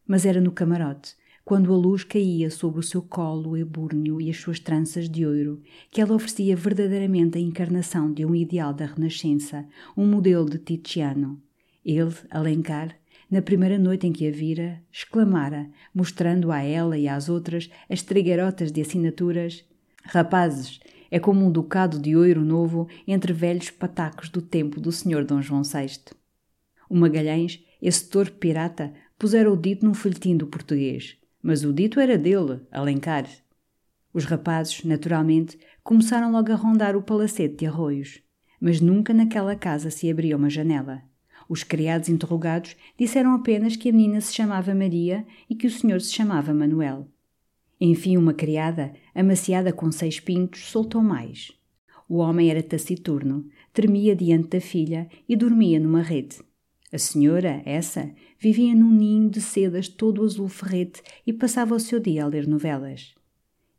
Mas 0.07 0.25
era 0.25 0.41
no 0.41 0.53
camarote, 0.53 1.17
quando 1.45 1.73
a 1.73 1.77
luz 1.77 2.03
caía 2.03 2.51
sobre 2.51 2.81
o 2.81 2.83
seu 2.83 3.01
colo 3.01 3.57
ebúrneo 3.57 4.21
e 4.21 4.29
as 4.29 4.37
suas 4.37 4.59
tranças 4.59 5.09
de 5.09 5.25
ouro, 5.25 5.63
que 5.93 6.01
ela 6.01 6.15
oferecia 6.15 6.57
verdadeiramente 6.57 7.39
a 7.39 7.41
encarnação 7.41 8.13
de 8.13 8.25
um 8.25 8.35
ideal 8.35 8.75
da 8.75 8.87
Renascença, 8.87 9.65
um 9.97 10.07
modelo 10.07 10.45
de 10.51 10.59
Titiano. 10.59 11.41
Ele, 11.85 12.13
Alencar, 12.31 12.99
na 13.31 13.41
primeira 13.41 13.79
noite 13.79 14.09
em 14.09 14.13
que 14.13 14.27
a 14.27 14.31
vira, 14.33 14.83
exclamara, 14.93 15.71
mostrando 15.95 16.51
a 16.51 16.63
ela 16.63 16.99
e 16.99 17.07
às 17.07 17.29
outras 17.29 17.71
as 17.89 18.03
trigueirotas 18.03 18.73
de 18.73 18.81
assinaturas: 18.81 19.65
Rapazes, 20.05 20.81
é 21.11 21.19
como 21.19 21.45
um 21.45 21.51
ducado 21.51 21.99
de 21.99 22.17
ouro 22.17 22.45
novo 22.45 22.89
entre 23.07 23.33
velhos 23.33 23.71
patacos 23.71 24.29
do 24.29 24.43
tempo 24.43 24.81
do 24.81 24.93
senhor 24.93 25.25
Dom 25.25 25.41
João 25.41 25.63
VI. 25.63 26.15
O 26.89 26.97
Magalhães, 26.97 27.65
esse 27.81 28.09
torpe 28.09 28.39
pirata, 28.39 28.93
pusera 29.19 29.53
o 29.53 29.57
dito 29.57 29.85
num 29.85 29.95
folhetim 29.95 30.37
do 30.37 30.47
português, 30.47 31.17
mas 31.43 31.65
o 31.65 31.73
dito 31.73 32.01
era 32.01 32.19
dele, 32.19 32.61
Alencar. 32.71 33.27
Os 34.13 34.25
rapazes, 34.25 34.83
naturalmente, 34.85 35.59
começaram 35.83 36.33
logo 36.33 36.51
a 36.51 36.57
rondar 36.57 36.97
o 36.97 37.03
palacete 37.03 37.57
de 37.57 37.67
arroios, 37.67 38.23
mas 38.61 38.81
nunca 38.81 39.13
naquela 39.13 39.55
casa 39.55 39.91
se 39.91 40.11
abria 40.11 40.37
uma 40.37 40.49
janela. 40.49 41.03
Os 41.49 41.63
criados 41.63 42.09
interrogados 42.09 42.77
disseram 42.99 43.35
apenas 43.35 43.77
que 43.77 43.89
a 43.89 43.93
menina 43.93 44.21
se 44.21 44.35
chamava 44.35 44.75
Maria 44.75 45.25
e 45.49 45.55
que 45.55 45.67
o 45.67 45.71
senhor 45.71 46.01
se 46.01 46.13
chamava 46.13 46.53
Manuel. 46.53 47.09
Enfim, 47.81 48.17
uma 48.17 48.33
criada, 48.33 48.93
amaciada 49.15 49.73
com 49.73 49.93
seis 49.93 50.19
pintos, 50.19 50.69
soltou 50.71 51.03
mais. 51.03 51.53
O 52.09 52.19
homem 52.19 52.51
era 52.51 52.63
taciturno, 52.63 53.47
tremia 53.73 54.15
diante 54.15 54.51
da 54.51 54.61
filha 54.61 55.09
e 55.29 55.37
dormia 55.37 55.79
numa 55.81 56.03
rede. 56.03 56.39
A 56.93 56.99
senhora, 56.99 57.63
essa, 57.67 58.11
vivia 58.39 58.75
num 58.75 58.91
ninho 58.91 59.29
de 59.29 59.41
sedas 59.41 59.89
todo 59.89 60.25
azul 60.25 60.49
ferrete 60.49 61.03
e 61.27 61.33
passava 61.33 61.75
o 61.75 61.81
seu 61.81 61.99
dia 61.99 62.25
a 62.25 62.29
ler 62.29 62.47
novelas. 62.47 63.15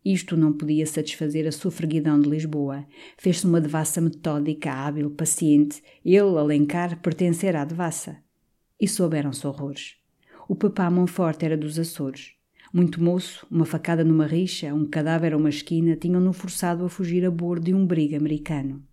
Isto 0.03 0.37
não 0.37 0.53
podia 0.53 0.85
satisfazer 0.85 1.47
a 1.47 1.51
sofreguidão 1.51 2.19
de 2.19 2.29
Lisboa. 2.29 2.85
Fez-se 3.17 3.45
uma 3.45 3.59
devassa 3.59 3.99
metódica, 3.99 4.71
hábil, 4.71 5.09
paciente. 5.11 5.83
Ele, 6.05 6.37
Alencar, 6.37 7.01
pertencer 7.01 7.55
à 7.55 7.65
devassa. 7.65 8.17
E 8.79 8.87
souberam-se 8.87 9.45
horrores. 9.45 9.95
O 10.47 10.55
papá 10.55 10.89
Monforte 10.89 11.43
era 11.43 11.57
dos 11.57 11.77
Açores. 11.77 12.36
Muito 12.73 13.01
moço, 13.01 13.45
uma 13.49 13.65
facada 13.65 14.03
numa 14.03 14.25
rixa, 14.25 14.73
um 14.73 14.85
cadáver 14.85 15.33
a 15.33 15.37
uma 15.37 15.49
esquina, 15.49 15.95
tinham-no 15.95 16.33
forçado 16.33 16.85
a 16.85 16.89
fugir 16.89 17.25
a 17.25 17.31
bordo 17.31 17.65
de 17.65 17.73
um 17.73 17.85
briga 17.85 18.17
americano. 18.17 18.83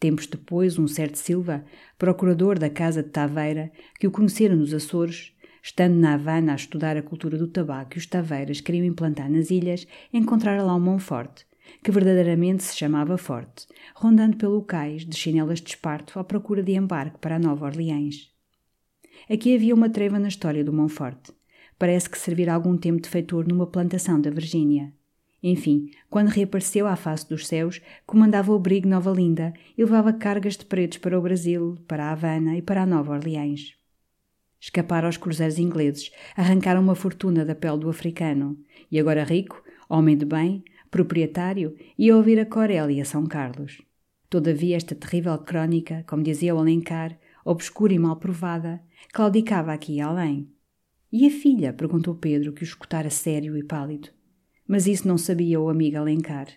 Tempos 0.00 0.26
depois, 0.26 0.78
um 0.78 0.86
certo 0.86 1.16
Silva, 1.16 1.64
procurador 1.96 2.58
da 2.58 2.68
Casa 2.68 3.02
de 3.02 3.10
Taveira, 3.10 3.70
que 3.98 4.06
o 4.06 4.10
conhecera 4.10 4.54
nos 4.54 4.74
Açores, 4.74 5.34
Estando 5.66 5.94
na 5.94 6.12
Havana 6.12 6.52
a 6.52 6.56
estudar 6.56 6.94
a 6.94 7.02
cultura 7.02 7.38
do 7.38 7.48
tabaco 7.48 7.94
e 7.94 7.98
os 7.98 8.04
taveiras 8.04 8.60
queriam 8.60 8.84
implantar 8.84 9.30
nas 9.30 9.50
ilhas, 9.50 9.86
encontrara 10.12 10.62
lá 10.62 10.74
um 10.74 10.80
Monforte, 10.80 11.46
que 11.82 11.90
verdadeiramente 11.90 12.62
se 12.62 12.76
chamava 12.76 13.16
Forte, 13.16 13.66
rondando 13.94 14.36
pelo 14.36 14.62
cais 14.62 15.06
de 15.06 15.16
chinelas 15.16 15.62
de 15.62 15.70
esparto 15.70 16.18
à 16.18 16.24
procura 16.24 16.62
de 16.62 16.72
embarque 16.72 17.16
para 17.18 17.38
Nova 17.38 17.64
Orleans. 17.64 18.30
Aqui 19.26 19.54
havia 19.54 19.74
uma 19.74 19.88
treva 19.88 20.18
na 20.18 20.28
história 20.28 20.62
do 20.62 20.70
Monforte. 20.70 21.32
Parece 21.78 22.08
que 22.08 22.18
servira 22.18 22.54
algum 22.54 22.76
tempo 22.76 23.00
de 23.00 23.08
feitor 23.08 23.46
numa 23.46 23.66
plantação 23.66 24.20
da 24.20 24.30
Virgínia. 24.30 24.92
Enfim, 25.42 25.90
quando 26.08 26.28
reapareceu 26.28 26.86
à 26.86 26.96
face 26.96 27.28
dos 27.28 27.46
céus, 27.46 27.80
comandava 28.06 28.50
o 28.52 28.58
Brigue 28.58 28.88
Nova 28.88 29.10
Linda 29.10 29.52
e 29.76 29.82
levava 29.82 30.12
cargas 30.12 30.56
de 30.56 30.64
pretos 30.64 30.96
para 30.96 31.18
o 31.18 31.22
Brasil, 31.22 31.76
para 31.86 32.06
a 32.06 32.12
Havana 32.12 32.56
e 32.56 32.62
para 32.62 32.82
a 32.82 32.86
Nova 32.86 33.12
Orleans. 33.12 33.74
Escapara 34.58 35.06
aos 35.06 35.18
cruzeiros 35.18 35.58
ingleses, 35.58 36.10
arrancaram 36.34 36.80
uma 36.80 36.94
fortuna 36.94 37.44
da 37.44 37.54
pele 37.54 37.76
do 37.76 37.90
africano, 37.90 38.58
e 38.90 38.98
agora 38.98 39.22
rico, 39.22 39.62
homem 39.86 40.16
de 40.16 40.24
bem, 40.24 40.64
proprietário, 40.90 41.76
ia 41.98 42.16
ouvir 42.16 42.40
a 42.40 42.46
Corélia 42.46 43.04
São 43.04 43.26
Carlos. 43.26 43.82
Todavia, 44.30 44.76
esta 44.76 44.94
terrível 44.94 45.36
crónica, 45.36 46.02
como 46.08 46.22
dizia 46.22 46.54
o 46.54 46.58
Alencar, 46.58 47.18
obscura 47.44 47.92
e 47.92 47.98
mal 47.98 48.16
provada, 48.16 48.80
claudicava 49.12 49.74
aqui 49.74 49.96
e 49.96 50.00
além. 50.00 50.48
E 51.16 51.28
a 51.28 51.30
filha? 51.30 51.72
perguntou 51.72 52.16
Pedro, 52.16 52.52
que 52.52 52.62
o 52.62 52.64
escutara 52.64 53.08
sério 53.08 53.56
e 53.56 53.62
pálido. 53.62 54.08
Mas 54.66 54.88
isso 54.88 55.06
não 55.06 55.16
sabia 55.16 55.60
o 55.60 55.68
amigo 55.68 55.96
Alencar. 55.96 56.48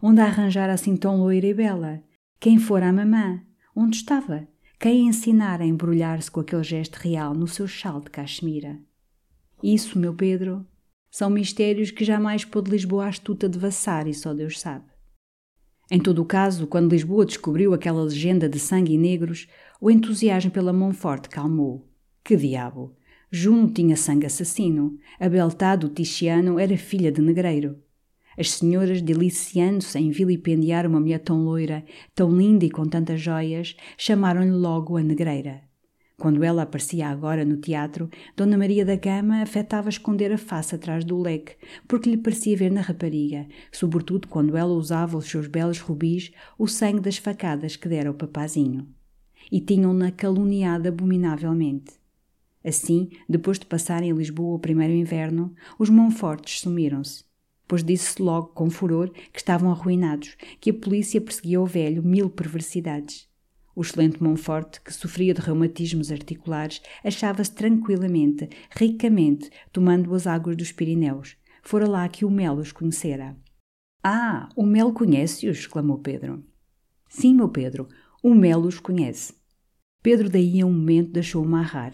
Onde 0.00 0.20
a 0.20 0.26
arranjar 0.26 0.70
assim 0.70 0.96
tão 0.96 1.18
loira 1.18 1.48
e 1.48 1.52
bela? 1.52 2.00
Quem 2.38 2.60
fora 2.60 2.90
a 2.90 2.92
mamã? 2.92 3.42
Onde 3.74 3.96
estava? 3.96 4.46
Quem 4.78 5.08
ensinara 5.08 5.64
a 5.64 5.66
embrulhar-se 5.66 6.30
com 6.30 6.38
aquele 6.38 6.62
gesto 6.62 6.94
real 6.94 7.34
no 7.34 7.48
seu 7.48 7.66
chal 7.66 8.00
de 8.00 8.08
cachemira? 8.08 8.78
Isso, 9.60 9.98
meu 9.98 10.14
Pedro, 10.14 10.64
são 11.10 11.28
mistérios 11.28 11.90
que 11.90 12.04
jamais 12.04 12.44
pôde 12.44 12.70
Lisboa 12.70 13.08
astuta 13.08 13.48
devassar 13.48 14.06
e 14.06 14.14
só 14.14 14.32
Deus 14.32 14.60
sabe. 14.60 14.86
Em 15.90 15.98
todo 15.98 16.22
o 16.22 16.24
caso, 16.24 16.68
quando 16.68 16.92
Lisboa 16.92 17.26
descobriu 17.26 17.74
aquela 17.74 18.04
legenda 18.04 18.48
de 18.48 18.60
sangue 18.60 18.92
e 18.92 18.96
negros, 18.96 19.48
o 19.80 19.90
entusiasmo 19.90 20.52
pela 20.52 20.72
Monforte 20.72 21.28
calmou. 21.28 21.84
Que 22.22 22.36
diabo! 22.36 22.96
Juno 23.30 23.68
tinha 23.68 23.94
sangue 23.94 24.24
assassino. 24.24 24.98
A 25.20 25.28
beltade 25.28 25.86
do 25.86 25.92
Ticiano 25.92 26.58
era 26.58 26.76
filha 26.78 27.12
de 27.12 27.20
negreiro. 27.20 27.76
As 28.38 28.52
senhoras, 28.52 29.02
deliciando-se 29.02 29.98
em 29.98 30.10
vilipendiar 30.10 30.86
uma 30.86 30.98
mulher 30.98 31.18
tão 31.18 31.44
loira, 31.44 31.84
tão 32.14 32.30
linda 32.30 32.64
e 32.64 32.70
com 32.70 32.86
tantas 32.86 33.20
joias, 33.20 33.76
chamaram-lhe 33.98 34.52
logo 34.52 34.96
a 34.96 35.02
negreira. 35.02 35.60
Quando 36.16 36.42
ela 36.42 36.62
aparecia 36.62 37.08
agora 37.08 37.44
no 37.44 37.58
teatro, 37.58 38.08
Dona 38.34 38.56
Maria 38.56 38.84
da 38.84 38.96
Gama 38.96 39.42
afetava 39.42 39.88
esconder 39.88 40.32
a 40.32 40.38
face 40.38 40.74
atrás 40.74 41.04
do 41.04 41.20
leque, 41.20 41.56
porque 41.86 42.08
lhe 42.08 42.16
parecia 42.16 42.56
ver 42.56 42.70
na 42.70 42.80
rapariga, 42.80 43.46
sobretudo 43.70 44.26
quando 44.26 44.56
ela 44.56 44.72
usava 44.72 45.18
os 45.18 45.26
seus 45.26 45.46
belos 45.46 45.80
rubis, 45.80 46.32
o 46.58 46.66
sangue 46.66 47.00
das 47.00 47.18
facadas 47.18 47.76
que 47.76 47.88
dera 47.88 48.08
ao 48.08 48.14
papazinho. 48.14 48.88
E 49.52 49.60
tinham-na 49.60 50.10
caluniado 50.10 50.88
abominavelmente. 50.88 51.98
Assim, 52.64 53.08
depois 53.28 53.58
de 53.58 53.66
passarem 53.66 54.10
em 54.10 54.14
Lisboa 54.14 54.56
o 54.56 54.60
primeiro 54.60 54.92
inverno, 54.94 55.54
os 55.78 55.88
Monfortes 55.88 56.60
sumiram-se 56.60 57.28
pois 57.68 57.84
disse 57.84 58.20
logo 58.20 58.48
com 58.48 58.70
furor 58.70 59.10
que 59.10 59.38
estavam 59.38 59.70
arruinados, 59.70 60.36
que 60.58 60.70
a 60.70 60.74
polícia 60.74 61.20
perseguia 61.20 61.60
o 61.60 61.66
velho 61.66 62.02
mil 62.02 62.30
perversidades. 62.30 63.28
O 63.76 63.82
excelente 63.82 64.20
Monforte, 64.20 64.80
que 64.80 64.92
sofria 64.92 65.34
de 65.34 65.40
reumatismos 65.40 66.10
articulares, 66.10 66.80
achava-se 67.04 67.54
tranquilamente, 67.54 68.48
ricamente, 68.70 69.50
tomando 69.70 70.12
as 70.14 70.26
águas 70.26 70.56
dos 70.56 70.72
Pirineus. 70.72 71.36
Fora 71.62 71.86
lá 71.86 72.08
que 72.08 72.24
o 72.24 72.30
Mel 72.30 72.54
os 72.54 72.72
conhecera. 72.72 73.36
Ah, 74.02 74.48
o 74.56 74.64
Mel 74.64 74.92
conhece-os! 74.92 75.58
exclamou 75.58 75.98
Pedro. 75.98 76.42
Sim, 77.08 77.34
meu 77.34 77.50
Pedro, 77.50 77.86
o 78.22 78.34
Mel 78.34 78.60
os 78.60 78.80
conhece. 78.80 79.34
Pedro 80.02 80.28
daí 80.28 80.60
a 80.60 80.66
um 80.66 80.72
momento 80.72 81.12
deixou-o 81.12 81.44
amarrar, 81.44 81.92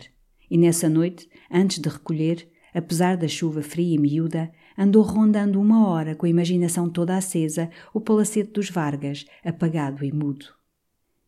e 0.55 0.57
nessa 0.57 0.89
noite, 0.89 1.29
antes 1.51 1.81
de 1.81 1.89
recolher, 1.89 2.49
apesar 2.73 3.17
da 3.17 3.27
chuva 3.27 3.61
fria 3.61 3.97
e 3.97 3.99
miúda, 3.99 4.53
andou 4.79 5.03
rondando 5.03 5.61
uma 5.61 5.89
hora 5.89 6.15
com 6.15 6.27
a 6.27 6.29
imaginação 6.29 6.89
toda 6.89 7.17
acesa 7.17 7.69
o 7.93 8.01
palacete 8.01 8.53
dos 8.53 8.71
Vargas, 8.71 9.27
apagado 9.45 10.05
e 10.05 10.13
mudo. 10.13 10.47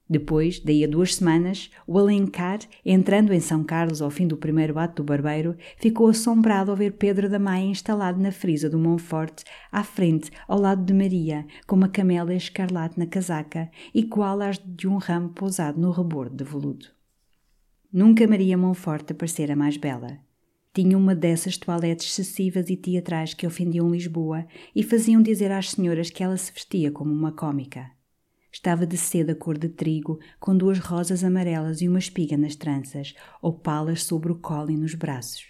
Depois, 0.09 0.61
daí 0.61 0.85
a 0.85 0.87
duas 0.87 1.17
semanas, 1.17 1.73
o 1.89 1.99
Alencar, 1.99 2.61
entrando 2.85 3.33
em 3.33 3.41
São 3.41 3.65
Carlos 3.65 4.01
ao 4.01 4.13
fim 4.13 4.29
do 4.29 4.37
primeiro 4.37 4.79
ato 4.79 5.03
do 5.03 5.05
barbeiro, 5.05 5.57
ficou 5.77 6.07
assombrado 6.07 6.71
ao 6.71 6.77
ver 6.77 6.93
Pedro 6.93 7.29
da 7.29 7.41
Maia 7.41 7.65
instalado 7.65 8.23
na 8.23 8.31
frisa 8.31 8.71
do 8.71 8.79
Monforte, 8.79 9.43
à 9.73 9.83
frente, 9.83 10.31
ao 10.47 10.61
lado 10.61 10.85
de 10.85 10.95
Maria, 10.95 11.45
com 11.67 11.75
uma 11.75 11.89
camélia 11.89 12.37
escarlate 12.37 12.97
na 12.97 13.07
casaca, 13.07 13.69
igual 13.93 14.41
às 14.41 14.57
de 14.65 14.87
um 14.87 14.99
ramo 14.99 15.31
pousado 15.31 15.81
no 15.81 15.91
rebordo 15.91 16.37
de 16.37 16.45
veludo. 16.45 16.96
Nunca 17.93 18.27
Maria 18.27 18.59
Monforte 18.59 19.13
aparecera 19.13 19.55
mais 19.55 19.77
bela. 19.77 20.19
Tinha 20.75 20.99
uma 20.99 21.15
dessas 21.15 21.57
toaletes 21.57 22.11
excessivas 22.11 22.69
e 22.69 22.77
teatrais 22.77 23.33
que 23.33 23.47
ofendiam 23.47 23.91
Lisboa 23.91 24.47
e 24.75 24.83
faziam 24.83 25.23
dizer 25.23 25.51
às 25.53 25.71
senhoras 25.71 26.11
que 26.11 26.23
ela 26.23 26.37
se 26.37 26.53
vestia 26.53 26.91
como 26.91 27.13
uma 27.13 27.33
cômica. 27.33 27.91
Estava 28.53 28.87
de 28.87 28.97
seda 28.97 29.35
cor 29.35 29.57
de 29.57 29.69
trigo, 29.69 30.19
com 30.41 30.57
duas 30.57 30.79
rosas 30.79 31.23
amarelas 31.23 31.81
e 31.81 31.89
uma 31.89 31.99
espiga 31.99 32.37
nas 32.37 32.57
tranças, 32.57 33.15
opalas 33.41 34.03
sobre 34.03 34.33
o 34.33 34.37
colo 34.37 34.71
e 34.71 34.77
nos 34.77 34.95
braços. 34.95 35.47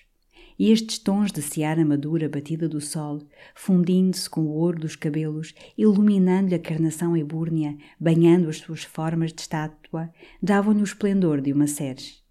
E 0.59 0.70
estes 0.70 0.99
tons 0.99 1.32
de 1.32 1.41
seara 1.43 1.84
madura 1.84 2.28
batida 2.28 2.68
do 2.68 2.80
sol, 2.80 3.26
fundindo-se 3.55 4.28
com 4.28 4.43
o 4.43 4.55
ouro 4.55 4.80
dos 4.80 4.97
cabelos, 4.97 5.55
iluminando-lhe 5.76 6.55
a 6.55 6.59
carnação 6.59 7.16
ebúrnea, 7.16 7.76
banhando 7.99 8.49
as 8.49 8.59
suas 8.59 8.84
formas 8.84 9.32
de 9.32 9.41
estátua, 9.41 10.11
davam-lhe 10.43 10.80
o 10.80 10.84
esplendor 10.84 11.41
de 11.41 11.53
uma 11.53 11.66
serge. 11.66 12.26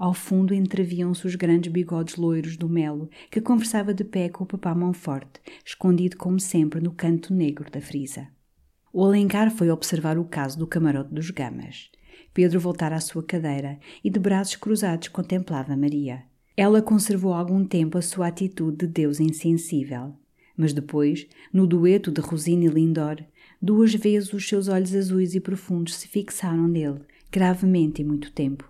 Ao 0.00 0.14
fundo 0.14 0.54
entreviam-se 0.54 1.26
os 1.26 1.34
grandes 1.34 1.70
bigodes 1.70 2.16
loiros 2.16 2.56
do 2.56 2.70
Melo, 2.70 3.10
que 3.30 3.38
conversava 3.38 3.92
de 3.92 4.02
pé 4.02 4.30
com 4.30 4.44
o 4.44 4.46
papá 4.46 4.74
Monforte, 4.74 5.42
escondido 5.62 6.16
como 6.16 6.40
sempre 6.40 6.80
no 6.80 6.90
canto 6.90 7.34
negro 7.34 7.70
da 7.70 7.82
frisa. 7.82 8.26
O 8.90 9.04
Alencar 9.04 9.50
foi 9.50 9.70
observar 9.70 10.16
o 10.18 10.24
caso 10.24 10.58
do 10.58 10.66
camarote 10.66 11.12
dos 11.12 11.28
Gamas. 11.28 11.90
Pedro 12.32 12.58
voltara 12.58 12.96
à 12.96 13.00
sua 13.00 13.22
cadeira 13.22 13.78
e, 14.02 14.08
de 14.08 14.18
braços 14.18 14.56
cruzados, 14.56 15.08
contemplava 15.08 15.76
Maria. 15.76 16.22
Ela 16.56 16.80
conservou 16.80 17.34
algum 17.34 17.62
tempo 17.62 17.98
a 17.98 18.02
sua 18.02 18.28
atitude 18.28 18.78
de 18.78 18.86
Deus 18.86 19.20
insensível. 19.20 20.14
Mas 20.56 20.72
depois, 20.72 21.26
no 21.52 21.66
dueto 21.66 22.10
de 22.10 22.22
Rosina 22.22 22.64
e 22.64 22.68
Lindor, 22.68 23.22
duas 23.60 23.92
vezes 23.92 24.32
os 24.32 24.48
seus 24.48 24.66
olhos 24.66 24.94
azuis 24.94 25.34
e 25.34 25.40
profundos 25.40 25.96
se 25.96 26.08
fixaram 26.08 26.66
nele, 26.66 27.02
gravemente 27.30 28.00
e 28.00 28.04
muito 28.04 28.32
tempo. 28.32 28.69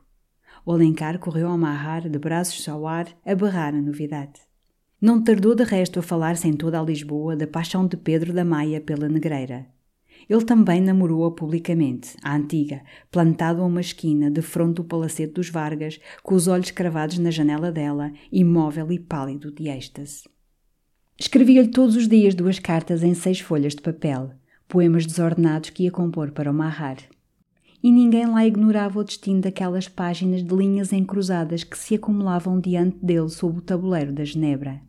O 0.70 0.74
Alencar 0.74 1.18
correu 1.18 1.48
a 1.48 1.54
amarrar, 1.54 2.08
de 2.08 2.16
braços 2.16 2.68
ao 2.68 2.86
ar, 2.86 3.08
a 3.26 3.34
berrar 3.34 3.74
a 3.74 3.82
novidade. 3.82 4.38
Não 5.00 5.20
tardou 5.20 5.52
de 5.52 5.64
resto 5.64 5.98
a 5.98 6.02
falar-se 6.02 6.46
em 6.46 6.52
toda 6.52 6.78
a 6.78 6.84
Lisboa 6.84 7.34
da 7.34 7.44
paixão 7.44 7.88
de 7.88 7.96
Pedro 7.96 8.32
da 8.32 8.44
Maia 8.44 8.80
pela 8.80 9.08
negreira. 9.08 9.66
Ele 10.28 10.44
também 10.44 10.80
namorou-a 10.80 11.32
publicamente, 11.32 12.14
a 12.22 12.36
antiga, 12.36 12.82
plantado 13.10 13.60
a 13.60 13.66
uma 13.66 13.80
esquina, 13.80 14.30
de 14.30 14.42
fronte 14.42 14.76
do 14.76 14.84
palacete 14.84 15.32
dos 15.32 15.50
Vargas, 15.50 15.98
com 16.22 16.36
os 16.36 16.46
olhos 16.46 16.70
cravados 16.70 17.18
na 17.18 17.32
janela 17.32 17.72
dela, 17.72 18.12
imóvel 18.30 18.92
e 18.92 18.98
pálido 19.00 19.50
de 19.50 19.68
êxtase. 19.68 20.22
Escrevia-lhe 21.18 21.70
todos 21.70 21.96
os 21.96 22.06
dias 22.06 22.32
duas 22.32 22.60
cartas 22.60 23.02
em 23.02 23.14
seis 23.14 23.40
folhas 23.40 23.74
de 23.74 23.82
papel, 23.82 24.30
poemas 24.68 25.04
desordenados 25.04 25.70
que 25.70 25.82
ia 25.82 25.90
compor 25.90 26.30
para 26.30 26.48
o 26.48 26.54
marrar. 26.54 26.98
E 27.82 27.90
ninguém 27.90 28.26
lá 28.26 28.46
ignorava 28.46 28.98
o 28.98 29.04
destino 29.04 29.40
daquelas 29.40 29.88
páginas 29.88 30.42
de 30.44 30.54
linhas 30.54 30.92
encruzadas 30.92 31.64
que 31.64 31.78
se 31.78 31.94
acumulavam 31.94 32.60
diante 32.60 32.98
dele 33.02 33.30
sob 33.30 33.58
o 33.58 33.62
tabuleiro 33.62 34.12
da 34.12 34.24
Genebra. 34.24 34.82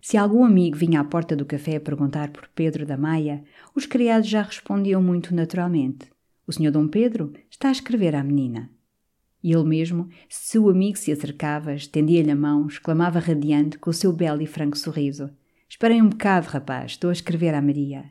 Se 0.00 0.18
algum 0.18 0.44
amigo 0.44 0.76
vinha 0.76 1.00
à 1.00 1.04
porta 1.04 1.34
do 1.34 1.46
café 1.46 1.78
perguntar 1.78 2.30
por 2.30 2.46
Pedro 2.54 2.84
da 2.84 2.98
Maia, 2.98 3.42
os 3.74 3.86
criados 3.86 4.28
já 4.28 4.42
respondiam 4.42 5.02
muito 5.02 5.34
naturalmente: 5.34 6.10
O 6.46 6.52
senhor 6.52 6.70
Dom 6.70 6.86
Pedro 6.86 7.32
está 7.50 7.68
a 7.68 7.72
escrever 7.72 8.14
à 8.14 8.22
menina. 8.22 8.70
E 9.42 9.52
ele 9.52 9.64
mesmo, 9.64 10.10
se 10.28 10.58
o 10.58 10.68
amigo 10.68 10.98
se 10.98 11.10
acercava, 11.10 11.74
estendia-lhe 11.74 12.30
a 12.30 12.36
mão, 12.36 12.66
exclamava 12.66 13.18
radiante 13.18 13.78
com 13.78 13.88
o 13.88 13.94
seu 13.94 14.12
belo 14.12 14.42
e 14.42 14.46
franco 14.46 14.76
sorriso: 14.76 15.30
Esperem 15.66 16.02
um 16.02 16.10
bocado, 16.10 16.48
rapaz, 16.48 16.92
estou 16.92 17.08
a 17.08 17.12
escrever 17.14 17.54
à 17.54 17.62
Maria. 17.62 18.04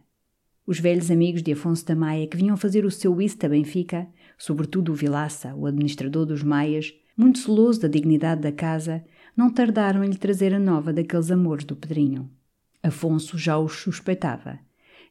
Os 0.65 0.79
velhos 0.79 1.11
amigos 1.11 1.43
de 1.43 1.51
Afonso 1.51 1.85
da 1.85 1.95
Maia 1.95 2.25
que 2.25 2.37
vinham 2.37 2.55
fazer 2.55 2.85
o 2.85 2.91
seu 2.91 3.13
whist 3.13 3.45
a 3.45 3.49
Benfica, 3.49 4.07
sobretudo 4.37 4.91
o 4.91 4.95
Vilaça, 4.95 5.53
o 5.55 5.65
administrador 5.65 6.25
dos 6.25 6.43
Maias, 6.43 6.93
muito 7.15 7.39
celoso 7.39 7.81
da 7.81 7.87
dignidade 7.87 8.41
da 8.41 8.51
casa, 8.51 9.03
não 9.35 9.51
tardaram 9.51 10.03
em 10.03 10.09
lhe 10.09 10.17
trazer 10.17 10.53
a 10.53 10.59
nova 10.59 10.91
daqueles 10.91 11.31
amores 11.31 11.65
do 11.65 11.75
Pedrinho. 11.75 12.29
Afonso 12.81 13.37
já 13.37 13.57
os 13.57 13.73
suspeitava. 13.73 14.59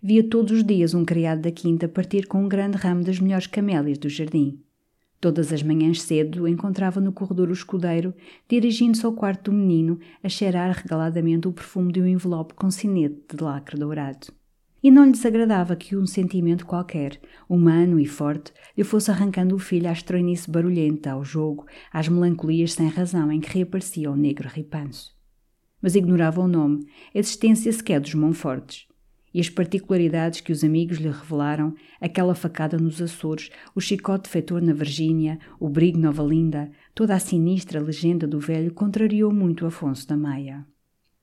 Via 0.03 0.23
todos 0.29 0.53
os 0.53 0.65
dias 0.65 0.95
um 0.95 1.05
criado 1.05 1.43
da 1.43 1.51
quinta 1.51 1.89
partir 1.89 2.27
com 2.27 2.45
um 2.45 2.49
grande 2.49 2.77
ramo 2.77 3.05
das 3.05 3.21
melhores 3.21 3.47
camélias 3.47 3.99
do 3.99 4.09
jardim. 4.09 4.61
Todas 5.21 5.53
as 5.53 5.63
manhãs 5.63 6.03
cedo 6.03 6.49
encontrava 6.49 7.01
no 7.01 7.13
corredor 7.13 7.49
o 7.49 7.53
escudeiro, 7.53 8.13
dirigindo-se 8.49 9.07
ao 9.07 9.13
quarto 9.13 9.51
do 9.51 9.57
menino 9.57 10.01
a 10.23 10.29
cheirar 10.29 10.77
regaladamente 10.77 11.47
o 11.47 11.53
perfume 11.53 11.93
de 11.93 12.03
um 12.03 12.07
envelope 12.07 12.55
com 12.55 12.71
sinete 12.71 13.37
de 13.37 13.43
lacre 13.43 13.79
dourado 13.79 14.33
e 14.83 14.91
não 14.91 15.05
lhe 15.05 15.13
desagradava 15.13 15.77
que 15.77 15.97
um 15.97 16.07
sentimento 16.07 16.67
qualquer, 16.67 17.21
humano 17.49 18.01
e 18.01 18.07
forte, 18.07 18.53
lhe 18.77 18.83
fosse 18.83 19.11
arrancando 19.11 19.55
o 19.55 19.59
filho 19.59 19.89
à 19.89 19.93
estranhice 19.93 20.51
barulhenta, 20.51 21.13
ao 21.13 21.25
jogo, 21.25 21.67
às 21.93 22.09
melancolias 22.09 22.73
sem 22.73 22.89
razão 22.89 23.31
em 23.31 23.41
que 23.41 23.53
reaparecia 23.57 24.11
o 24.11 24.17
negro 24.17 24.49
ripanço. 24.49 25.15
Mas 25.81 25.95
ignorava 25.95 26.41
o 26.41 26.49
nome, 26.49 26.87
a 27.15 27.19
existência 27.19 27.73
sequer 27.73 28.01
dos 28.01 28.15
Monfortes, 28.15 28.87
e 29.35 29.41
as 29.41 29.49
particularidades 29.49 30.41
que 30.41 30.53
os 30.53 30.63
amigos 30.63 30.99
lhe 30.99 31.09
revelaram, 31.09 31.75
aquela 32.01 32.35
facada 32.35 32.77
nos 32.77 33.01
Açores, 33.01 33.51
o 33.75 33.81
chicote 33.81 34.29
feitor 34.29 34.61
na 34.61 34.73
Virgínia, 34.73 35.39
o 35.59 35.69
brigo 35.69 35.99
Nova 35.99 36.23
Linda, 36.23 36.71
toda 36.95 37.15
a 37.15 37.19
sinistra 37.19 37.81
legenda 37.81 38.27
do 38.27 38.39
velho 38.39 38.75
contrariou 38.75 39.33
muito 39.33 39.65
Afonso 39.65 40.07
da 40.07 40.17
Maia. 40.17 40.67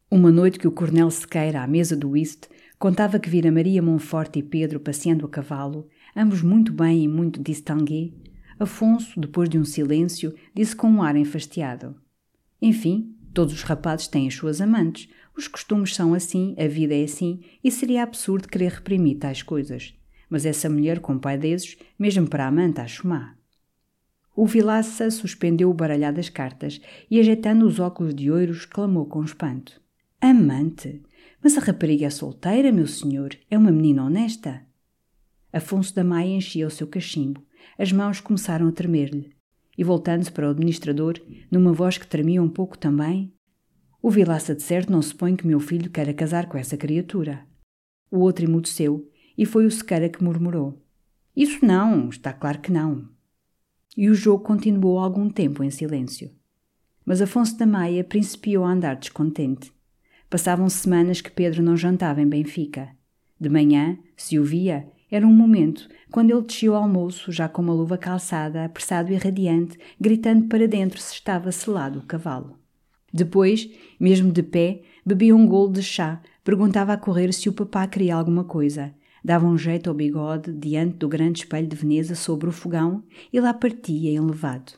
Uma 0.09 0.31
noite 0.31 0.57
que 0.57 0.67
o 0.67 0.71
coronel 0.71 1.11
Sequeira, 1.11 1.61
à 1.61 1.67
mesa 1.67 1.95
do 1.95 2.09
whist, 2.09 2.49
Contava 2.79 3.19
que 3.19 3.29
vira 3.29 3.51
Maria 3.51 3.81
Monforte 3.81 4.39
e 4.39 4.43
Pedro 4.43 4.79
passeando 4.79 5.25
a 5.25 5.29
cavalo, 5.29 5.89
ambos 6.15 6.41
muito 6.41 6.71
bem 6.71 7.03
e 7.03 7.07
muito 7.09 7.43
distingués. 7.43 8.13
Afonso, 8.57 9.19
depois 9.19 9.49
de 9.49 9.59
um 9.59 9.65
silêncio, 9.65 10.33
disse 10.55 10.73
com 10.77 10.87
um 10.89 11.03
ar 11.03 11.17
enfastiado: 11.17 11.93
Enfim, 12.61 13.13
todos 13.33 13.53
os 13.53 13.63
rapazes 13.63 14.07
têm 14.07 14.29
as 14.29 14.33
suas 14.33 14.61
amantes. 14.61 15.09
Os 15.35 15.45
costumes 15.45 15.93
são 15.93 16.13
assim, 16.13 16.55
a 16.57 16.69
vida 16.69 16.95
é 16.95 17.03
assim, 17.03 17.41
e 17.61 17.69
seria 17.69 18.01
absurdo 18.01 18.47
querer 18.47 18.71
reprimir 18.71 19.17
tais 19.17 19.43
coisas. 19.43 19.93
Mas 20.29 20.45
essa 20.45 20.69
mulher 20.69 21.01
com 21.01 21.19
pai 21.19 21.37
desses, 21.37 21.77
mesmo 21.97 22.29
para 22.29 22.45
a 22.45 22.47
amante, 22.47 22.79
acho 22.79 23.05
má. 23.05 23.35
O 24.33 24.45
Vilaça 24.45 25.11
suspendeu 25.11 25.69
o 25.69 25.73
baralhar 25.73 26.13
das 26.13 26.29
cartas 26.29 26.79
e, 27.11 27.19
ajeitando 27.19 27.65
os 27.65 27.77
óculos 27.77 28.15
de 28.15 28.31
ouro, 28.31 28.53
exclamou 28.53 29.05
com 29.05 29.21
espanto: 29.21 29.81
Amante! 30.21 31.01
Mas 31.41 31.57
a 31.57 31.61
rapariga 31.61 32.05
é 32.05 32.09
solteira, 32.09 32.71
meu 32.71 32.87
senhor, 32.87 33.35
é 33.49 33.57
uma 33.57 33.71
menina 33.71 34.03
honesta. 34.03 34.65
Afonso 35.51 35.95
da 35.95 36.03
Maia 36.03 36.35
enchia 36.35 36.67
o 36.67 36.71
seu 36.71 36.85
cachimbo. 36.85 37.43
As 37.77 37.91
mãos 37.91 38.19
começaram 38.19 38.67
a 38.67 38.71
tremer-lhe. 38.71 39.33
E 39.77 39.83
voltando-se 39.83 40.31
para 40.31 40.47
o 40.47 40.51
administrador, 40.51 41.15
numa 41.49 41.71
voz 41.71 41.97
que 41.97 42.05
tremia 42.05 42.43
um 42.43 42.49
pouco 42.49 42.77
também, 42.77 43.33
o 44.01 44.09
Vilaça 44.09 44.55
de 44.55 44.63
certo 44.63 44.91
não 44.91 45.01
supõe 45.01 45.35
que 45.35 45.47
meu 45.47 45.59
filho 45.59 45.89
queira 45.89 46.13
casar 46.13 46.47
com 46.47 46.57
essa 46.57 46.77
criatura. 46.77 47.45
O 48.09 48.19
outro 48.19 48.45
emudeceu 48.45 49.09
e 49.37 49.45
foi 49.45 49.65
o 49.65 49.71
Sequeira 49.71 50.09
que 50.09 50.23
murmurou. 50.23 50.81
Isso 51.35 51.65
não, 51.65 52.09
está 52.09 52.33
claro 52.33 52.59
que 52.59 52.71
não. 52.71 53.09
E 53.95 54.09
o 54.09 54.13
jogo 54.13 54.43
continuou 54.43 54.99
algum 54.99 55.29
tempo 55.29 55.63
em 55.63 55.71
silêncio. 55.71 56.31
Mas 57.05 57.21
Afonso 57.21 57.57
da 57.57 57.65
Maia 57.65 58.03
principiou 58.03 58.63
a 58.63 58.71
andar 58.71 58.95
descontente. 58.95 59.73
Passavam 60.29 60.69
semanas 60.69 61.21
que 61.21 61.31
Pedro 61.31 61.63
não 61.63 61.75
jantava 61.75 62.21
em 62.21 62.27
Benfica. 62.27 62.89
De 63.39 63.49
manhã, 63.49 63.97
se 64.15 64.37
o 64.37 64.43
via, 64.43 64.87
era 65.09 65.25
um 65.25 65.33
momento, 65.33 65.89
quando 66.11 66.29
ele 66.29 66.43
descia 66.43 66.69
ao 66.69 66.75
almoço, 66.75 67.31
já 67.31 67.49
com 67.49 67.63
uma 67.63 67.73
luva 67.73 67.97
calçada, 67.97 68.63
apressado 68.63 69.11
e 69.11 69.15
radiante, 69.15 69.79
gritando 69.99 70.47
para 70.47 70.67
dentro 70.67 71.01
se 71.01 71.13
estava 71.13 71.51
selado 71.51 71.97
o 71.97 72.05
cavalo. 72.05 72.59
Depois, 73.11 73.71
mesmo 73.99 74.31
de 74.31 74.43
pé, 74.43 74.83
bebia 75.03 75.35
um 75.35 75.47
golo 75.47 75.73
de 75.73 75.81
chá, 75.81 76.21
perguntava 76.43 76.93
a 76.93 76.97
correr 76.97 77.33
se 77.33 77.49
o 77.49 77.53
papá 77.53 77.87
queria 77.87 78.13
alguma 78.13 78.43
coisa, 78.43 78.93
dava 79.25 79.47
um 79.47 79.57
jeito 79.57 79.89
ao 79.89 79.95
bigode 79.95 80.53
diante 80.53 80.97
do 80.97 81.09
grande 81.09 81.39
espelho 81.39 81.67
de 81.67 81.75
Veneza 81.75 82.13
sobre 82.13 82.47
o 82.47 82.51
fogão 82.51 83.03
e 83.33 83.39
lá 83.39 83.51
partia 83.51 84.11
enlevado. 84.11 84.73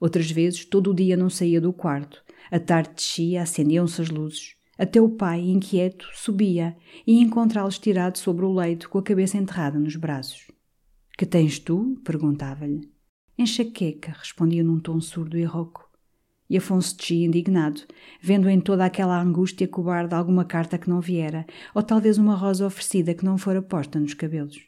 Outras 0.00 0.30
vezes, 0.30 0.64
todo 0.64 0.92
o 0.92 0.94
dia 0.94 1.16
não 1.16 1.28
saía 1.28 1.60
do 1.60 1.72
quarto. 1.72 2.22
A 2.48 2.60
tarde 2.60 2.90
descia, 2.94 3.42
acendiam-se 3.42 4.00
as 4.00 4.08
luzes. 4.08 4.54
Até 4.78 5.00
o 5.00 5.08
pai, 5.08 5.40
inquieto, 5.40 6.06
subia 6.12 6.76
e 7.06 7.20
encontrá-los 7.20 7.78
tirado 7.78 8.18
sobre 8.18 8.44
o 8.44 8.52
leito 8.52 8.88
com 8.88 8.98
a 8.98 9.02
cabeça 9.02 9.36
enterrada 9.36 9.78
nos 9.78 9.96
braços. 9.96 10.50
Que 11.16 11.24
tens 11.24 11.58
tu? 11.58 12.00
perguntava-lhe. 12.04 12.90
Enxaqueca, 13.38 14.12
respondia 14.18 14.64
num 14.64 14.80
tom 14.80 15.00
surdo 15.00 15.38
e 15.38 15.44
rouco. 15.44 15.88
E 16.50 16.56
Afonso 16.56 16.96
descia 16.96 17.26
indignado, 17.26 17.82
vendo 18.20 18.48
em 18.48 18.60
toda 18.60 18.84
aquela 18.84 19.20
angústia 19.20 19.66
cobarde 19.66 20.14
alguma 20.14 20.44
carta 20.44 20.76
que 20.76 20.88
não 20.88 21.00
viera, 21.00 21.46
ou 21.74 21.82
talvez 21.82 22.18
uma 22.18 22.34
rosa 22.34 22.66
oferecida 22.66 23.14
que 23.14 23.24
não 23.24 23.38
fora 23.38 23.62
posta 23.62 23.98
nos 23.98 24.14
cabelos. 24.14 24.58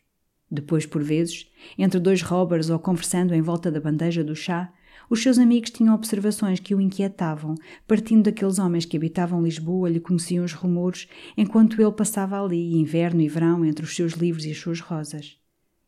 Depois, 0.51 0.87
por 0.87 1.03
vezes, 1.03 1.51
entre 1.77 1.99
dois 1.99 2.23
robbers 2.23 2.71
ou 2.71 2.79
conversando 2.79 3.35
em 3.35 3.43
volta 3.43 3.71
da 3.71 3.81
bandeja 3.81 4.23
do 4.23 4.35
chá, 4.35 4.73
os 5.09 5.23
seus 5.23 5.39
amigos 5.39 5.71
tinham 5.71 5.95
observações 5.95 6.59
que 6.59 6.75
o 6.75 6.81
inquietavam, 6.81 7.55
partindo 7.87 8.25
daqueles 8.25 8.59
homens 8.59 8.85
que 8.85 8.97
habitavam 8.97 9.43
Lisboa 9.43 9.89
lhe 9.89 10.01
conheciam 10.01 10.45
os 10.45 10.53
rumores, 10.53 11.09
enquanto 11.37 11.81
ele 11.81 11.93
passava 11.93 12.43
ali, 12.43 12.75
inverno 12.75 13.21
e 13.21 13.29
verão, 13.29 13.65
entre 13.65 13.85
os 13.85 13.95
seus 13.95 14.15
livros 14.15 14.45
e 14.45 14.51
as 14.51 14.59
suas 14.59 14.81
rosas. 14.81 15.37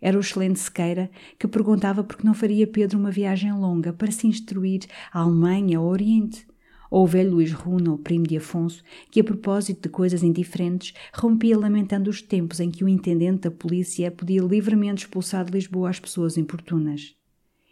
Era 0.00 0.16
o 0.16 0.20
excelente 0.20 0.60
Sequeira 0.60 1.10
que 1.38 1.48
perguntava 1.48 2.04
por 2.04 2.16
que 2.16 2.24
não 2.24 2.34
faria 2.34 2.66
Pedro 2.66 2.98
uma 2.98 3.10
viagem 3.10 3.52
longa 3.52 3.92
para 3.92 4.12
se 4.12 4.26
instruir 4.26 4.82
à 5.12 5.20
Alemanha 5.20 5.80
ou 5.80 5.86
ao 5.86 5.92
Oriente. 5.92 6.46
Ou 6.90 7.04
o 7.04 7.06
velho 7.06 7.32
Luís 7.32 7.52
Runa, 7.52 7.92
o 7.92 7.98
primo 7.98 8.26
de 8.26 8.38
Afonso, 8.38 8.82
que 9.10 9.20
a 9.20 9.24
propósito 9.24 9.82
de 9.82 9.88
coisas 9.90 10.22
indiferentes 10.22 10.94
rompia 11.12 11.58
lamentando 11.58 12.08
os 12.08 12.22
tempos 12.22 12.60
em 12.60 12.70
que 12.70 12.82
o 12.82 12.88
intendente 12.88 13.42
da 13.42 13.50
polícia 13.50 14.10
podia 14.10 14.40
livremente 14.40 15.04
expulsar 15.04 15.44
de 15.44 15.52
Lisboa 15.52 15.90
as 15.90 16.00
pessoas 16.00 16.38
importunas. 16.38 17.17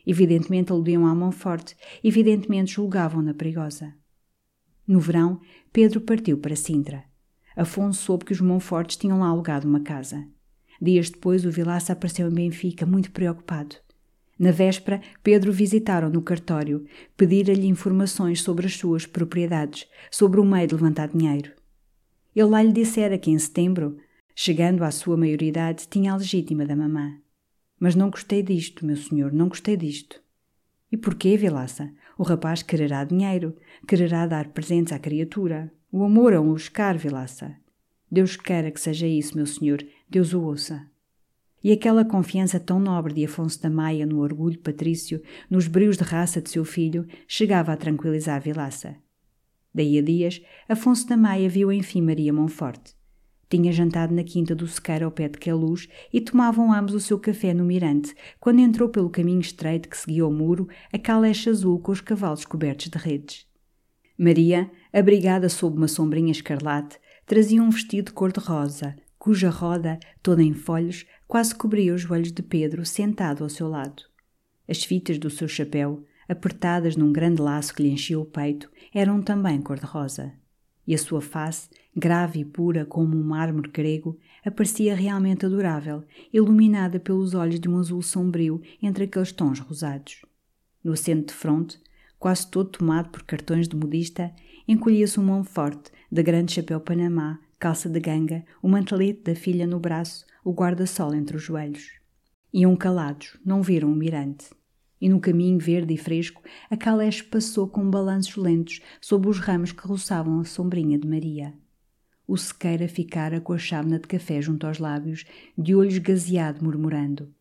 Evidentemente 0.06 0.70
aludiam 0.70 1.06
à 1.06 1.14
mão 1.14 1.32
forte, 1.32 1.76
evidentemente 2.02 2.74
julgavam-na 2.74 3.34
perigosa. 3.34 3.92
No 4.86 5.00
verão, 5.00 5.40
Pedro 5.72 6.00
partiu 6.00 6.38
para 6.38 6.54
Sintra. 6.54 7.04
Afonso 7.56 8.02
soube 8.02 8.24
que 8.24 8.32
os 8.32 8.40
Monfortes 8.40 8.96
tinham 8.96 9.18
lá 9.18 9.26
alugado 9.26 9.66
uma 9.66 9.80
casa. 9.80 10.24
Dias 10.80 11.10
depois, 11.10 11.44
o 11.44 11.50
Vilaça 11.50 11.92
apareceu 11.92 12.28
em 12.28 12.34
Benfica, 12.34 12.86
muito 12.86 13.10
preocupado. 13.10 13.76
Na 14.38 14.52
véspera, 14.52 15.00
Pedro 15.22 15.50
visitaram 15.50 16.10
no 16.10 16.22
cartório, 16.22 16.84
pedir-lhe 17.16 17.66
informações 17.66 18.42
sobre 18.42 18.66
as 18.66 18.76
suas 18.76 19.06
propriedades, 19.06 19.88
sobre 20.10 20.38
o 20.38 20.44
meio 20.44 20.68
de 20.68 20.74
levantar 20.74 21.08
dinheiro. 21.08 21.52
Ele 22.34 22.46
lá 22.46 22.62
lhe 22.62 22.72
dissera 22.72 23.18
que 23.18 23.30
em 23.30 23.38
setembro 23.38 23.96
Chegando 24.38 24.84
à 24.84 24.90
sua 24.90 25.16
maioridade, 25.16 25.88
tinha 25.88 26.12
a 26.12 26.16
legítima 26.16 26.66
da 26.66 26.76
mamã. 26.76 27.18
Mas 27.78 27.94
não 27.94 28.10
gostei 28.10 28.42
disto, 28.42 28.86
meu 28.86 28.96
senhor, 28.96 29.32
não 29.32 29.48
gostei 29.48 29.76
disto. 29.76 30.20
E 30.90 30.96
porquê, 30.96 31.36
Vilaça? 31.36 31.92
O 32.16 32.22
rapaz 32.22 32.62
quererá 32.62 33.04
dinheiro, 33.04 33.54
quererá 33.86 34.26
dar 34.26 34.48
presentes 34.48 34.92
à 34.92 34.98
criatura. 34.98 35.72
O 35.92 36.02
amor 36.04 36.32
é 36.32 36.40
um 36.40 36.50
luscar, 36.50 36.96
Vilaça. 36.96 37.54
Deus 38.10 38.36
queira 38.36 38.70
que 38.70 38.80
seja 38.80 39.06
isso, 39.06 39.36
meu 39.36 39.46
senhor, 39.46 39.84
Deus 40.08 40.32
o 40.32 40.42
ouça. 40.42 40.86
E 41.62 41.72
aquela 41.72 42.04
confiança 42.04 42.58
tão 42.58 42.78
nobre 42.78 43.12
de 43.12 43.24
Afonso 43.24 43.60
da 43.60 43.68
Maia 43.68 44.06
no 44.06 44.20
orgulho 44.20 44.58
patrício, 44.58 45.22
nos 45.50 45.66
brios 45.66 45.96
de 45.96 46.04
raça 46.04 46.40
de 46.40 46.48
seu 46.48 46.64
filho, 46.64 47.06
chegava 47.26 47.72
a 47.72 47.76
tranquilizar 47.76 48.40
Vilaça. 48.40 48.96
Daí 49.74 49.98
a 49.98 50.02
dias, 50.02 50.40
Afonso 50.68 51.06
da 51.06 51.16
Maia 51.16 51.48
viu 51.48 51.70
enfim 51.70 52.00
Maria 52.00 52.32
Monforte. 52.32 52.95
Tinha 53.48 53.72
jantado 53.72 54.12
na 54.12 54.24
quinta 54.24 54.56
do 54.56 54.66
sequeiro 54.66 55.04
ao 55.04 55.10
pé 55.10 55.28
de 55.28 55.38
Queluz 55.38 55.88
e 56.12 56.20
tomavam 56.20 56.72
ambos 56.72 56.94
o 56.94 57.00
seu 57.00 57.18
café 57.18 57.54
no 57.54 57.64
mirante, 57.64 58.14
quando 58.40 58.58
entrou 58.58 58.88
pelo 58.88 59.08
caminho 59.08 59.40
estreito 59.40 59.88
que 59.88 59.96
seguia 59.96 60.26
o 60.26 60.32
muro 60.32 60.68
a 60.92 60.98
caleche 60.98 61.48
azul 61.48 61.78
com 61.78 61.92
os 61.92 62.00
cavalos 62.00 62.44
cobertos 62.44 62.88
de 62.88 62.98
redes. 62.98 63.46
Maria, 64.18 64.70
abrigada 64.92 65.48
sob 65.48 65.76
uma 65.76 65.86
sombrinha 65.86 66.32
escarlate, 66.32 66.98
trazia 67.24 67.62
um 67.62 67.70
vestido 67.70 68.12
cor-de-rosa, 68.12 68.96
cuja 69.16 69.48
roda, 69.48 69.98
toda 70.22 70.42
em 70.42 70.52
folhos, 70.52 71.06
quase 71.28 71.54
cobria 71.54 71.94
os 71.94 72.00
joelhos 72.00 72.32
de 72.32 72.42
Pedro 72.42 72.84
sentado 72.84 73.44
ao 73.44 73.50
seu 73.50 73.68
lado. 73.68 74.02
As 74.68 74.82
fitas 74.82 75.18
do 75.18 75.30
seu 75.30 75.46
chapéu, 75.46 76.02
apertadas 76.28 76.96
num 76.96 77.12
grande 77.12 77.40
laço 77.40 77.72
que 77.72 77.82
lhe 77.82 77.90
enchia 77.90 78.18
o 78.18 78.24
peito, 78.24 78.68
eram 78.92 79.22
também 79.22 79.60
cor-de-rosa 79.60 80.32
e 80.86 80.94
a 80.94 80.98
sua 80.98 81.20
face, 81.20 81.68
grave 81.94 82.40
e 82.40 82.44
pura 82.44 82.84
como 82.84 83.16
um 83.16 83.22
mármore 83.22 83.70
grego, 83.70 84.18
aparecia 84.44 84.94
realmente 84.94 85.44
adorável, 85.44 86.04
iluminada 86.32 87.00
pelos 87.00 87.34
olhos 87.34 87.58
de 87.58 87.68
um 87.68 87.78
azul 87.78 88.02
sombrio 88.02 88.60
entre 88.82 89.04
aqueles 89.04 89.32
tons 89.32 89.58
rosados. 89.58 90.22
No 90.84 90.92
assento 90.92 91.28
de 91.28 91.34
fronte, 91.34 91.80
quase 92.18 92.50
todo 92.50 92.70
tomado 92.70 93.08
por 93.10 93.22
cartões 93.24 93.66
de 93.66 93.76
modista, 93.76 94.32
encolhia-se 94.68 95.18
um 95.18 95.24
mão 95.24 95.42
forte, 95.42 95.90
de 96.10 96.22
grande 96.22 96.52
chapéu 96.52 96.80
panamá, 96.80 97.40
calça 97.58 97.88
de 97.88 97.98
ganga, 97.98 98.44
o 98.62 98.68
mantelete 98.68 99.22
da 99.22 99.34
filha 99.34 99.66
no 99.66 99.80
braço, 99.80 100.24
o 100.44 100.52
guarda-sol 100.52 101.14
entre 101.14 101.36
os 101.36 101.42
joelhos. 101.42 101.90
Iam 102.52 102.76
calados, 102.76 103.36
não 103.44 103.62
viram 103.62 103.92
o 103.92 103.96
mirante 103.96 104.50
e 105.00 105.08
no 105.08 105.20
caminho 105.20 105.58
verde 105.58 105.94
e 105.94 105.98
fresco 105.98 106.42
a 106.70 106.76
caleche 106.76 107.22
passou 107.22 107.68
com 107.68 107.90
balanços 107.90 108.36
lentos 108.36 108.80
sob 109.00 109.28
os 109.28 109.38
ramos 109.38 109.72
que 109.72 109.86
roçavam 109.86 110.40
a 110.40 110.44
sombrinha 110.44 110.98
de 110.98 111.06
Maria. 111.06 111.54
O 112.26 112.36
sequeira 112.36 112.88
ficara 112.88 113.40
com 113.40 113.52
a 113.52 113.58
chávena 113.58 113.98
de 113.98 114.08
café 114.08 114.42
junto 114.42 114.66
aos 114.66 114.78
lábios, 114.78 115.24
de 115.56 115.74
olho 115.74 115.90
esgazeado, 115.90 116.64
murmurando: 116.64 117.32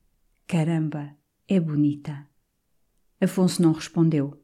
Caramba, 0.46 1.16
é 1.48 1.60
bonita. 1.60 2.28
Afonso 3.20 3.62
não 3.62 3.72
respondeu. 3.72 4.40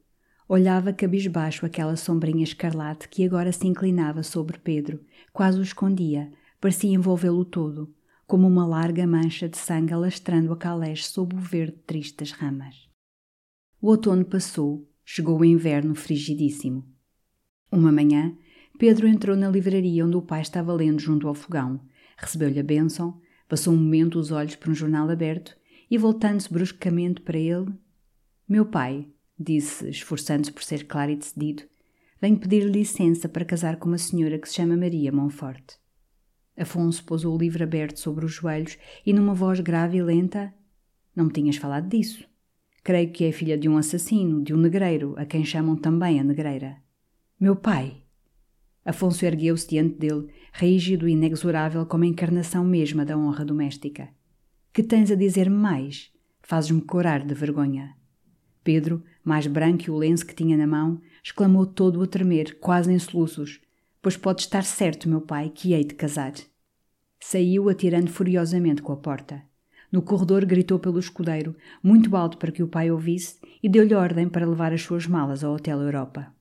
Olhava 0.48 0.92
cabisbaixo 0.92 1.64
aquela 1.64 1.96
sombrinha 1.96 2.42
escarlate 2.42 3.08
que 3.08 3.24
agora 3.24 3.52
se 3.52 3.66
inclinava 3.66 4.22
sobre 4.22 4.58
Pedro, 4.58 5.00
quase 5.32 5.58
o 5.58 5.62
escondia, 5.62 6.32
parecia 6.60 6.92
envolvê-lo 6.92 7.44
todo, 7.44 7.94
como 8.26 8.46
uma 8.48 8.66
larga 8.66 9.06
mancha 9.06 9.48
de 9.48 9.56
sangue 9.56 9.92
alastrando 9.92 10.52
a 10.52 10.56
caleche 10.56 11.04
sob 11.04 11.36
o 11.36 11.38
verde 11.38 11.78
triste 11.86 12.16
das 12.18 12.32
ramas. 12.32 12.91
O 13.82 13.88
outono 13.88 14.24
passou, 14.24 14.88
chegou 15.04 15.40
o 15.40 15.44
inverno 15.44 15.92
frigidíssimo. 15.96 16.86
Uma 17.68 17.90
manhã, 17.90 18.32
Pedro 18.78 19.08
entrou 19.08 19.36
na 19.36 19.48
livraria 19.48 20.06
onde 20.06 20.16
o 20.16 20.22
pai 20.22 20.40
estava 20.40 20.72
lendo 20.72 21.00
junto 21.00 21.26
ao 21.26 21.34
fogão, 21.34 21.80
recebeu-lhe 22.16 22.60
a 22.60 22.62
bênção, 22.62 23.20
passou 23.48 23.74
um 23.74 23.76
momento 23.76 24.20
os 24.20 24.30
olhos 24.30 24.54
para 24.54 24.70
um 24.70 24.74
jornal 24.74 25.10
aberto 25.10 25.56
e, 25.90 25.98
voltando-se 25.98 26.52
bruscamente 26.52 27.22
para 27.22 27.36
ele, 27.36 27.74
Meu 28.48 28.64
pai, 28.64 29.08
disse, 29.36 29.88
esforçando-se 29.88 30.52
por 30.52 30.62
ser 30.62 30.86
claro 30.86 31.10
e 31.10 31.16
decidido, 31.16 31.64
venho 32.20 32.38
pedir 32.38 32.62
licença 32.62 33.28
para 33.28 33.44
casar 33.44 33.80
com 33.80 33.88
uma 33.88 33.98
senhora 33.98 34.38
que 34.38 34.48
se 34.48 34.54
chama 34.54 34.76
Maria 34.76 35.10
Monforte. 35.10 35.76
Afonso 36.56 37.04
pôs 37.04 37.24
o 37.24 37.36
livro 37.36 37.64
aberto 37.64 37.98
sobre 37.98 38.24
os 38.24 38.32
joelhos 38.32 38.78
e, 39.04 39.12
numa 39.12 39.34
voz 39.34 39.58
grave 39.58 39.98
e 39.98 40.02
lenta, 40.04 40.54
Não 41.16 41.24
me 41.24 41.32
tinhas 41.32 41.56
falado 41.56 41.88
disso. 41.88 42.30
Creio 42.84 43.12
que 43.12 43.24
é 43.24 43.32
filha 43.32 43.56
de 43.56 43.68
um 43.68 43.76
assassino, 43.76 44.42
de 44.42 44.52
um 44.52 44.56
negreiro, 44.56 45.14
a 45.16 45.24
quem 45.24 45.44
chamam 45.44 45.76
também 45.76 46.18
a 46.18 46.24
negreira. 46.24 46.78
Meu 47.38 47.54
pai! 47.54 48.02
Afonso 48.84 49.24
ergueu-se 49.24 49.68
diante 49.68 49.96
dele, 49.96 50.28
rígido 50.52 51.08
e 51.08 51.12
inexorável 51.12 51.86
como 51.86 52.02
a 52.02 52.06
encarnação 52.08 52.64
mesma 52.64 53.04
da 53.04 53.16
honra 53.16 53.44
doméstica. 53.44 54.08
Que 54.72 54.82
tens 54.82 55.12
a 55.12 55.14
dizer-me 55.14 55.56
mais? 55.56 56.10
Fazes-me 56.40 56.80
corar 56.80 57.24
de 57.24 57.34
vergonha. 57.34 57.96
Pedro, 58.64 59.04
mais 59.22 59.46
branco 59.46 59.84
que 59.84 59.90
o 59.90 59.96
lenço 59.96 60.26
que 60.26 60.34
tinha 60.34 60.56
na 60.56 60.66
mão, 60.66 61.00
exclamou 61.22 61.66
todo 61.66 62.02
a 62.02 62.06
tremer, 62.06 62.58
quase 62.58 62.92
em 62.92 62.98
soluços. 62.98 63.60
Pois 64.00 64.16
pode 64.16 64.42
estar 64.42 64.64
certo, 64.64 65.08
meu 65.08 65.20
pai, 65.20 65.50
que 65.54 65.72
hei 65.72 65.84
de 65.84 65.94
casar. 65.94 66.32
Saiu 67.20 67.68
atirando 67.68 68.10
furiosamente 68.10 68.82
com 68.82 68.92
a 68.92 68.96
porta. 68.96 69.51
No 69.92 70.00
corredor 70.00 70.46
gritou 70.46 70.78
pelo 70.78 70.98
escudeiro, 70.98 71.54
muito 71.82 72.16
alto 72.16 72.38
para 72.38 72.50
que 72.50 72.62
o 72.62 72.66
pai 72.66 72.90
ouvisse, 72.90 73.38
e 73.62 73.68
deu-lhe 73.68 73.94
ordem 73.94 74.26
para 74.26 74.46
levar 74.46 74.72
as 74.72 74.80
suas 74.80 75.06
malas 75.06 75.44
ao 75.44 75.54
Hotel 75.54 75.78
Europa. 75.82 76.34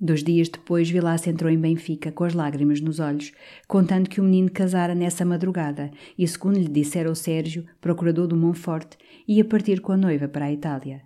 Dois 0.00 0.22
dias 0.22 0.48
depois, 0.48 0.88
Vilaça 0.88 1.28
entrou 1.28 1.50
em 1.50 1.58
Benfica 1.58 2.12
com 2.12 2.22
as 2.22 2.32
lágrimas 2.32 2.80
nos 2.80 3.00
olhos, 3.00 3.32
contando 3.66 4.08
que 4.08 4.20
o 4.20 4.24
menino 4.24 4.52
casara 4.52 4.94
nessa 4.94 5.24
madrugada 5.24 5.90
e, 6.16 6.28
segundo 6.28 6.60
lhe 6.60 6.68
dissera 6.68 7.10
o 7.10 7.16
Sérgio, 7.16 7.66
procurador 7.80 8.28
do 8.28 8.36
Monforte, 8.36 8.96
ia 9.26 9.44
partir 9.44 9.80
com 9.80 9.90
a 9.90 9.96
noiva 9.96 10.28
para 10.28 10.44
a 10.44 10.52
Itália. 10.52 11.02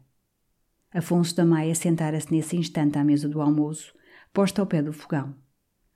Afonso 0.92 1.34
da 1.34 1.46
Maia 1.46 1.74
sentara-se 1.74 2.30
nesse 2.30 2.56
instante 2.56 2.98
à 2.98 3.04
mesa 3.04 3.28
do 3.28 3.40
almoço, 3.40 3.94
posta 4.34 4.60
ao 4.60 4.66
pé 4.66 4.82
do 4.82 4.92
fogão. 4.92 5.34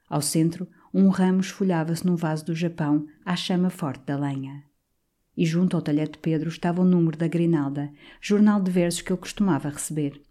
Ao 0.09 0.23
centro, 0.23 0.67
um 0.95 1.09
ramo 1.09 1.41
esfolhava-se 1.41 2.07
num 2.07 2.17
vaso 2.17 2.47
do 2.47 2.55
Japão 2.55 3.05
à 3.25 3.37
chama 3.37 3.69
forte 3.69 4.07
da 4.07 4.17
lenha 4.17 4.63
e 5.37 5.45
junto 5.45 5.77
ao 5.77 5.83
talher 5.83 6.09
de 6.09 6.19
Pedro 6.19 6.49
estava 6.49 6.83
o 6.83 6.85
número 6.85 7.17
da 7.17 7.29
Grinalda, 7.29 7.93
jornal 8.21 8.61
de 8.61 8.71
versos 8.71 9.03
que 9.03 9.13
ele 9.13 9.21
costumava 9.21 9.69
receber. 9.69 10.23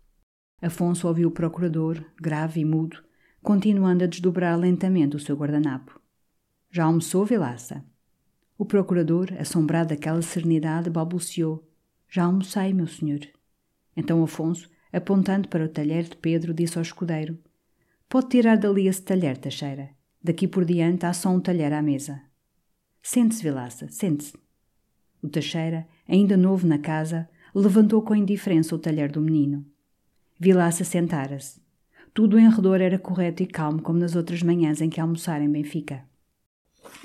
Afonso 0.61 1.07
ouviu 1.07 1.27
o 1.27 1.31
procurador, 1.31 2.03
grave 2.19 2.61
e 2.61 2.65
mudo, 2.65 3.03
continuando 3.41 4.03
a 4.03 4.07
desdobrar 4.07 4.57
lentamente 4.57 5.15
o 5.15 5.19
seu 5.19 5.35
guardanapo. 5.35 5.99
Já 6.71 6.85
almoçou, 6.85 7.25
Vilaça? 7.25 7.83
O 8.57 8.65
procurador, 8.65 9.27
assombrado 9.37 9.89
daquela 9.89 10.21
serenidade, 10.21 10.89
balbuciou: 10.89 11.67
Já 12.09 12.23
almocei, 12.23 12.73
meu 12.73 12.87
senhor. 12.87 13.19
Então 13.95 14.23
Afonso, 14.23 14.69
apontando 14.91 15.49
para 15.49 15.65
o 15.65 15.69
talher 15.69 16.03
de 16.03 16.15
Pedro, 16.15 16.53
disse 16.53 16.77
ao 16.77 16.81
escudeiro: 16.81 17.37
Pode 18.07 18.29
tirar 18.29 18.57
dali 18.57 18.87
esse 18.87 19.01
talher, 19.01 19.37
Teixeira. 19.37 19.89
Daqui 20.23 20.47
por 20.47 20.63
diante 20.63 21.05
há 21.05 21.11
só 21.11 21.29
um 21.29 21.41
talher 21.41 21.73
à 21.73 21.81
mesa. 21.81 22.21
Sente-se, 23.01 23.43
Vilaça, 23.43 23.89
sente-se. 23.89 24.42
O 25.23 25.29
Teixeira, 25.29 25.87
ainda 26.05 26.35
novo 26.35 26.67
na 26.67 26.77
casa, 26.77 27.29
levantou 27.55 28.01
com 28.01 28.13
indiferença 28.13 28.75
o 28.75 28.77
talher 28.77 29.09
do 29.09 29.21
menino. 29.21 29.65
Vilaça 30.37 30.83
sentara-se. 30.83 31.61
Tudo 32.13 32.37
em 32.37 32.49
redor 32.49 32.81
era 32.81 32.99
correto 32.99 33.41
e 33.41 33.47
calmo 33.47 33.81
como 33.81 33.97
nas 33.97 34.17
outras 34.17 34.43
manhãs 34.43 34.81
em 34.81 34.89
que 34.89 34.99
almoçara 34.99 35.41
em 35.41 35.49
Benfica. 35.49 36.03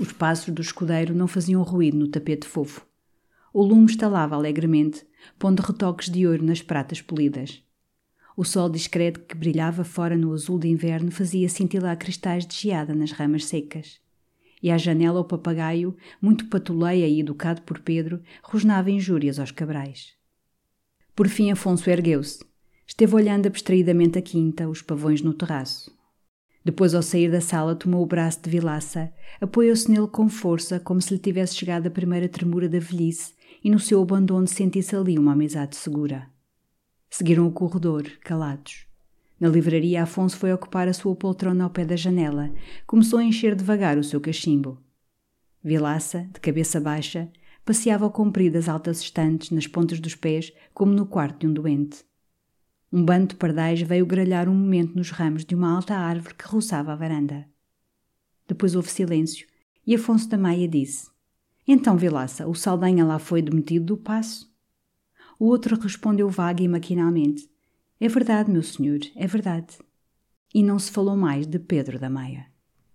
Os 0.00 0.12
passos 0.12 0.52
do 0.52 0.60
escudeiro 0.60 1.14
não 1.14 1.28
faziam 1.28 1.62
ruído 1.62 1.96
no 1.96 2.08
tapete 2.08 2.44
fofo. 2.44 2.84
O 3.54 3.62
lume 3.62 3.86
estalava 3.86 4.34
alegremente, 4.34 5.06
pondo 5.38 5.60
retoques 5.60 6.10
de 6.10 6.26
ouro 6.26 6.44
nas 6.44 6.60
pratas 6.60 7.00
polidas. 7.00 7.62
O 8.36 8.44
sol 8.44 8.68
discreto 8.68 9.20
que 9.20 9.36
brilhava 9.36 9.84
fora 9.84 10.16
no 10.16 10.32
azul 10.32 10.58
de 10.58 10.66
inverno 10.66 11.12
fazia 11.12 11.48
cintilar 11.48 11.96
cristais 11.96 12.44
de 12.44 12.56
geada 12.56 12.94
nas 12.94 13.12
ramas 13.12 13.44
secas 13.44 14.00
e 14.62 14.70
à 14.70 14.78
janela 14.78 15.20
o 15.20 15.24
papagaio, 15.24 15.96
muito 16.20 16.46
patuleia 16.46 17.06
e 17.06 17.20
educado 17.20 17.62
por 17.62 17.80
Pedro, 17.80 18.20
rosnava 18.42 18.90
injúrias 18.90 19.38
aos 19.38 19.50
cabrais. 19.50 20.14
Por 21.14 21.28
fim 21.28 21.50
Afonso 21.50 21.88
ergueu-se. 21.90 22.44
Esteve 22.86 23.14
olhando 23.14 23.46
abstraidamente 23.46 24.18
a 24.18 24.22
quinta, 24.22 24.68
os 24.68 24.80
pavões 24.80 25.20
no 25.20 25.34
terraço. 25.34 25.96
Depois, 26.64 26.94
ao 26.94 27.02
sair 27.02 27.30
da 27.30 27.40
sala, 27.40 27.76
tomou 27.76 28.02
o 28.02 28.06
braço 28.06 28.42
de 28.42 28.50
Vilaça, 28.50 29.12
apoiou-se 29.40 29.90
nele 29.90 30.08
com 30.08 30.28
força, 30.28 30.80
como 30.80 31.00
se 31.00 31.14
lhe 31.14 31.20
tivesse 31.20 31.54
chegado 31.54 31.86
a 31.86 31.90
primeira 31.90 32.28
tremura 32.28 32.68
da 32.68 32.78
velhice, 32.78 33.34
e 33.62 33.70
no 33.70 33.78
seu 33.78 34.02
abandono 34.02 34.46
sentisse 34.46 34.96
ali 34.96 35.18
uma 35.18 35.32
amizade 35.32 35.76
segura. 35.76 36.28
Seguiram 37.10 37.46
o 37.46 37.52
corredor, 37.52 38.04
calados. 38.22 38.87
Na 39.40 39.48
livraria, 39.48 40.02
Afonso 40.02 40.36
foi 40.36 40.52
ocupar 40.52 40.88
a 40.88 40.92
sua 40.92 41.14
poltrona 41.14 41.64
ao 41.64 41.70
pé 41.70 41.84
da 41.84 41.94
janela. 41.94 42.52
Começou 42.86 43.20
a 43.20 43.24
encher 43.24 43.54
devagar 43.54 43.96
o 43.96 44.02
seu 44.02 44.20
cachimbo. 44.20 44.78
Vilaça, 45.62 46.28
de 46.32 46.40
cabeça 46.40 46.80
baixa, 46.80 47.30
passeava 47.64 48.04
ao 48.04 48.10
comprido 48.10 48.54
das 48.54 48.68
altas 48.68 49.00
estantes, 49.00 49.50
nas 49.50 49.66
pontas 49.66 50.00
dos 50.00 50.14
pés, 50.14 50.52
como 50.74 50.92
no 50.92 51.06
quarto 51.06 51.40
de 51.40 51.46
um 51.46 51.52
doente. 51.52 52.04
Um 52.90 53.04
bando 53.04 53.28
de 53.28 53.36
pardais 53.36 53.82
veio 53.82 54.06
gralhar 54.06 54.48
um 54.48 54.54
momento 54.54 54.96
nos 54.96 55.10
ramos 55.10 55.44
de 55.44 55.54
uma 55.54 55.70
alta 55.70 55.94
árvore 55.94 56.34
que 56.34 56.46
roçava 56.46 56.92
a 56.92 56.96
varanda. 56.96 57.46
Depois 58.46 58.74
houve 58.74 58.90
silêncio 58.90 59.46
E 59.86 59.94
Afonso 59.94 60.28
da 60.28 60.38
Maia 60.38 60.66
disse: 60.66 61.10
Então, 61.66 61.98
Vilaça, 61.98 62.48
o 62.48 62.54
Saldanha 62.54 63.04
lá 63.04 63.18
foi 63.18 63.42
demitido 63.42 63.84
do 63.84 63.96
passo? 63.98 64.50
O 65.38 65.44
outro 65.44 65.78
respondeu 65.78 66.30
vaga 66.30 66.62
e 66.62 66.68
maquinalmente: 66.68 67.48
É 68.00 68.08
verdade, 68.08 68.50
meu 68.50 68.62
senhor, 68.62 68.98
é 69.14 69.26
verdade. 69.26 69.78
E 70.54 70.62
não 70.62 70.78
se 70.78 70.90
falou 70.92 71.16
mais 71.16 71.46
de 71.46 71.58
Pedro 71.58 71.98
da 71.98 72.10
Maia. 72.10 72.52